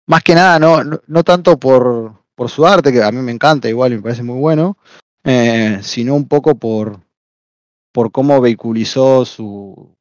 más 0.07 0.23
que 0.23 0.33
nada, 0.33 0.57
no, 0.57 0.83
no, 1.05 1.23
tanto 1.23 1.59
por, 1.59 2.23
por 2.33 2.49
su 2.49 2.65
arte, 2.65 2.91
que 2.91 3.03
a 3.03 3.11
mí 3.11 3.19
me 3.19 3.31
encanta 3.31 3.69
igual 3.69 3.91
me 3.91 4.01
parece 4.01 4.23
muy 4.23 4.39
bueno, 4.39 4.77
eh, 5.23 5.79
sino 5.81 6.15
un 6.15 6.27
poco 6.27 6.55
por, 6.55 6.99
por 7.93 8.11
cómo 8.11 8.41
vehiculizó 8.41 9.25
su 9.25 9.95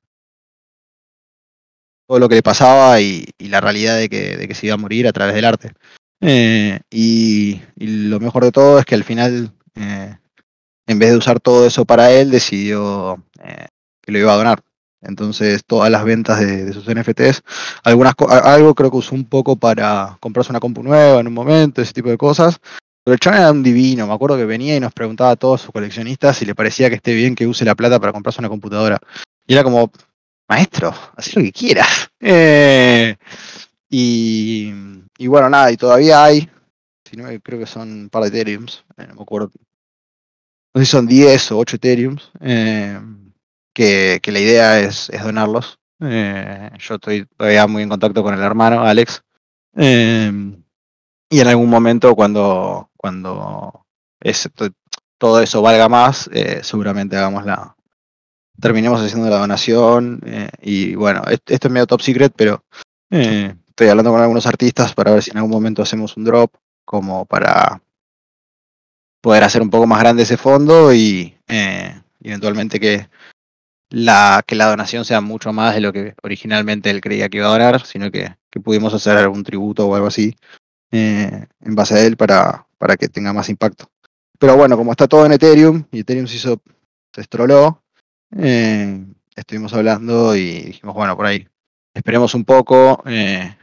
todo 2.09 2.19
lo 2.19 2.29
que 2.29 2.35
le 2.35 2.43
pasaba 2.43 3.01
y, 3.01 3.25
la 3.39 3.61
realidad 3.61 3.97
de 3.97 4.09
que, 4.09 4.37
de 4.37 4.49
que, 4.49 4.55
se 4.55 4.67
iba 4.67 4.75
a 4.75 4.79
morir 4.79 5.07
a 5.07 5.13
través 5.13 5.35
del 5.35 5.45
arte. 5.45 5.73
Eh, 6.21 6.81
y, 6.91 7.61
lo 7.77 8.21
mejor 8.21 8.45
de 8.45 8.53
todo 8.53 8.79
es 8.79 8.85
que 8.85 8.95
al 8.95 9.05
final, 9.05 9.53
eh, 9.77 10.17
en 10.87 10.99
vez 10.99 11.11
de 11.11 11.17
usar 11.17 11.41
todo 11.41 11.67
eso 11.67 11.85
para 11.85 12.11
él, 12.11 12.31
decidió 12.31 13.25
que 14.03 14.13
lo 14.13 14.19
iba 14.19 14.33
a 14.33 14.37
donar. 14.37 14.63
Entonces, 15.01 15.65
todas 15.67 15.91
las 15.91 16.05
ventas 16.05 16.41
de, 16.41 16.65
de 16.65 16.73
sus 16.73 16.87
NFTs, 16.87 17.43
algunas 17.83 18.15
algo 18.29 18.75
creo 18.75 18.91
que 18.91 18.99
usó 18.99 19.15
un 19.15 19.25
poco 19.25 19.57
para 19.57 20.17
comprarse 20.21 20.53
una 20.53 20.61
compu 20.61 20.83
nueva 20.83 21.21
en 21.21 21.27
un 21.27 21.35
momento, 21.35 21.83
ese 21.83 21.93
tipo 21.93 22.09
de 22.09 22.19
cosas, 22.19 22.61
pero 23.05 23.15
el 23.15 23.21
chabón 23.21 23.41
era 23.41 23.51
un 23.51 23.63
divino, 23.63 24.07
me 24.07 24.15
acuerdo 24.15 24.37
que 24.37 24.45
venía 24.45 24.77
y 24.77 24.81
nos 24.81 24.93
preguntaba 24.93 25.31
a 25.33 25.37
todos 25.37 25.63
sus 25.63 25.73
coleccionistas 25.73 26.37
si 26.37 26.47
le 26.47 26.55
parecía 26.55 26.89
que 26.89 26.97
esté 26.97 27.15
bien 27.15 27.35
que 27.35 27.47
use 27.47 27.65
la 27.65 27.75
plata 27.75 27.99
para 27.99 28.13
comprarse 28.13 28.41
una 28.41 28.49
computadora. 28.49 28.99
Y 29.47 29.55
era 29.55 29.65
como, 29.65 29.91
maestro, 30.49 30.95
haz 31.17 31.35
lo 31.35 31.43
que 31.43 31.53
quieras. 31.53 32.09
Eh, 32.25 33.17
y, 33.91 34.73
bueno, 35.27 35.51
nada, 35.51 35.73
y 35.73 35.77
todavía 35.77 36.23
hay, 36.23 36.49
si 37.05 37.17
no, 37.17 37.25
creo 37.43 37.59
que 37.59 37.67
son 37.67 37.91
un 37.93 38.09
par 38.11 38.23
de 38.23 38.29
Ethereums, 38.29 38.85
eh, 38.97 39.07
no 39.09 39.17
me 39.17 39.23
acuerdo. 39.23 39.51
No 40.73 40.81
sé 40.81 40.85
si 40.85 40.93
son 40.93 41.09
10 41.09 41.51
o 41.51 41.59
8 41.59 41.77
Ethereums, 41.77 42.31
eh, 42.41 42.97
que, 43.75 44.21
la 44.25 44.39
idea 44.39 44.79
es, 44.79 45.11
donarlos. 45.21 45.81
yo 45.99 46.95
estoy 46.95 47.27
todavía 47.37 47.67
muy 47.67 47.83
en 47.83 47.89
contacto 47.89 48.23
con 48.23 48.35
el 48.35 48.41
hermano, 48.41 48.85
Alex. 48.85 49.25
y 49.75 49.81
en 51.41 51.49
algún 51.49 51.69
momento 51.69 52.15
cuando, 52.15 52.89
cuando 53.03 53.85
todo 55.19 55.41
eso 55.41 55.61
valga 55.61 55.89
más, 55.89 56.31
eh, 56.33 56.61
seguramente 56.63 57.17
hagamos 57.17 57.45
la, 57.45 57.77
terminemos 58.61 59.01
haciendo 59.01 59.29
la 59.29 59.39
donación. 59.39 60.21
Eh, 60.25 60.49
y 60.63 60.95
bueno, 60.95 61.23
esto 61.27 61.69
es 61.69 61.71
medio 61.71 61.87
top 61.87 62.01
secret, 62.01 62.33
pero 62.37 62.65
eh, 63.11 63.55
estoy 63.69 63.89
hablando 63.89 64.13
con 64.13 64.21
algunos 64.21 64.47
artistas 64.47 64.95
para 64.95 65.13
ver 65.13 65.23
si 65.23 65.33
en 65.33 65.39
algún 65.39 65.51
momento 65.51 65.83
hacemos 65.83 66.17
un 66.17 66.25
drop, 66.25 66.55
como 66.85 67.27
para 67.27 67.83
poder 69.21 69.45
hacer 69.45 69.63
un 69.63 69.71
poco 69.71 69.87
más 69.87 69.99
grande 70.01 70.23
ese 70.23 70.37
fondo 70.37 70.93
y 70.93 71.37
eventualmente 72.21 72.81
que 72.81 73.09
la, 73.91 74.43
que 74.47 74.55
la 74.55 74.67
donación 74.67 75.05
sea 75.05 75.21
mucho 75.21 75.53
más 75.53 75.75
de 75.75 75.81
lo 75.81 75.93
que 75.93 76.15
originalmente 76.23 76.91
él 76.91 77.01
creía 77.01 77.29
que 77.29 77.39
iba 77.39 77.47
a 77.49 77.53
donar, 77.53 77.85
sino 77.85 78.11
que, 78.11 78.37
que 78.51 78.61
pudimos 78.61 78.95
hacer 78.95 79.17
algún 79.17 79.45
tributo 79.45 79.87
o 79.87 79.95
algo 79.95 80.07
así 80.07 80.35
en 80.93 81.75
base 81.75 81.95
a 81.95 82.01
él 82.01 82.17
para, 82.17 82.67
para 82.79 82.97
que 82.97 83.09
tenga 83.09 83.33
más 83.33 83.49
impacto. 83.49 83.89
Pero 84.43 84.57
bueno, 84.57 84.77
como 84.77 84.91
está 84.91 85.07
todo 85.07 85.25
en 85.25 85.31
Ethereum 85.31 85.85
y 85.93 86.01
Ethereum 86.01 86.27
se 86.27 86.35
hizo, 86.35 86.61
se 87.15 87.21
estroló, 87.21 87.81
eh, 88.37 89.07
estuvimos 89.37 89.73
hablando 89.73 90.35
y 90.35 90.63
dijimos, 90.63 90.97
bueno, 90.97 91.17
por 91.17 91.27
ahí, 91.27 91.47
esperemos 91.95 92.35
un 92.35 92.45
poco 92.45 93.05
eh, 93.07 93.57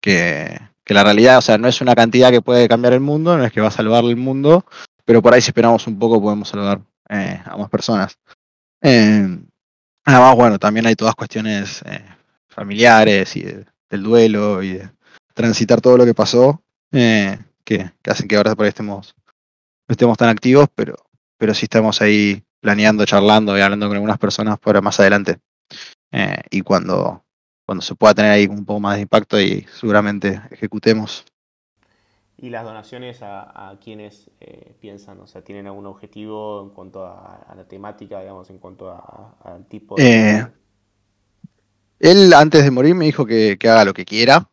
que, 0.00 0.58
la 0.86 1.04
realidad, 1.04 1.38
o 1.38 1.40
sea, 1.40 1.56
no 1.56 1.68
es 1.68 1.80
una 1.80 1.94
cantidad 1.94 2.32
que 2.32 2.42
puede 2.42 2.66
cambiar 2.66 2.94
el 2.94 3.00
mundo, 3.00 3.36
no 3.36 3.44
es 3.44 3.52
que 3.52 3.60
va 3.60 3.68
a 3.68 3.70
salvar 3.70 4.02
el 4.06 4.16
mundo, 4.16 4.66
pero 5.04 5.22
por 5.22 5.34
ahí 5.34 5.40
si 5.40 5.50
esperamos 5.50 5.86
un 5.86 5.96
poco 5.96 6.20
podemos 6.20 6.48
salvar 6.48 6.80
eh, 7.10 7.40
a 7.44 7.56
más 7.56 7.70
personas. 7.70 8.18
además, 8.82 10.34
bueno, 10.34 10.58
también 10.58 10.86
hay 10.86 10.96
todas 10.96 11.14
cuestiones 11.14 11.84
familiares 12.48 13.36
y 13.36 13.42
del 13.42 14.02
duelo 14.02 14.64
y 14.64 14.78
de 14.78 14.90
transitar 15.38 15.80
todo 15.80 15.96
lo 15.96 16.04
que 16.04 16.14
pasó 16.14 16.60
que, 17.68 17.90
hacen 18.10 18.28
que 18.28 18.36
ahora 18.36 18.56
por 18.56 18.64
ahí 18.64 18.70
estemos, 18.70 19.14
no 19.86 19.92
estemos 19.92 20.16
tan 20.16 20.30
activos, 20.30 20.68
pero, 20.74 20.96
pero 21.36 21.54
sí 21.54 21.66
estamos 21.66 22.00
ahí 22.00 22.42
planeando, 22.60 23.04
charlando 23.04 23.56
y 23.56 23.60
hablando 23.60 23.86
con 23.86 23.96
algunas 23.96 24.18
personas 24.18 24.58
para 24.58 24.80
más 24.80 24.98
adelante. 24.98 25.38
Eh, 26.10 26.40
y 26.50 26.62
cuando, 26.62 27.24
cuando 27.66 27.82
se 27.82 27.94
pueda 27.94 28.14
tener 28.14 28.32
ahí 28.32 28.46
un 28.46 28.64
poco 28.64 28.80
más 28.80 28.96
de 28.96 29.02
impacto 29.02 29.40
y 29.40 29.66
seguramente 29.78 30.40
ejecutemos. 30.50 31.24
¿Y 32.38 32.50
las 32.50 32.64
donaciones 32.64 33.20
a, 33.22 33.70
a 33.70 33.78
quienes 33.78 34.30
eh, 34.40 34.74
piensan? 34.80 35.20
O 35.20 35.26
sea, 35.26 35.42
¿tienen 35.42 35.66
algún 35.66 35.86
objetivo 35.86 36.62
en 36.62 36.70
cuanto 36.70 37.04
a, 37.04 37.52
la 37.54 37.64
temática, 37.64 38.20
digamos, 38.20 38.48
en 38.50 38.58
cuanto 38.58 38.90
al 39.44 39.66
tipo 39.66 39.96
de... 39.96 40.30
Eh, 40.38 40.46
él 42.00 42.32
antes 42.32 42.62
de 42.62 42.70
morir 42.70 42.94
me 42.94 43.06
dijo 43.06 43.26
que, 43.26 43.58
haga 43.64 43.84
lo 43.84 43.92
que 43.92 44.04
quiera, 44.04 44.48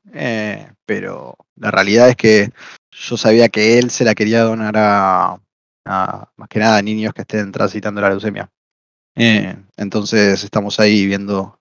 pero 0.85 1.35
la 1.55 1.71
realidad 1.71 2.09
es 2.09 2.15
que 2.15 2.49
yo 2.91 3.17
sabía 3.17 3.49
que 3.49 3.77
él 3.77 3.89
se 3.89 4.05
la 4.05 4.15
quería 4.15 4.41
donar 4.43 4.75
a, 4.77 5.39
más 5.85 6.49
que 6.49 6.59
nada 6.59 6.77
a 6.77 6.81
niños 6.81 7.13
que 7.13 7.21
estén 7.21 7.51
transitando 7.51 8.01
la 8.01 8.09
leucemia. 8.09 8.49
Eh, 9.15 9.55
entonces 9.77 10.43
estamos 10.43 10.79
ahí 10.79 11.05
viendo. 11.05 11.59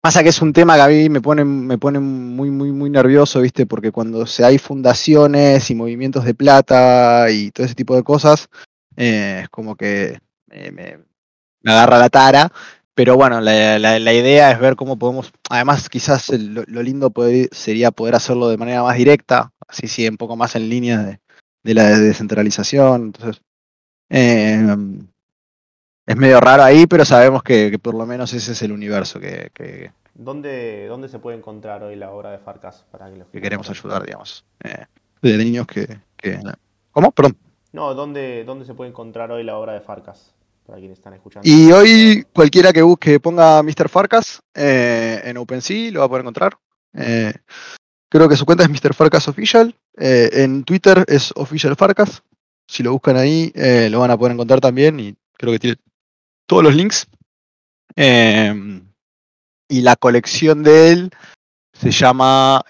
Pasa 0.00 0.22
que 0.22 0.28
es 0.28 0.42
un 0.42 0.52
tema 0.52 0.74
que 0.74 0.82
a 0.82 0.88
mí 0.88 1.08
me 1.08 1.22
pone, 1.22 1.44
me 1.44 1.78
pone 1.78 1.98
muy, 1.98 2.50
muy, 2.50 2.72
muy 2.72 2.90
nervioso, 2.90 3.40
¿viste? 3.40 3.64
Porque 3.64 3.90
cuando 3.90 4.26
se 4.26 4.44
hay 4.44 4.58
fundaciones 4.58 5.70
y 5.70 5.74
movimientos 5.74 6.24
de 6.24 6.34
plata 6.34 7.30
y 7.30 7.50
todo 7.50 7.64
ese 7.64 7.74
tipo 7.74 7.96
de 7.96 8.02
cosas, 8.02 8.48
eh, 8.96 9.40
es 9.44 9.48
como 9.48 9.76
que 9.76 10.18
me, 10.46 10.70
me, 10.70 10.98
agarra 11.64 11.98
la 11.98 12.10
tara. 12.10 12.52
Pero 12.94 13.16
bueno, 13.16 13.40
la, 13.40 13.78
la, 13.78 14.12
idea 14.12 14.52
es 14.52 14.60
ver 14.60 14.76
cómo 14.76 14.96
podemos, 14.96 15.32
además 15.50 15.88
quizás 15.88 16.30
lo, 16.30 16.82
lindo 16.82 17.12
sería 17.50 17.90
poder 17.90 18.14
hacerlo 18.14 18.48
de 18.48 18.56
manera 18.56 18.84
más 18.84 18.96
directa, 18.96 19.52
así 19.66 19.88
sí, 19.88 20.06
un 20.06 20.16
poco 20.16 20.36
más 20.36 20.54
en 20.54 20.68
línea 20.68 21.02
de, 21.02 21.20
de 21.64 21.74
la 21.74 21.98
descentralización. 21.98 23.06
Entonces, 23.06 23.42
eh, 24.10 24.76
es 26.06 26.16
medio 26.16 26.38
raro 26.38 26.62
ahí, 26.62 26.86
pero 26.86 27.04
sabemos 27.04 27.42
que, 27.42 27.78
por 27.82 27.94
lo 27.94 28.06
menos 28.06 28.32
ese 28.32 28.52
es 28.52 28.62
el 28.62 28.72
universo 28.72 29.18
que... 29.18 29.50
que 29.54 29.90
¿Dónde, 30.14 30.86
¿Dónde 30.86 31.08
se 31.08 31.18
puede 31.18 31.36
encontrar 31.36 31.82
hoy 31.82 31.96
la 31.96 32.12
obra 32.12 32.30
de 32.30 32.38
Farcas? 32.38 32.84
Para 32.92 33.12
que, 33.12 33.24
que 33.32 33.40
queremos 33.40 33.68
ayudar, 33.68 34.04
digamos. 34.04 34.44
Eh, 34.62 34.84
de 35.22 35.36
niños 35.36 35.66
que, 35.66 35.98
que... 36.16 36.38
¿Cómo? 36.92 37.10
Perdón. 37.10 37.36
No, 37.72 37.94
¿dónde, 37.94 38.44
¿dónde 38.44 38.66
se 38.66 38.74
puede 38.74 38.90
encontrar 38.90 39.32
hoy 39.32 39.42
la 39.42 39.56
obra 39.56 39.72
de 39.72 39.80
Farcas? 39.80 40.32
Y 41.42 41.72
hoy 41.72 42.26
cualquiera 42.32 42.72
que 42.72 42.82
busque, 42.82 43.20
ponga 43.20 43.62
Mr. 43.62 43.88
Farcas 43.88 44.40
eh, 44.54 45.20
en 45.24 45.36
OpenSea, 45.36 45.90
lo 45.92 46.00
va 46.00 46.06
a 46.06 46.08
poder 46.08 46.22
encontrar. 46.22 46.56
Eh, 46.94 47.34
creo 48.08 48.28
que 48.28 48.36
su 48.36 48.46
cuenta 48.46 48.64
es 48.64 48.70
Mr. 48.70 48.94
Farcas 48.94 49.28
Official. 49.28 49.76
Eh, 49.98 50.30
en 50.32 50.64
Twitter 50.64 51.04
es 51.06 51.32
Official 51.36 51.76
Farcas. 51.76 52.22
Si 52.66 52.82
lo 52.82 52.92
buscan 52.92 53.18
ahí, 53.18 53.52
lo 53.90 54.00
van 54.00 54.10
a 54.10 54.16
poder 54.16 54.32
encontrar 54.32 54.60
también. 54.60 54.98
Y 54.98 55.14
creo 55.34 55.52
que 55.52 55.58
tiene 55.58 55.76
todos 56.46 56.62
los 56.62 56.74
links. 56.74 57.06
y 59.68 59.80
la 59.82 59.96
colección 59.96 60.62
de 60.62 60.92
él 60.92 61.10
se 61.74 61.90
llama 61.90 62.64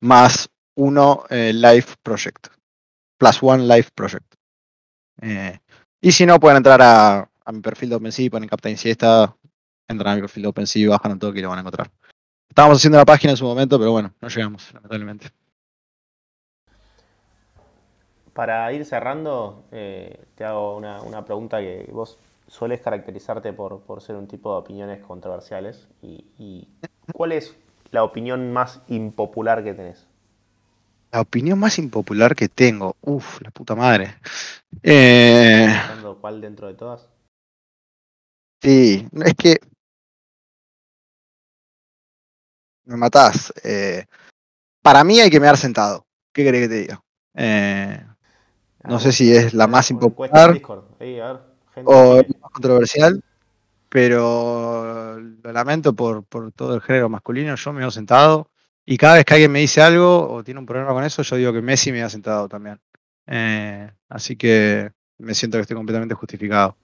Más 0.00 0.48
Uno 0.74 1.24
Life 1.30 1.94
Project. 2.02 2.48
Plus 3.16 3.38
One 3.42 3.64
Life 3.64 3.90
Project. 3.94 4.34
Y 6.02 6.12
si 6.12 6.24
no, 6.24 6.40
pueden 6.40 6.56
entrar 6.56 6.80
a, 6.82 7.28
mi 7.52 7.60
perfil 7.60 7.90
de 7.90 7.96
OpenSea, 7.96 8.30
ponen 8.30 8.48
Captain 8.48 8.76
Siesta, 8.78 9.36
entran 9.86 10.12
a 10.12 10.14
mi 10.16 10.22
perfil 10.22 10.44
de 10.44 10.48
OpenSea, 10.48 10.88
bajan 10.88 11.18
toque 11.18 11.40
y 11.40 11.42
lo 11.42 11.50
van 11.50 11.58
a 11.58 11.60
encontrar. 11.60 11.90
Estábamos 12.48 12.78
haciendo 12.78 12.96
la 12.96 13.04
página 13.04 13.32
en 13.32 13.36
su 13.36 13.44
momento, 13.44 13.78
pero 13.78 13.92
bueno, 13.92 14.14
no 14.20 14.28
llegamos, 14.28 14.72
lamentablemente. 14.72 15.28
Para 18.32 18.72
ir 18.72 18.86
cerrando, 18.86 19.64
eh, 19.72 20.24
te 20.36 20.44
hago 20.44 20.76
una, 20.76 21.24
pregunta 21.26 21.58
que 21.60 21.86
vos 21.92 22.18
sueles 22.46 22.80
caracterizarte 22.80 23.52
por, 23.52 24.00
ser 24.00 24.16
un 24.16 24.26
tipo 24.26 24.52
de 24.52 24.58
opiniones 24.58 25.04
controversiales. 25.04 25.86
Y, 26.00 26.66
¿Cuál 27.12 27.32
es 27.32 27.54
la 27.90 28.04
opinión 28.04 28.52
más 28.52 28.80
impopular 28.88 29.62
que 29.62 29.74
tenés? 29.74 30.06
La 31.12 31.20
opinión 31.20 31.58
más 31.58 31.78
impopular 31.78 32.36
que 32.36 32.48
tengo. 32.48 32.96
Uf, 33.00 33.40
la 33.42 33.50
puta 33.50 33.74
madre. 33.74 34.14
Eh, 34.82 35.68
cuál 36.20 36.40
dentro 36.40 36.68
de 36.68 36.74
todas. 36.74 37.08
sí, 38.62 39.08
es 39.24 39.34
que. 39.34 39.56
Me 42.84 42.96
matás. 42.96 43.52
eh, 43.64 44.04
para 44.82 45.04
mí 45.04 45.20
hay 45.20 45.30
que 45.30 45.40
mear 45.40 45.56
sentado. 45.56 46.06
¿Qué 46.32 46.44
querés 46.44 46.62
que 46.62 46.68
te 46.68 46.80
diga? 46.80 47.02
Eh, 47.34 48.04
No 48.84 49.00
sé 49.00 49.12
si 49.12 49.34
es 49.34 49.52
la 49.52 49.66
más 49.66 49.90
impopular. 49.90 50.60
Ahí, 51.00 51.18
a 51.18 51.32
ver, 51.32 51.42
gente 51.74 51.92
o 51.92 52.16
la 52.16 52.38
más 52.40 52.50
controversial, 52.52 53.22
pero 53.88 55.18
lo 55.20 55.52
lamento 55.52 55.92
por, 55.92 56.24
por 56.24 56.52
todo 56.52 56.76
el 56.76 56.80
género 56.80 57.08
masculino. 57.08 57.56
Yo 57.56 57.72
me 57.72 57.80
veo 57.80 57.90
sentado 57.90 58.48
y 58.90 58.96
cada 58.96 59.14
vez 59.14 59.24
que 59.24 59.34
alguien 59.34 59.52
me 59.52 59.60
dice 59.60 59.80
algo 59.80 60.28
o 60.28 60.42
tiene 60.42 60.58
un 60.58 60.66
problema 60.66 60.92
con 60.92 61.04
eso, 61.04 61.22
yo 61.22 61.36
digo 61.36 61.52
que 61.52 61.62
Messi 61.62 61.92
me 61.92 62.02
ha 62.02 62.08
sentado 62.08 62.48
también. 62.48 62.80
Eh, 63.24 63.88
así 64.08 64.34
que 64.34 64.90
me 65.18 65.32
siento 65.32 65.58
que 65.58 65.62
estoy 65.62 65.76
completamente 65.76 66.16
justificado. 66.16 66.76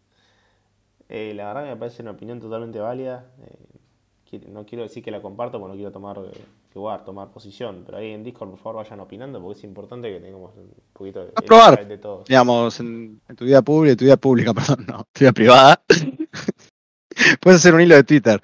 Eh, 1.09 1.33
la 1.35 1.49
verdad 1.49 1.65
que 1.65 1.71
me 1.71 1.77
parece 1.77 2.03
una 2.03 2.13
opinión 2.13 2.39
totalmente 2.39 2.79
válida. 2.79 3.27
Eh, 3.43 4.41
no 4.47 4.65
quiero 4.65 4.85
decir 4.85 5.03
que 5.03 5.11
la 5.11 5.21
comparto 5.21 5.59
porque 5.59 5.73
no 5.73 5.75
quiero 5.75 5.91
tomar 5.91 6.19
eh, 6.19 6.45
lugar, 6.77 7.05
tomar 7.05 7.33
posición. 7.33 7.83
Pero 7.85 7.99
ahí 7.99 8.13
en 8.13 8.23
Discord, 8.23 8.51
por 8.51 8.61
favor, 8.61 8.85
vayan 8.85 9.01
opinando 9.01 9.43
porque 9.43 9.59
es 9.59 9.65
importante 9.65 10.09
que 10.09 10.21
tengamos 10.21 10.55
un 10.57 10.73
poquito 10.93 11.25
de, 11.25 11.33
A 11.35 11.43
probar. 11.43 11.89
de 11.89 11.99
todos. 11.99 12.29
Digamos, 12.29 12.79
en, 12.79 13.21
en 13.29 13.35
tu 13.35 13.45
vida 13.45 13.63
pública, 13.63 13.97
tu 13.97 14.05
vida 14.05 14.17
pública, 14.17 14.55
perdón, 14.55 14.87
no, 14.87 15.03
tu 15.13 15.23
vida 15.23 15.33
privada. 15.33 15.83
Puedes 17.41 17.59
hacer 17.59 17.75
un 17.75 17.81
hilo 17.81 17.97
de 17.97 18.05
Twitter 18.05 18.41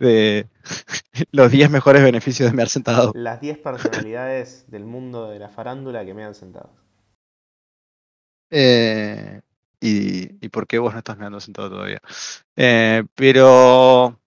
de 0.00 0.48
los 1.32 1.52
10 1.52 1.70
mejores 1.70 2.02
beneficios 2.02 2.50
de 2.50 2.56
mear 2.56 2.68
sentado. 2.68 3.12
Las 3.12 3.40
10 3.40 3.58
personalidades 3.58 4.64
del 4.68 4.84
mundo 4.84 5.28
de 5.30 5.38
la 5.38 5.48
farándula 5.48 6.04
que 6.04 6.12
me 6.14 6.24
han 6.24 6.34
sentado. 6.34 6.70
Eh, 8.50 9.40
y, 9.80 10.44
y 10.44 10.48
por 10.48 10.66
qué 10.66 10.78
vos 10.78 10.92
no 10.92 10.98
estás 10.98 11.18
meando 11.18 11.40
sentado 11.40 11.70
todavía. 11.70 12.00
Eh, 12.56 13.04
pero. 13.14 14.20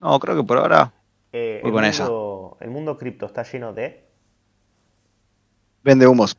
No, 0.00 0.18
creo 0.20 0.36
que 0.36 0.44
por 0.44 0.58
ahora 0.58 0.92
Eh, 1.32 1.62
Voy 1.62 1.70
el, 1.70 1.72
con 1.72 1.84
esa. 1.84 2.04
mundo, 2.04 2.56
el 2.60 2.70
mundo 2.70 2.96
cripto 2.98 3.26
está 3.26 3.42
lleno 3.42 3.72
de. 3.72 4.08
vende 5.84 6.06
humos. 6.06 6.36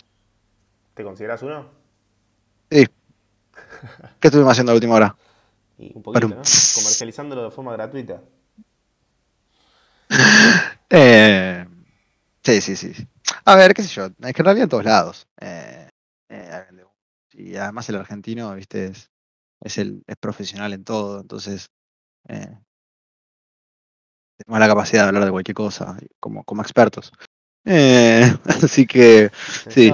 ¿Te 0.95 1.03
consideras 1.03 1.43
uno? 1.43 1.69
Sí. 2.71 2.87
¿Qué 4.19 4.27
estuvimos 4.27 4.51
haciendo 4.51 4.71
a 4.71 4.73
la 4.73 4.77
última 4.77 4.95
hora? 4.95 5.15
Y 5.77 5.91
un 5.95 6.03
poquito. 6.03 6.27
¿no? 6.27 6.35
Comercializándolo 6.35 7.43
de 7.43 7.51
forma 7.51 7.73
gratuita. 7.73 8.21
Eh, 10.95 11.65
sí, 12.43 12.61
sí, 12.61 12.75
sí. 12.75 12.93
A 13.45 13.55
ver, 13.55 13.73
qué 13.73 13.81
sé 13.81 13.89
yo. 13.89 14.05
Es 14.05 14.33
que 14.33 14.41
en 14.41 14.45
realidad 14.45 14.65
en 14.65 14.69
todos 14.69 14.85
lados. 14.85 15.27
Eh, 15.41 15.89
eh, 16.29 16.65
y 17.31 17.55
además 17.55 17.89
el 17.89 17.95
argentino, 17.95 18.53
viste, 18.53 18.85
es, 18.85 19.09
es, 19.61 19.79
el, 19.79 20.03
es 20.05 20.15
profesional 20.17 20.71
en 20.71 20.83
todo. 20.83 21.21
Entonces. 21.21 21.71
Tenemos 22.27 22.59
la 24.59 24.67
capacidad 24.67 25.01
de 25.01 25.07
hablar 25.07 25.25
de 25.25 25.31
cualquier 25.31 25.55
cosa 25.55 25.97
como, 26.19 26.43
como 26.43 26.61
expertos. 26.61 27.11
Así 27.65 28.85
que. 28.85 29.31
Sí. 29.69 29.91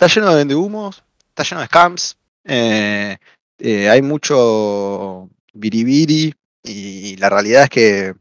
Está 0.00 0.14
lleno 0.14 0.30
de 0.30 0.36
vendehumos, 0.36 1.04
está 1.28 1.42
lleno 1.42 1.60
de 1.60 1.66
scams, 1.66 2.16
eh, 2.44 3.18
eh, 3.60 3.88
hay 3.90 4.02
mucho 4.02 5.28
biribiri 5.52 6.34
y 6.62 7.16
la 7.16 7.28
realidad 7.28 7.64
es 7.64 7.70
que 7.70 8.14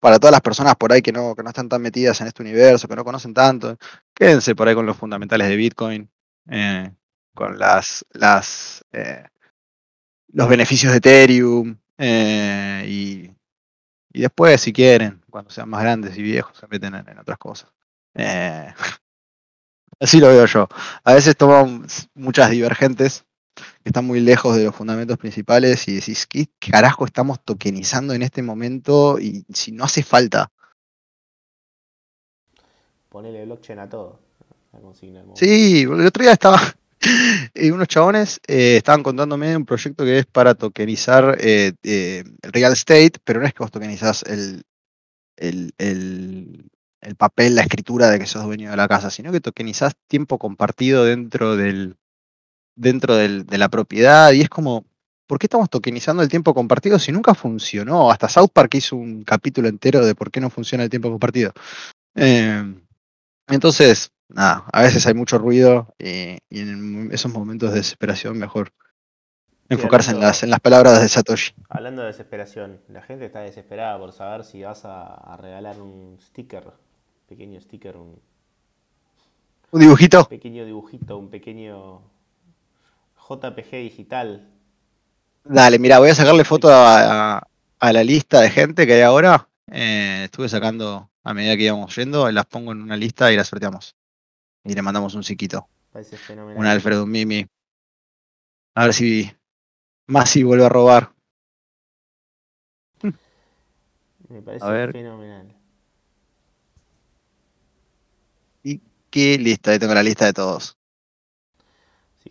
para 0.00 0.18
todas 0.18 0.32
las 0.32 0.40
personas 0.40 0.76
por 0.76 0.92
ahí 0.92 1.02
que 1.02 1.12
no, 1.12 1.34
que 1.34 1.42
no 1.42 1.50
están 1.50 1.68
tan 1.68 1.82
metidas 1.82 2.20
en 2.20 2.26
este 2.26 2.42
universo, 2.42 2.88
que 2.88 2.96
no 2.96 3.04
conocen 3.04 3.34
tanto, 3.34 3.76
quédense 4.14 4.54
por 4.54 4.68
ahí 4.68 4.74
con 4.74 4.86
los 4.86 4.96
fundamentales 4.96 5.48
de 5.48 5.56
Bitcoin, 5.56 6.10
eh, 6.50 6.92
con 7.34 7.58
las, 7.58 8.04
las 8.12 8.84
eh, 8.92 9.24
los 10.28 10.48
beneficios 10.48 10.92
de 10.92 10.98
Ethereum 10.98 11.76
y, 11.98 13.30
y 14.12 14.20
después 14.20 14.60
si 14.60 14.72
quieren, 14.72 15.22
cuando 15.30 15.50
sean 15.50 15.68
más 15.68 15.82
grandes 15.82 16.16
y 16.18 16.22
viejos, 16.22 16.56
se 16.58 16.66
meten 16.68 16.94
en, 16.94 17.08
en 17.08 17.18
otras 17.18 17.38
cosas. 17.38 17.70
Así 20.00 20.20
lo 20.20 20.28
veo 20.28 20.46
yo. 20.46 20.68
A 21.04 21.14
veces 21.14 21.36
toman 21.36 21.86
muchas 22.14 22.50
divergentes 22.50 23.24
que 23.54 23.90
están 23.90 24.04
muy 24.04 24.20
lejos 24.20 24.56
de 24.56 24.64
los 24.64 24.74
fundamentos 24.74 25.18
principales 25.18 25.86
y 25.88 25.96
decís, 25.96 26.26
¿qué 26.26 26.48
carajo 26.58 27.04
estamos 27.04 27.42
tokenizando 27.44 28.14
en 28.14 28.22
este 28.22 28.42
momento? 28.42 29.18
Y 29.20 29.44
si 29.52 29.72
no 29.72 29.84
hace 29.84 30.02
falta. 30.02 30.50
Ponele 33.08 33.44
blockchain 33.44 33.78
a 33.78 33.88
todo. 33.88 34.18
La 34.72 34.80
consigna 34.80 35.18
del 35.18 35.28
momento. 35.28 35.44
Sí, 35.44 35.82
el 35.82 36.06
otro 36.06 36.22
día 36.22 36.32
estaba. 36.32 36.60
eh, 37.54 37.70
unos 37.70 37.88
chabones 37.88 38.40
eh, 38.46 38.76
estaban 38.78 39.02
contándome 39.02 39.56
un 39.56 39.64
proyecto 39.64 40.04
que 40.04 40.18
es 40.18 40.26
para 40.26 40.54
tokenizar 40.54 41.36
eh, 41.40 41.72
eh, 41.82 42.24
el 42.42 42.52
real 42.52 42.72
estate, 42.72 43.12
pero 43.22 43.40
no 43.40 43.46
es 43.46 43.52
que 43.52 43.62
vos 43.62 43.70
tokenizás 43.70 44.22
el, 44.24 44.62
el, 45.36 45.72
el, 45.78 46.70
el 47.00 47.16
papel, 47.16 47.54
la 47.54 47.62
escritura 47.62 48.10
de 48.10 48.18
que 48.18 48.26
sos 48.26 48.44
dueño 48.44 48.70
de 48.70 48.76
la 48.76 48.88
casa, 48.88 49.10
sino 49.10 49.30
que 49.30 49.40
tokenizás 49.40 49.94
tiempo 50.08 50.38
compartido 50.38 51.04
dentro 51.04 51.56
del 51.56 51.96
dentro 52.76 53.16
del- 53.16 53.46
de 53.46 53.58
la 53.58 53.68
propiedad 53.68 54.32
y 54.32 54.40
es 54.42 54.48
como, 54.48 54.84
¿por 55.26 55.38
qué 55.38 55.46
estamos 55.46 55.70
tokenizando 55.70 56.22
el 56.22 56.28
tiempo 56.28 56.54
compartido 56.54 56.98
si 56.98 57.12
nunca 57.12 57.34
funcionó? 57.34 58.10
Hasta 58.10 58.28
South 58.28 58.50
Park 58.52 58.74
hizo 58.74 58.96
un 58.96 59.22
capítulo 59.24 59.68
entero 59.68 60.04
de 60.04 60.14
por 60.14 60.30
qué 60.30 60.40
no 60.40 60.50
funciona 60.50 60.84
el 60.84 60.90
tiempo 60.90 61.10
compartido. 61.10 61.52
Eh, 62.16 62.62
entonces, 63.48 64.10
nada, 64.28 64.64
a 64.72 64.82
veces 64.82 65.06
hay 65.06 65.14
mucho 65.14 65.38
ruido 65.38 65.94
y, 65.98 66.38
y 66.48 66.60
en 66.60 67.10
esos 67.12 67.32
momentos 67.32 67.70
de 67.70 67.76
desesperación 67.78 68.38
mejor 68.38 68.70
enfocarse 69.68 70.10
en 70.12 70.20
las, 70.20 70.42
en 70.42 70.50
las 70.50 70.60
palabras 70.60 71.00
de 71.00 71.08
Satoshi. 71.08 71.52
Hablando 71.68 72.02
de 72.02 72.08
desesperación, 72.08 72.80
la 72.88 73.02
gente 73.02 73.24
está 73.26 73.40
desesperada 73.40 73.98
por 73.98 74.12
saber 74.12 74.44
si 74.44 74.62
vas 74.62 74.84
a, 74.84 75.14
a 75.14 75.36
regalar 75.36 75.80
un 75.80 76.18
sticker, 76.20 76.64
pequeño 77.28 77.60
sticker, 77.60 77.96
un 77.96 78.20
Un 79.72 79.80
dibujito. 79.80 80.26
pequeño 80.28 80.64
dibujito, 80.64 81.16
un 81.18 81.30
pequeño 81.30 82.02
JPG 83.28 83.70
digital. 83.82 84.50
Dale, 85.44 85.78
mira, 85.78 85.98
voy 85.98 86.10
a 86.10 86.14
sacarle 86.14 86.44
foto 86.44 86.68
a, 86.68 87.36
a- 87.36 87.42
a 87.80 87.92
la 87.92 88.02
lista 88.04 88.40
de 88.40 88.50
gente 88.50 88.86
que 88.86 88.94
hay 88.94 89.02
ahora. 89.02 89.48
Eh, 89.70 90.22
estuve 90.24 90.48
sacando 90.48 91.10
a 91.22 91.34
medida 91.34 91.56
que 91.56 91.64
íbamos 91.64 91.94
yendo, 91.96 92.30
las 92.30 92.46
pongo 92.46 92.72
en 92.72 92.82
una 92.82 92.96
lista 92.96 93.32
y 93.32 93.36
las 93.36 93.48
sorteamos. 93.48 93.94
Y 94.64 94.74
le 94.74 94.82
mandamos 94.82 95.14
un 95.14 95.22
chiquito. 95.22 95.68
Parece 95.92 96.16
fenomenal. 96.16 96.58
Un 96.58 96.66
Alfredo, 96.66 97.04
un 97.04 97.10
Mimi. 97.10 97.46
A 98.74 98.84
ver 98.84 98.94
si 98.94 99.30
Masi 100.06 100.42
vuelve 100.42 100.64
a 100.66 100.68
robar. 100.68 101.12
Me 104.28 104.42
parece 104.42 104.64
A 104.64 104.70
ver. 104.70 104.92
fenomenal. 104.92 105.54
¿Qué 109.10 109.38
lista? 109.38 109.70
Ahí 109.70 109.78
tengo 109.78 109.94
la 109.94 110.02
lista 110.02 110.24
de 110.26 110.32
todos. 110.32 110.76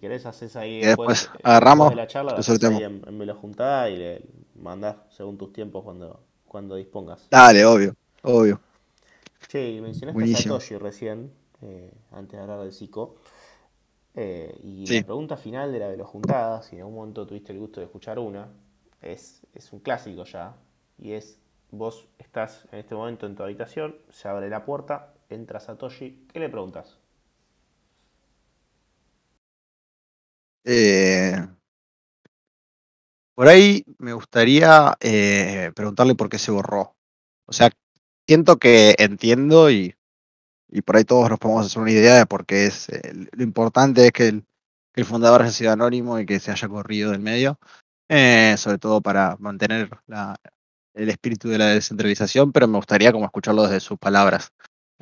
Querés, 0.04 0.26
haces 0.26 0.58
ahí 0.58 0.80
Y 0.80 0.86
después 0.86 1.30
agarramos, 1.44 1.90
de 1.90 1.96
la 1.96 2.08
charla, 2.08 2.34
lo 2.34 2.38
lo 2.38 2.76
ahí 2.78 2.84
en, 2.84 3.02
en 3.08 3.20
Velo 3.20 3.36
Juntada 3.36 3.90
y 3.90 3.96
le 3.96 4.22
mandás 4.62 4.98
según 5.12 5.38
tus 5.38 5.54
tiempos 5.54 5.82
cuando, 5.82 6.20
cuando 6.46 6.76
dispongas. 6.76 7.26
Dale, 7.32 7.64
obvio, 7.64 7.96
obvio. 8.22 8.60
Che, 9.48 9.70
y 9.70 9.80
mencionaste 9.80 10.20
Buenísimo. 10.20 10.56
a 10.56 10.60
Satoshi 10.60 10.78
recién, 10.78 11.32
eh, 11.62 11.90
antes 12.12 12.34
de 12.34 12.42
hablar 12.42 12.60
del 12.60 12.74
psico. 12.74 13.16
Eh, 14.14 14.54
y 14.62 14.86
Sí. 14.88 15.00
la 15.00 15.06
pregunta 15.06 15.38
final 15.38 15.72
de 15.72 15.80
la 15.80 15.88
Velo 15.88 16.06
Juntada, 16.06 16.62
si 16.64 16.76
en 16.76 16.82
algún 16.82 16.96
momento 16.96 17.26
tuviste 17.26 17.54
el 17.54 17.60
gusto 17.60 17.80
de 17.80 17.86
escuchar 17.86 18.20
una, 18.20 18.50
es, 19.02 19.40
es 19.56 19.72
un 19.72 19.80
clásico 19.80 20.26
ya. 20.26 20.54
Y 21.00 21.14
es, 21.14 21.40
vos 21.72 22.08
estás 22.20 22.68
en 22.74 22.80
este 22.80 22.94
momento 22.94 23.26
en 23.26 23.36
tu 23.38 23.44
habitación, 23.44 23.96
se 24.10 24.28
abre 24.28 24.50
la 24.50 24.66
puerta, 24.66 25.14
entra 25.30 25.62
Satoshi, 25.62 26.28
¿qué 26.34 26.42
le 26.42 26.50
preguntas? 26.50 26.98
Eh, 30.66 31.36
por 33.36 33.48
ahí 33.48 33.84
me 33.98 34.14
gustaría 34.14 34.96
eh, 35.00 35.72
preguntarle 35.76 36.16
por 36.16 36.30
qué 36.30 36.38
se 36.38 36.52
borró. 36.52 36.96
O 37.48 37.54
sea, 37.54 37.72
siento 38.28 38.58
que 38.58 38.96
entiendo 39.00 39.72
y, 39.72 39.96
y 40.70 40.82
por 40.84 40.98
ahí 40.98 41.06
todos 41.06 41.30
nos 41.30 41.40
podemos 41.40 41.68
hacer 41.68 41.82
una 41.82 41.92
idea 41.92 42.16
de 42.16 42.26
por 42.28 42.46
qué 42.46 42.68
es. 42.68 42.90
eh, 42.90 43.14
lo 43.34 43.44
importante 43.44 44.08
es 44.08 44.14
que 44.14 44.30
el, 44.30 44.42
que 44.94 45.02
el 45.02 45.06
fundador 45.08 45.42
haya 45.44 45.52
sido 45.52 45.72
anónimo 45.74 46.20
y 46.20 46.26
que 46.26 46.40
se 46.40 46.52
haya 46.52 46.68
corrido 46.70 47.12
del 47.12 47.22
medio. 47.22 47.60
eh, 48.10 48.56
sobre 48.58 48.78
todo 48.80 49.02
para 49.02 49.38
mantener 49.40 49.90
la- 50.08 50.36
el 50.96 51.10
espíritu 51.10 51.50
de 51.50 51.58
la 51.60 51.68
descentralización, 51.68 52.52
pero 52.54 52.68
me 52.68 52.78
gustaría 52.78 53.12
como 53.14 53.26
escucharlo 53.26 53.64
desde 53.64 53.80
sus 53.82 54.00
palabras. 54.00 54.52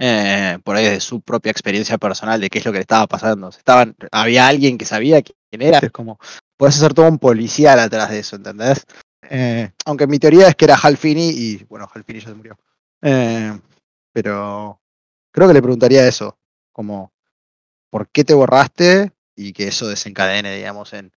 Eh, 0.04 0.58
por 0.64 0.76
ahí 0.76 0.86
desde 0.86 0.99
su 0.99 1.22
propia 1.22 1.52
experiencia 1.52 1.99
personal 1.99 2.41
de 2.41 2.49
qué 2.49 2.58
es 2.58 2.66
lo 2.66 2.72
que 2.72 2.80
le 2.80 2.82
estaba 2.82 3.06
pasando. 3.06 3.49
Estaban, 3.49 3.95
había 4.12 4.47
alguien 4.47 4.80
que 4.80 4.86
sabía 4.86 5.22
quién 5.22 5.62
era. 5.62 5.78
Es 5.78 5.91
como, 5.91 6.18
puedes 6.58 6.76
hacer 6.76 6.95
todo 6.95 7.08
un 7.08 7.20
policial 7.20 7.80
atrás 7.80 8.10
de 8.10 8.18
eso, 8.18 8.36
¿entendés? 8.36 8.84
Eh, 9.30 9.70
aunque 9.86 10.08
mi 10.08 10.18
teoría 10.18 10.47
es 10.47 10.56
que 10.56 10.66
era 10.66 10.76
Halfini 10.76 11.30
y, 11.30 11.64
bueno, 11.66 11.88
Halfini 11.93 12.20
ya 12.20 12.30
se 12.30 12.34
murió. 12.34 12.58
Eh, 13.04 13.56
pero 14.12 14.82
creo 15.32 15.47
que 15.47 15.54
le 15.54 15.62
preguntaría 15.62 16.08
eso, 16.08 16.36
como, 16.72 17.14
¿por 17.91 18.10
qué 18.10 18.24
te 18.24 18.34
borraste? 18.34 19.12
Y 19.36 19.54
que 19.54 19.68
eso 19.68 19.88
desencadene, 19.88 20.56
digamos, 20.56 20.93
en, 20.93 21.12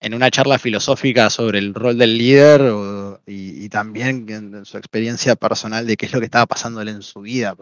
en 0.00 0.14
una 0.14 0.28
charla 0.32 0.58
filosófica 0.58 1.30
sobre 1.30 1.60
el 1.60 1.72
rol 1.72 1.96
del 1.98 2.18
líder 2.18 2.62
y, 3.26 3.68
también 3.68 4.26
en, 4.28 4.64
su 4.64 4.76
experiencia 4.76 5.36
personal 5.36 5.86
de 5.86 5.96
qué 5.96 6.06
es 6.06 6.12
lo 6.12 6.18
que 6.18 6.26
estaba 6.26 6.46
pasándole 6.46 6.90
en 6.90 7.02
su 7.02 7.20
vida. 7.20 7.54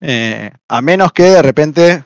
Eh, 0.00 0.50
a 0.68 0.82
menos 0.82 1.12
que 1.12 1.24
de 1.24 1.42
repente 1.42 2.04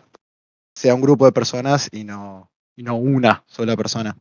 sea 0.75 0.95
un 0.95 1.01
grupo 1.01 1.27
de 1.27 1.33
personas 1.33 1.89
y 1.93 2.05
no, 2.05 2.51
y 2.77 2.83
no 2.83 2.97
una 2.97 3.45
sola 3.47 3.77
persona. 3.77 4.17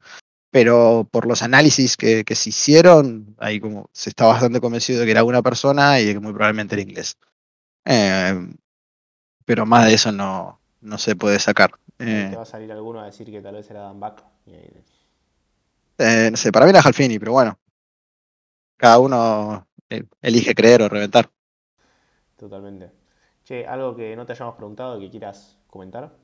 Pero 0.52 1.08
por 1.12 1.28
los 1.28 1.44
análisis 1.44 1.96
que, 1.96 2.24
se 2.28 2.50
hicieron, 2.50 3.36
ahí 3.38 3.60
como 3.60 3.90
se 3.94 4.10
está 4.10 4.26
bastante 4.26 4.60
convencido 4.60 5.00
de 5.00 5.06
que 5.06 5.12
era 5.12 5.24
una 5.24 5.44
persona 5.44 6.00
y 6.00 6.06
de 6.06 6.14
que 6.14 6.20
muy 6.20 6.34
probablemente 6.34 6.76
era 6.76 6.82
inglés. 6.82 7.18
Eh, 7.86 8.54
pero 9.46 9.66
más 9.66 9.86
de 9.86 9.94
eso 9.94 10.12
no, 10.12 10.60
no 10.82 10.98
se 10.98 11.16
puede 11.16 11.40
sacar. 11.40 11.72
Eh, 12.00 12.28
Te 12.32 12.36
va 12.36 12.44
a 12.44 12.46
salir 12.46 12.72
alguno 12.72 13.02
a 13.02 13.06
decir 13.06 13.30
que 13.30 13.42
tal 13.42 13.56
vez 13.56 13.70
era 13.70 13.82
Dan 13.82 14.00
Buck. 14.00 14.24
Eh, 15.98 16.30
no 16.32 16.38
sé, 16.38 16.52
para 16.52 16.66
mí 16.66 16.70
era 16.72 16.82
Halfini, 16.82 17.20
pero 17.20 17.34
bueno. 17.34 17.60
Cada 18.78 19.00
uno 19.00 19.68
eh, 19.90 20.04
elige 20.22 20.56
creer 20.56 20.82
o 20.82 20.90
reventar. 20.90 21.30
Totalmente. 22.38 22.99
Che, 23.50 23.66
algo 23.66 23.96
que 23.96 24.16
no 24.16 24.28
te 24.28 24.34
hayamos 24.34 24.54
preguntado 24.54 25.00
que 25.00 25.10
quieras 25.10 25.58
comentar. 25.66 26.16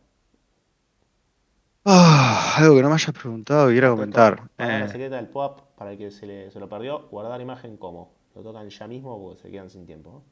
Ah, 1.83 2.53
algo 2.57 2.75
que 2.75 2.83
no 2.83 2.89
me 2.89 2.93
hayas 2.93 3.15
preguntado 3.15 3.71
y 3.71 3.73
quiera 3.73 3.89
comentar. 3.89 4.47
La 4.57 4.85
eh. 4.85 4.89
secreta 4.89 5.15
del 5.15 5.29
pop, 5.29 5.59
para 5.75 5.93
el 5.93 5.97
que 5.97 6.11
se, 6.11 6.27
le, 6.27 6.51
se 6.51 6.59
lo 6.59 6.69
perdió, 6.69 7.07
guardar 7.09 7.41
imagen 7.41 7.77
como. 7.77 8.13
Lo 8.35 8.43
tocan 8.43 8.69
ya 8.69 8.87
mismo 8.87 9.19
porque 9.19 9.41
se 9.41 9.49
quedan 9.49 9.71
sin 9.71 9.87
tiempo. 9.87 10.23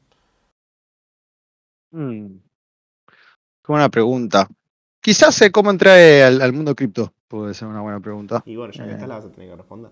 Hmm. 1.90 2.36
Qué 3.08 3.66
buena 3.66 3.88
pregunta. 3.88 4.46
Quizás 5.00 5.34
sé 5.34 5.50
cómo 5.50 5.72
entré 5.72 6.22
al, 6.22 6.52
mundo 6.52 6.76
cripto. 6.76 7.12
Puede 7.26 7.54
ser 7.54 7.66
una 7.66 7.80
buena 7.80 7.98
pregunta. 7.98 8.40
Y 8.46 8.54
bueno, 8.54 8.72
ya 8.72 8.84
que 8.84 8.92
estás, 8.92 9.08
la 9.08 9.16
vas 9.16 9.24
a 9.24 9.32
tener 9.32 9.50
que 9.50 9.56
responder. 9.56 9.90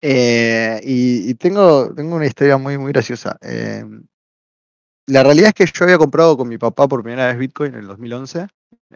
Eh, 0.00 0.80
y, 0.82 1.34
tengo, 1.34 1.92
tengo 1.94 2.16
una 2.16 2.24
historia 2.24 2.56
muy, 2.56 2.78
muy 2.78 2.92
graciosa. 2.92 3.36
Eh, 3.42 3.84
la 5.06 5.22
realidad 5.22 5.48
es 5.48 5.54
que 5.54 5.66
yo 5.66 5.84
había 5.84 5.98
comprado 5.98 6.36
con 6.36 6.48
mi 6.48 6.58
papá 6.58 6.88
por 6.88 7.02
primera 7.02 7.28
vez 7.28 7.38
Bitcoin 7.38 7.74
en 7.74 7.80
el 7.80 7.86
2011. 7.86 8.46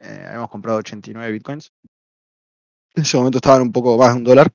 Eh, 0.03 0.25
habíamos 0.27 0.51
comprado 0.51 0.79
89 0.79 1.33
Bitcoins. 1.33 1.73
En 2.95 3.03
ese 3.03 3.17
momento 3.17 3.39
estaban 3.39 3.63
un 3.63 3.73
poco 3.73 3.97
más 3.97 4.13
de 4.13 4.17
un 4.19 4.25
dólar. 4.25 4.51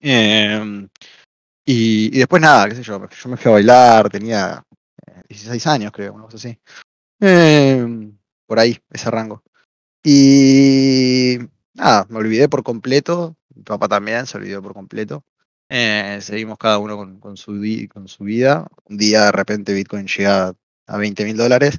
y, 0.00 0.88
y, 1.66 2.18
después 2.18 2.42
nada, 2.42 2.68
qué 2.68 2.74
sé 2.74 2.82
yo, 2.82 3.08
yo 3.08 3.28
me 3.30 3.36
fui 3.36 3.50
a 3.50 3.54
bailar, 3.54 4.10
tenía 4.10 4.62
16 5.28 5.66
años 5.66 5.92
creo, 5.92 6.12
una 6.14 6.24
cosa 6.24 6.36
así 6.36 6.58
por 8.46 8.58
ahí, 8.58 8.78
ese 8.90 9.10
rango. 9.10 9.42
Y 10.02 11.38
nada, 11.74 12.06
me 12.08 12.18
olvidé 12.18 12.48
por 12.48 12.62
completo, 12.62 13.36
mi 13.54 13.62
papá 13.62 13.88
también 13.88 14.26
se 14.26 14.36
olvidó 14.36 14.62
por 14.62 14.74
completo. 14.74 15.24
Eh, 15.68 16.18
seguimos 16.20 16.58
cada 16.58 16.78
uno 16.78 17.20
con, 17.20 17.36
su, 17.36 17.52
con 17.92 18.08
su 18.08 18.24
vida. 18.24 18.66
Un 18.84 18.96
día 18.96 19.24
de 19.26 19.32
repente 19.32 19.74
Bitcoin 19.74 20.06
llega 20.06 20.54
a 20.86 20.96
20 20.96 21.24
mil 21.24 21.36
dólares. 21.36 21.78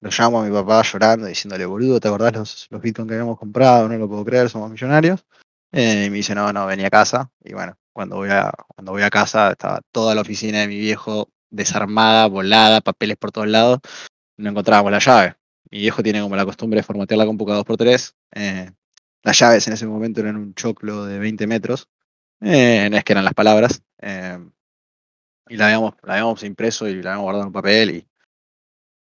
Lo 0.00 0.10
llamo 0.10 0.40
a 0.40 0.44
mi 0.44 0.50
papá 0.50 0.82
llorando, 0.82 1.26
diciéndole, 1.26 1.66
boludo, 1.66 2.00
¿te 2.00 2.08
acordás 2.08 2.32
los, 2.34 2.66
los 2.70 2.80
Bitcoin 2.80 3.06
que 3.06 3.14
habíamos 3.14 3.38
comprado? 3.38 3.88
No 3.88 3.96
lo 3.98 4.08
puedo 4.08 4.24
creer, 4.24 4.48
somos 4.48 4.70
millonarios. 4.70 5.24
Eh, 5.72 6.04
y 6.06 6.10
me 6.10 6.16
dice, 6.16 6.34
no, 6.34 6.52
no, 6.52 6.66
venía 6.66 6.86
a 6.88 6.90
casa. 6.90 7.30
Y 7.44 7.52
bueno, 7.52 7.76
cuando 7.92 8.16
voy 8.16 8.30
a, 8.30 8.52
cuando 8.74 8.92
voy 8.92 9.02
a 9.02 9.10
casa 9.10 9.52
estaba 9.52 9.80
toda 9.92 10.14
la 10.14 10.22
oficina 10.22 10.60
de 10.60 10.68
mi 10.68 10.78
viejo 10.78 11.30
desarmada, 11.50 12.26
volada, 12.26 12.80
papeles 12.80 13.16
por 13.16 13.32
todos 13.32 13.48
lados. 13.48 13.80
No 14.36 14.50
encontrábamos 14.50 14.92
la 14.92 14.98
llave 15.00 15.40
mi 15.70 15.78
viejo 15.78 16.02
tiene 16.02 16.20
como 16.20 16.36
la 16.36 16.44
costumbre 16.44 16.78
de 16.78 16.82
formatear 16.82 17.18
la 17.18 17.26
compu 17.26 17.46
cada 17.46 17.60
2x3. 17.60 18.14
Eh, 18.32 18.70
las 19.22 19.38
llaves 19.38 19.66
en 19.68 19.74
ese 19.74 19.86
momento 19.86 20.20
eran 20.20 20.36
un 20.36 20.54
choclo 20.54 21.04
de 21.04 21.18
20 21.18 21.46
metros. 21.46 21.88
Eh, 22.40 22.88
no 22.90 22.96
es 22.96 23.04
que 23.04 23.12
eran 23.12 23.24
las 23.24 23.34
palabras. 23.34 23.82
Eh, 23.98 24.38
y 25.48 25.56
la 25.56 25.66
habíamos, 25.66 25.94
la 26.02 26.14
habíamos 26.14 26.42
impreso 26.44 26.88
y 26.88 27.02
la 27.02 27.10
habíamos 27.10 27.24
guardado 27.24 27.42
en 27.42 27.48
un 27.48 27.52
papel. 27.52 27.90
Y 27.90 28.08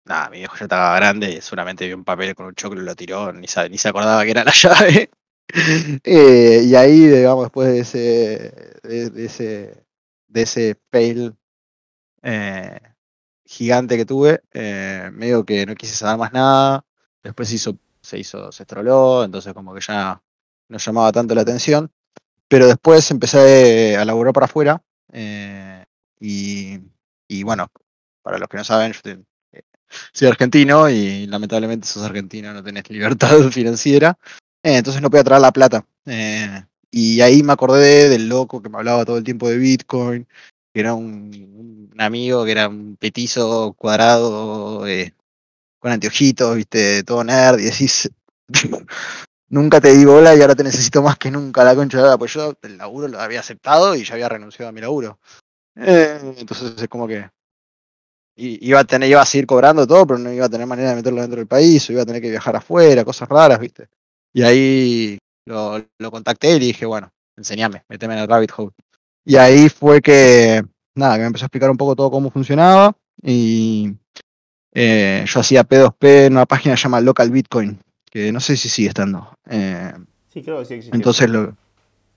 nada, 0.05 0.29
mi 0.29 0.37
viejo 0.39 0.55
ya 0.57 0.65
estaba 0.65 0.95
grande 0.95 1.31
y 1.31 1.41
seguramente 1.41 1.85
vio 1.85 1.97
un 1.97 2.05
papel 2.05 2.35
con 2.35 2.47
un 2.47 2.55
choclo 2.55 2.81
y 2.81 2.85
lo 2.85 2.95
tiró. 2.95 3.33
Ni, 3.33 3.47
ni 3.69 3.77
se 3.77 3.89
acordaba 3.89 4.23
que 4.23 4.31
era 4.31 4.43
la 4.43 4.51
llave. 4.55 5.09
y 6.03 6.75
ahí, 6.75 7.07
digamos, 7.07 7.45
después 7.45 7.69
de 7.69 7.79
ese, 7.79 8.79
de, 8.83 9.25
ese, 9.25 9.85
de 10.27 10.41
ese 10.41 10.77
fail, 10.91 11.35
gigante 13.45 13.97
que 13.97 14.05
tuve, 14.05 14.41
eh, 14.53 15.09
medio 15.13 15.45
que 15.45 15.65
no 15.65 15.75
quise 15.75 15.95
saber 15.95 16.17
más 16.17 16.33
nada, 16.33 16.85
después 17.23 17.47
se 17.49 17.55
hizo, 17.55 17.77
se 18.01 18.17
hizo, 18.19 18.51
se 18.51 18.63
estroló, 18.63 19.23
entonces 19.23 19.53
como 19.53 19.73
que 19.73 19.81
ya 19.81 20.21
no 20.67 20.77
llamaba 20.77 21.11
tanto 21.11 21.35
la 21.35 21.41
atención, 21.41 21.91
pero 22.55 22.67
después 22.67 23.11
empecé 23.11 23.97
a 23.97 24.05
laburar 24.05 24.31
para 24.31 24.45
afuera, 24.45 24.81
eh, 25.11 25.83
y, 26.21 27.43
bueno, 27.43 27.67
para 28.21 28.37
los 28.37 28.47
que 28.47 28.55
no 28.55 28.63
saben, 28.63 28.93
yo 28.93 29.11
eh, 29.51 29.63
soy 30.13 30.29
argentino 30.29 30.89
y 30.89 31.27
lamentablemente 31.27 31.85
sos 31.85 32.03
argentino, 32.03 32.53
no 32.53 32.63
tenés 32.63 32.89
libertad 32.89 33.37
financiera, 33.51 34.17
entonces 34.63 35.01
no 35.01 35.09
podía 35.09 35.25
traer 35.25 35.41
la 35.41 35.51
plata. 35.51 35.85
y 36.89 37.19
ahí 37.19 37.43
me 37.43 37.51
acordé 37.51 38.07
del 38.07 38.29
loco 38.29 38.61
que 38.61 38.69
me 38.69 38.77
hablaba 38.77 39.03
todo 39.03 39.17
el 39.17 39.25
tiempo 39.25 39.49
de 39.49 39.57
Bitcoin, 39.57 40.25
que 40.73 40.79
era 40.79 40.93
un, 40.93 41.93
amigo, 41.97 42.45
que 42.45 42.51
era 42.51 42.69
un 42.69 42.95
petizo 42.95 43.73
cuadrado, 43.73 44.87
eh, 44.87 45.13
con 45.77 45.91
anteojitos, 45.91 46.55
viste, 46.55 47.03
todo 47.03 47.21
nerd, 47.25 47.59
y 47.59 47.65
decís, 47.65 48.09
nunca 49.55 49.79
te 49.79 49.95
di 49.95 50.03
bola 50.03 50.35
y 50.35 50.41
ahora 50.41 50.53
te 50.53 50.65
necesito 50.65 51.01
más 51.01 51.17
que 51.17 51.31
nunca 51.31 51.63
la 51.63 51.73
concha 51.75 52.01
de 52.01 52.09
la, 52.09 52.17
pues 52.17 52.33
yo 52.33 52.53
el 52.61 52.77
laburo 52.77 53.07
lo 53.07 53.21
había 53.21 53.39
aceptado 53.39 53.95
y 53.95 54.03
ya 54.03 54.15
había 54.15 54.27
renunciado 54.27 54.67
a 54.69 54.73
mi 54.73 54.81
laburo. 54.81 55.17
Eh, 55.77 56.19
entonces 56.37 56.73
es 56.77 56.87
como 56.89 57.07
que 57.07 57.29
iba 58.35 58.81
a 58.81 58.83
tener, 58.83 59.09
iba 59.09 59.21
a 59.21 59.25
seguir 59.25 59.47
cobrando 59.47 59.87
todo, 59.87 60.05
pero 60.05 60.19
no 60.19 60.31
iba 60.31 60.45
a 60.45 60.49
tener 60.49 60.67
manera 60.67 60.89
de 60.89 60.97
meterlo 60.97 61.21
dentro 61.21 61.37
del 61.37 61.47
país, 61.47 61.89
o 61.89 61.93
iba 61.93 62.01
a 62.01 62.05
tener 62.05 62.21
que 62.21 62.29
viajar 62.29 62.57
afuera, 62.57 63.05
cosas 63.05 63.29
raras, 63.29 63.57
viste. 63.59 63.87
Y 64.33 64.43
ahí 64.43 65.17
lo, 65.45 65.81
lo 65.99 66.11
contacté 66.11 66.57
y 66.57 66.59
le 66.59 66.65
dije, 66.65 66.85
bueno, 66.85 67.09
enseñame, 67.37 67.85
meteme 67.87 68.15
en 68.15 68.21
el 68.21 68.27
rabbit 68.27 68.51
hole. 68.57 68.73
Y 69.23 69.37
ahí 69.37 69.69
fue 69.69 70.01
que, 70.01 70.63
nada, 70.95 71.15
que 71.15 71.21
me 71.21 71.27
empezó 71.27 71.45
a 71.45 71.47
explicar 71.47 71.71
un 71.71 71.77
poco 71.77 71.95
todo 71.95 72.11
cómo 72.11 72.29
funcionaba. 72.29 72.93
Y 73.23 73.95
eh, 74.73 75.23
yo 75.25 75.39
hacía 75.39 75.63
P2P 75.63 76.25
en 76.25 76.33
una 76.33 76.45
página 76.45 76.75
llamada 76.75 77.01
Local 77.01 77.31
Bitcoin, 77.31 77.79
que 78.15 78.31
no 78.31 78.39
sé 78.39 78.55
si 78.55 78.69
sigue 78.69 78.87
estando. 78.87 79.37
Eh, 79.49 79.91
sí, 80.31 80.41
creo 80.41 80.59
que 80.59 80.65
sigue 80.65 80.77
existiendo. 80.77 80.95
Entonces 80.95 81.29
lo, 81.29 81.57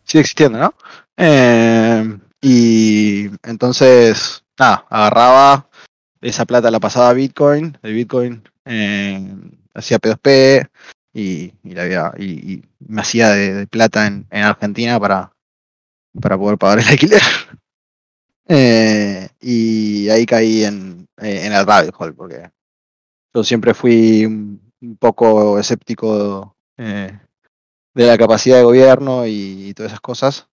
sigue 0.05 0.21
existiendo, 0.21 0.59
¿no? 0.61 0.75
Eh, 1.17 2.19
y 2.41 3.27
entonces, 3.43 4.45
nada, 4.57 4.87
agarraba 4.91 5.69
esa 6.21 6.45
plata, 6.45 6.71
la 6.71 6.79
pasaba 6.79 7.09
a 7.09 7.15
Bitcoin, 7.15 7.77
de 7.83 7.91
Bitcoin, 7.91 8.45
hacía 9.75 9.99
P2P 9.99 10.71
y, 11.15 11.53
la 11.65 12.15
y, 12.17 12.63
me 12.79 13.01
hacía 13.01 13.31
de, 13.31 13.67
plata 13.67 14.07
en 14.07 14.27
Argentina 14.31 15.01
para, 15.01 15.33
para 16.23 16.39
poder 16.39 16.59
pagar 16.59 16.79
el 16.79 16.89
alquiler. 16.89 17.23
Eh, 18.51 19.29
y 19.43 20.09
ahí 20.09 20.25
caí 20.25 20.65
en, 20.65 21.07
en 21.19 21.53
el 21.53 21.67
rabbit 21.67 21.93
hole, 21.99 22.15
porque 22.15 22.51
yo 23.35 23.45
siempre 23.45 23.75
fui 23.75 24.25
un, 24.25 24.68
poco 24.99 25.59
escéptico 25.59 26.57
eh, 26.77 27.19
de 27.95 28.07
la 28.07 28.19
capacidad 28.19 28.57
de 28.57 28.65
gobierno 28.65 29.27
y, 29.27 29.73
todas 29.75 29.93
esas 29.93 30.01
cosas. 30.01 30.49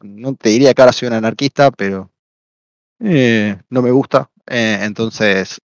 no 0.00 0.34
te 0.34 0.48
diría 0.50 0.74
que 0.74 0.82
ahora 0.82 0.92
soy 0.92 1.08
un 1.08 1.14
anarquista, 1.14 1.70
pero 1.70 2.10
no 2.98 3.82
me 3.82 3.90
gusta. 3.90 4.30
entonces, 4.46 5.60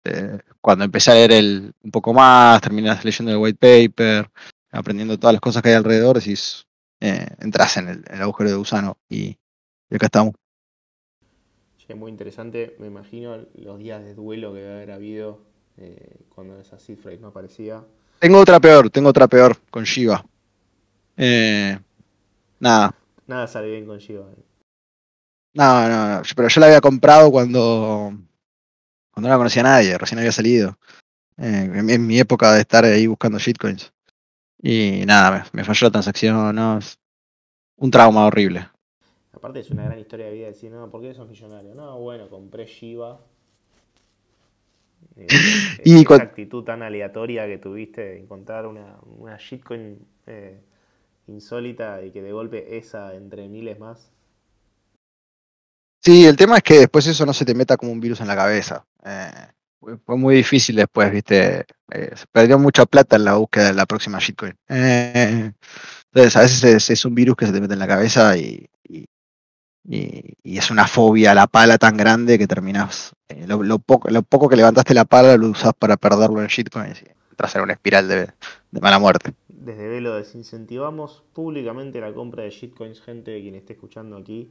cuando 0.61 0.85
empecé 0.85 1.11
a 1.11 1.15
leer 1.15 1.31
el, 1.31 1.73
un 1.83 1.91
poco 1.91 2.13
más, 2.13 2.61
terminé 2.61 2.93
leyendo 3.03 3.31
el 3.31 3.37
white 3.37 3.57
paper, 3.59 4.29
aprendiendo 4.71 5.17
todas 5.17 5.33
las 5.33 5.41
cosas 5.41 5.61
que 5.61 5.69
hay 5.69 5.75
alrededor, 5.75 6.17
decís, 6.17 6.67
eh, 6.99 7.27
entras 7.39 7.77
en 7.77 7.89
el, 7.89 8.21
agujero 8.21 8.49
de 8.49 8.55
gusano 8.57 8.97
y, 9.09 9.37
acá 9.89 10.07
estamos. 10.07 10.35
es 11.87 11.95
muy 11.95 12.11
interesante, 12.11 12.75
me 12.77 12.87
imagino 12.87 13.47
los 13.55 13.79
días 13.79 14.03
de 14.03 14.13
duelo 14.13 14.53
que 14.53 14.59
debe 14.59 14.73
haber 14.73 14.91
habido 14.91 15.48
eh, 15.79 16.25
cuando 16.35 16.59
esa 16.59 16.77
cifra 16.77 17.11
no 17.19 17.29
aparecía. 17.29 17.83
Tengo 18.19 18.39
otra 18.39 18.59
peor, 18.59 18.89
tengo 18.89 19.09
otra 19.09 19.27
peor 19.27 19.57
con 19.69 19.85
Shiva. 19.85 20.23
Eh, 21.15 21.79
nada. 22.59 22.93
Nada 23.27 23.47
sale 23.47 23.71
bien 23.71 23.85
con 23.85 23.97
Shiva. 23.97 24.25
No, 25.53 25.89
no, 25.89 26.17
no, 26.17 26.21
pero 26.35 26.47
yo 26.47 26.59
la 26.59 26.67
había 26.67 26.81
comprado 26.81 27.31
cuando, 27.31 28.11
cuando 29.11 29.27
no 29.27 29.29
la 29.29 29.37
conocía 29.37 29.61
a 29.61 29.65
nadie, 29.65 29.97
recién 29.97 30.19
había 30.19 30.31
salido. 30.31 30.77
en, 31.37 32.05
mi 32.05 32.19
época 32.19 32.53
de 32.53 32.61
estar 32.61 32.83
ahí 32.85 33.07
buscando 33.07 33.39
shitcoins. 33.39 33.93
Y 34.61 35.03
nada, 35.05 35.47
me, 35.53 35.63
falló 35.63 35.87
la 35.87 35.91
transacción, 35.91 36.55
¿no? 36.55 36.79
un 37.77 37.91
trauma 37.91 38.25
horrible. 38.25 38.67
Aparte 39.31 39.61
es 39.61 39.71
una 39.71 39.85
gran 39.85 39.99
historia 39.99 40.25
de 40.25 40.33
vida 40.33 40.47
decir, 40.47 40.69
no, 40.71 40.91
¿por 40.91 41.01
qué 41.01 41.13
sos 41.13 41.29
millonario? 41.29 41.73
No, 41.73 41.97
bueno, 41.99 42.29
compré 42.29 42.65
Shiba. 42.65 43.21
Eh, 45.15 45.85
Y 45.85 46.05
esa 46.05 46.21
actitud 46.23 46.63
tan 46.63 46.81
aleatoria 46.81 47.45
que 47.47 47.57
tuviste 47.57 48.01
de 48.01 48.19
encontrar 48.19 48.65
una, 48.67 48.97
una 49.05 49.37
shitcoin 49.37 49.99
eh, 50.27 50.61
insólita 51.27 52.03
y 52.03 52.11
que 52.11 52.21
de 52.21 52.31
golpe 52.33 52.77
esa 52.77 53.15
entre 53.15 53.47
miles 53.49 53.79
más. 53.79 54.11
Sí, 56.01 56.25
el 56.25 56.37
tema 56.37 56.57
es 56.57 56.63
que 56.63 56.79
después 56.79 57.05
eso 57.07 57.25
no 57.25 57.33
se 57.33 57.45
te 57.45 57.53
meta 57.53 57.77
como 57.77 57.91
un 57.91 57.99
virus 57.99 58.21
en 58.21 58.27
la 58.27 58.35
cabeza. 58.35 58.85
Eh, 59.03 59.31
fue- 60.05 60.17
muy 60.17 60.35
difícil 60.35 60.75
después, 60.77 61.11
viste. 61.11 61.65
Eh, 61.91 62.11
se 62.15 62.25
perdió 62.31 62.57
mucha 62.57 62.85
plata 62.85 63.15
en 63.17 63.25
la 63.25 63.35
búsqueda 63.35 63.67
de 63.67 63.73
la 63.73 63.85
próxima 63.85 64.19
shitcoin. 64.19 64.55
Eh, 64.69 65.51
entonces, 66.13 66.35
a 66.35 66.41
veces 66.41 66.63
es, 66.63 66.89
es 66.89 67.05
un 67.05 67.15
virus 67.15 67.35
que 67.35 67.45
se 67.47 67.53
te 67.53 67.61
mete 67.61 67.73
en 67.73 67.79
la 67.79 67.87
cabeza 67.87 68.37
y, 68.37 68.67
y, 69.89 70.57
es 70.57 70.71
una 70.71 70.87
fobia 70.87 71.31
a 71.31 71.35
la 71.35 71.47
pala 71.47 71.77
tan 71.77 71.97
grande 71.97 72.37
que 72.37 72.47
terminas. 72.47 73.13
eh, 73.29 73.45
lo, 73.47 73.63
lo 73.63 73.79
poco, 73.79 74.09
lo 74.09 74.23
poco 74.23 74.49
que 74.49 74.55
levantaste 74.55 74.93
la 74.93 75.05
pala 75.05 75.37
lo 75.37 75.49
usás 75.49 75.73
para 75.77 75.97
perderlo 75.97 76.41
en 76.41 76.47
shitcoins 76.47 77.01
y 77.03 77.07
entras 77.31 77.55
en 77.55 77.61
una 77.63 77.73
espiral 77.73 78.07
de, 78.07 78.17
de 78.71 78.81
mala 78.81 78.99
muerte. 78.99 79.33
Desde 79.49 79.87
Velo 79.89 80.15
desincentivamos 80.15 81.23
públicamente 81.33 81.99
la 82.01 82.13
compra 82.13 82.43
de 82.43 82.51
shitcoins, 82.51 83.01
gente 83.01 83.31
de 83.31 83.41
quien 83.41 83.55
esté 83.55 83.73
escuchando 83.73 84.17
aquí. 84.17 84.49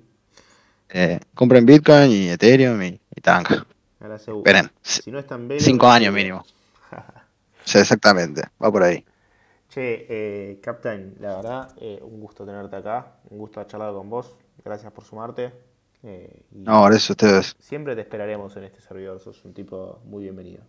Eh, 0.90 1.20
compren 1.34 1.66
Bitcoin 1.66 2.10
y 2.10 2.28
Ethereum 2.30 2.82
y, 2.82 3.00
y 3.14 3.20
Tank. 3.20 3.50
Ahora 4.00 4.18
se 4.18 4.32
Esperen, 4.32 4.70
Si 4.82 5.10
no 5.10 5.18
es 5.18 5.26
tan 5.26 5.48
Velo. 5.48 5.60
cinco 5.64 5.88
años 5.88 6.12
mínimo. 6.14 6.44
Sí, 7.64 7.78
exactamente, 7.78 8.42
va 8.62 8.72
por 8.72 8.82
ahí. 8.82 9.04
Che, 9.68 10.06
eh, 10.08 10.60
Captain, 10.62 11.16
la 11.20 11.36
verdad, 11.36 11.74
eh, 11.78 12.00
un 12.02 12.20
gusto 12.20 12.44
tenerte 12.44 12.76
acá, 12.76 13.20
un 13.30 13.38
gusto 13.38 13.60
haber 13.60 13.70
charlado 13.70 13.98
con 13.98 14.08
vos, 14.10 14.34
gracias 14.68 14.92
por 14.92 15.04
sumarte. 15.04 15.52
eh, 16.02 16.42
y 16.52 16.58
No, 16.58 16.82
por 16.82 16.92
eso 16.92 17.12
ustedes. 17.14 17.56
Siempre 17.58 17.94
te 17.94 18.02
esperaremos 18.02 18.56
en 18.56 18.64
este 18.64 18.80
servidor, 18.80 19.18
sos 19.20 19.44
un 19.44 19.52
tipo 19.54 20.00
muy 20.04 20.22
bienvenido. 20.22 20.62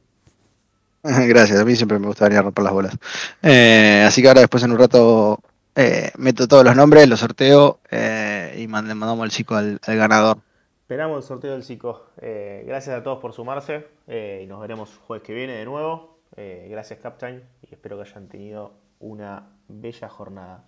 Gracias, 1.04 1.60
a 1.60 1.64
mí 1.66 1.76
siempre 1.78 1.98
me 1.98 2.08
gusta 2.08 2.26
venir 2.26 2.40
a 2.40 2.42
romper 2.42 2.64
las 2.64 2.74
bolas. 2.74 2.98
Eh, 3.42 4.04
así 4.06 4.22
que 4.22 4.28
ahora 4.28 4.42
después 4.42 4.64
en 4.64 4.72
un 4.72 4.80
rato 4.80 5.40
eh, 5.76 6.12
meto 6.18 6.46
todos 6.48 6.66
los 6.66 6.76
nombres, 6.76 7.08
los 7.08 7.20
sorteo 7.22 7.80
y 7.90 8.68
mand- 8.68 8.94
mandamos 8.96 9.24
el 9.24 9.32
psico 9.32 9.56
al, 9.56 9.80
al 9.86 9.96
ganador. 9.98 10.40
Esperamos 10.82 11.18
el 11.24 11.24
sorteo 11.28 11.52
del. 11.58 11.64
Eh, 12.22 12.64
gracias 12.68 12.98
a 12.98 13.04
todos 13.04 13.20
por 13.20 13.32
sumarse 13.34 13.88
y 14.08 14.46
nos 14.48 14.60
veremos 14.60 14.98
jueves 15.08 15.26
que 15.26 15.34
viene 15.34 15.54
de 15.54 15.66
nuevo. 15.66 16.18
Gracias 16.36 17.00
Captain 17.00 17.44
y 17.62 17.74
espero 17.74 17.96
que 17.98 18.10
hayan 18.10 18.28
tenido 18.28 18.74
una 19.00 19.50
bella 19.70 20.10
jornada. 20.10 20.64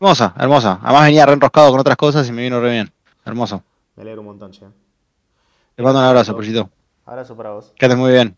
Hermosa, 0.00 0.32
hermosa. 0.38 0.80
Además 0.82 1.04
venía 1.04 1.26
reenroscado 1.26 1.70
con 1.70 1.80
otras 1.80 1.98
cosas 1.98 2.26
y 2.26 2.32
me 2.32 2.40
vino 2.40 2.58
re 2.58 2.70
bien. 2.70 2.92
Hermoso. 3.26 3.62
Me 3.96 4.02
alegro 4.02 4.22
un 4.22 4.28
montón, 4.28 4.50
che. 4.50 4.64
Te 5.74 5.82
mando 5.82 5.98
un 5.98 6.06
abrazo, 6.06 6.34
pollito. 6.34 6.70
Abrazo 7.04 7.36
para 7.36 7.50
vos. 7.50 7.74
Que 7.76 7.84
estés 7.84 7.98
muy 7.98 8.10
bien. 8.10 8.34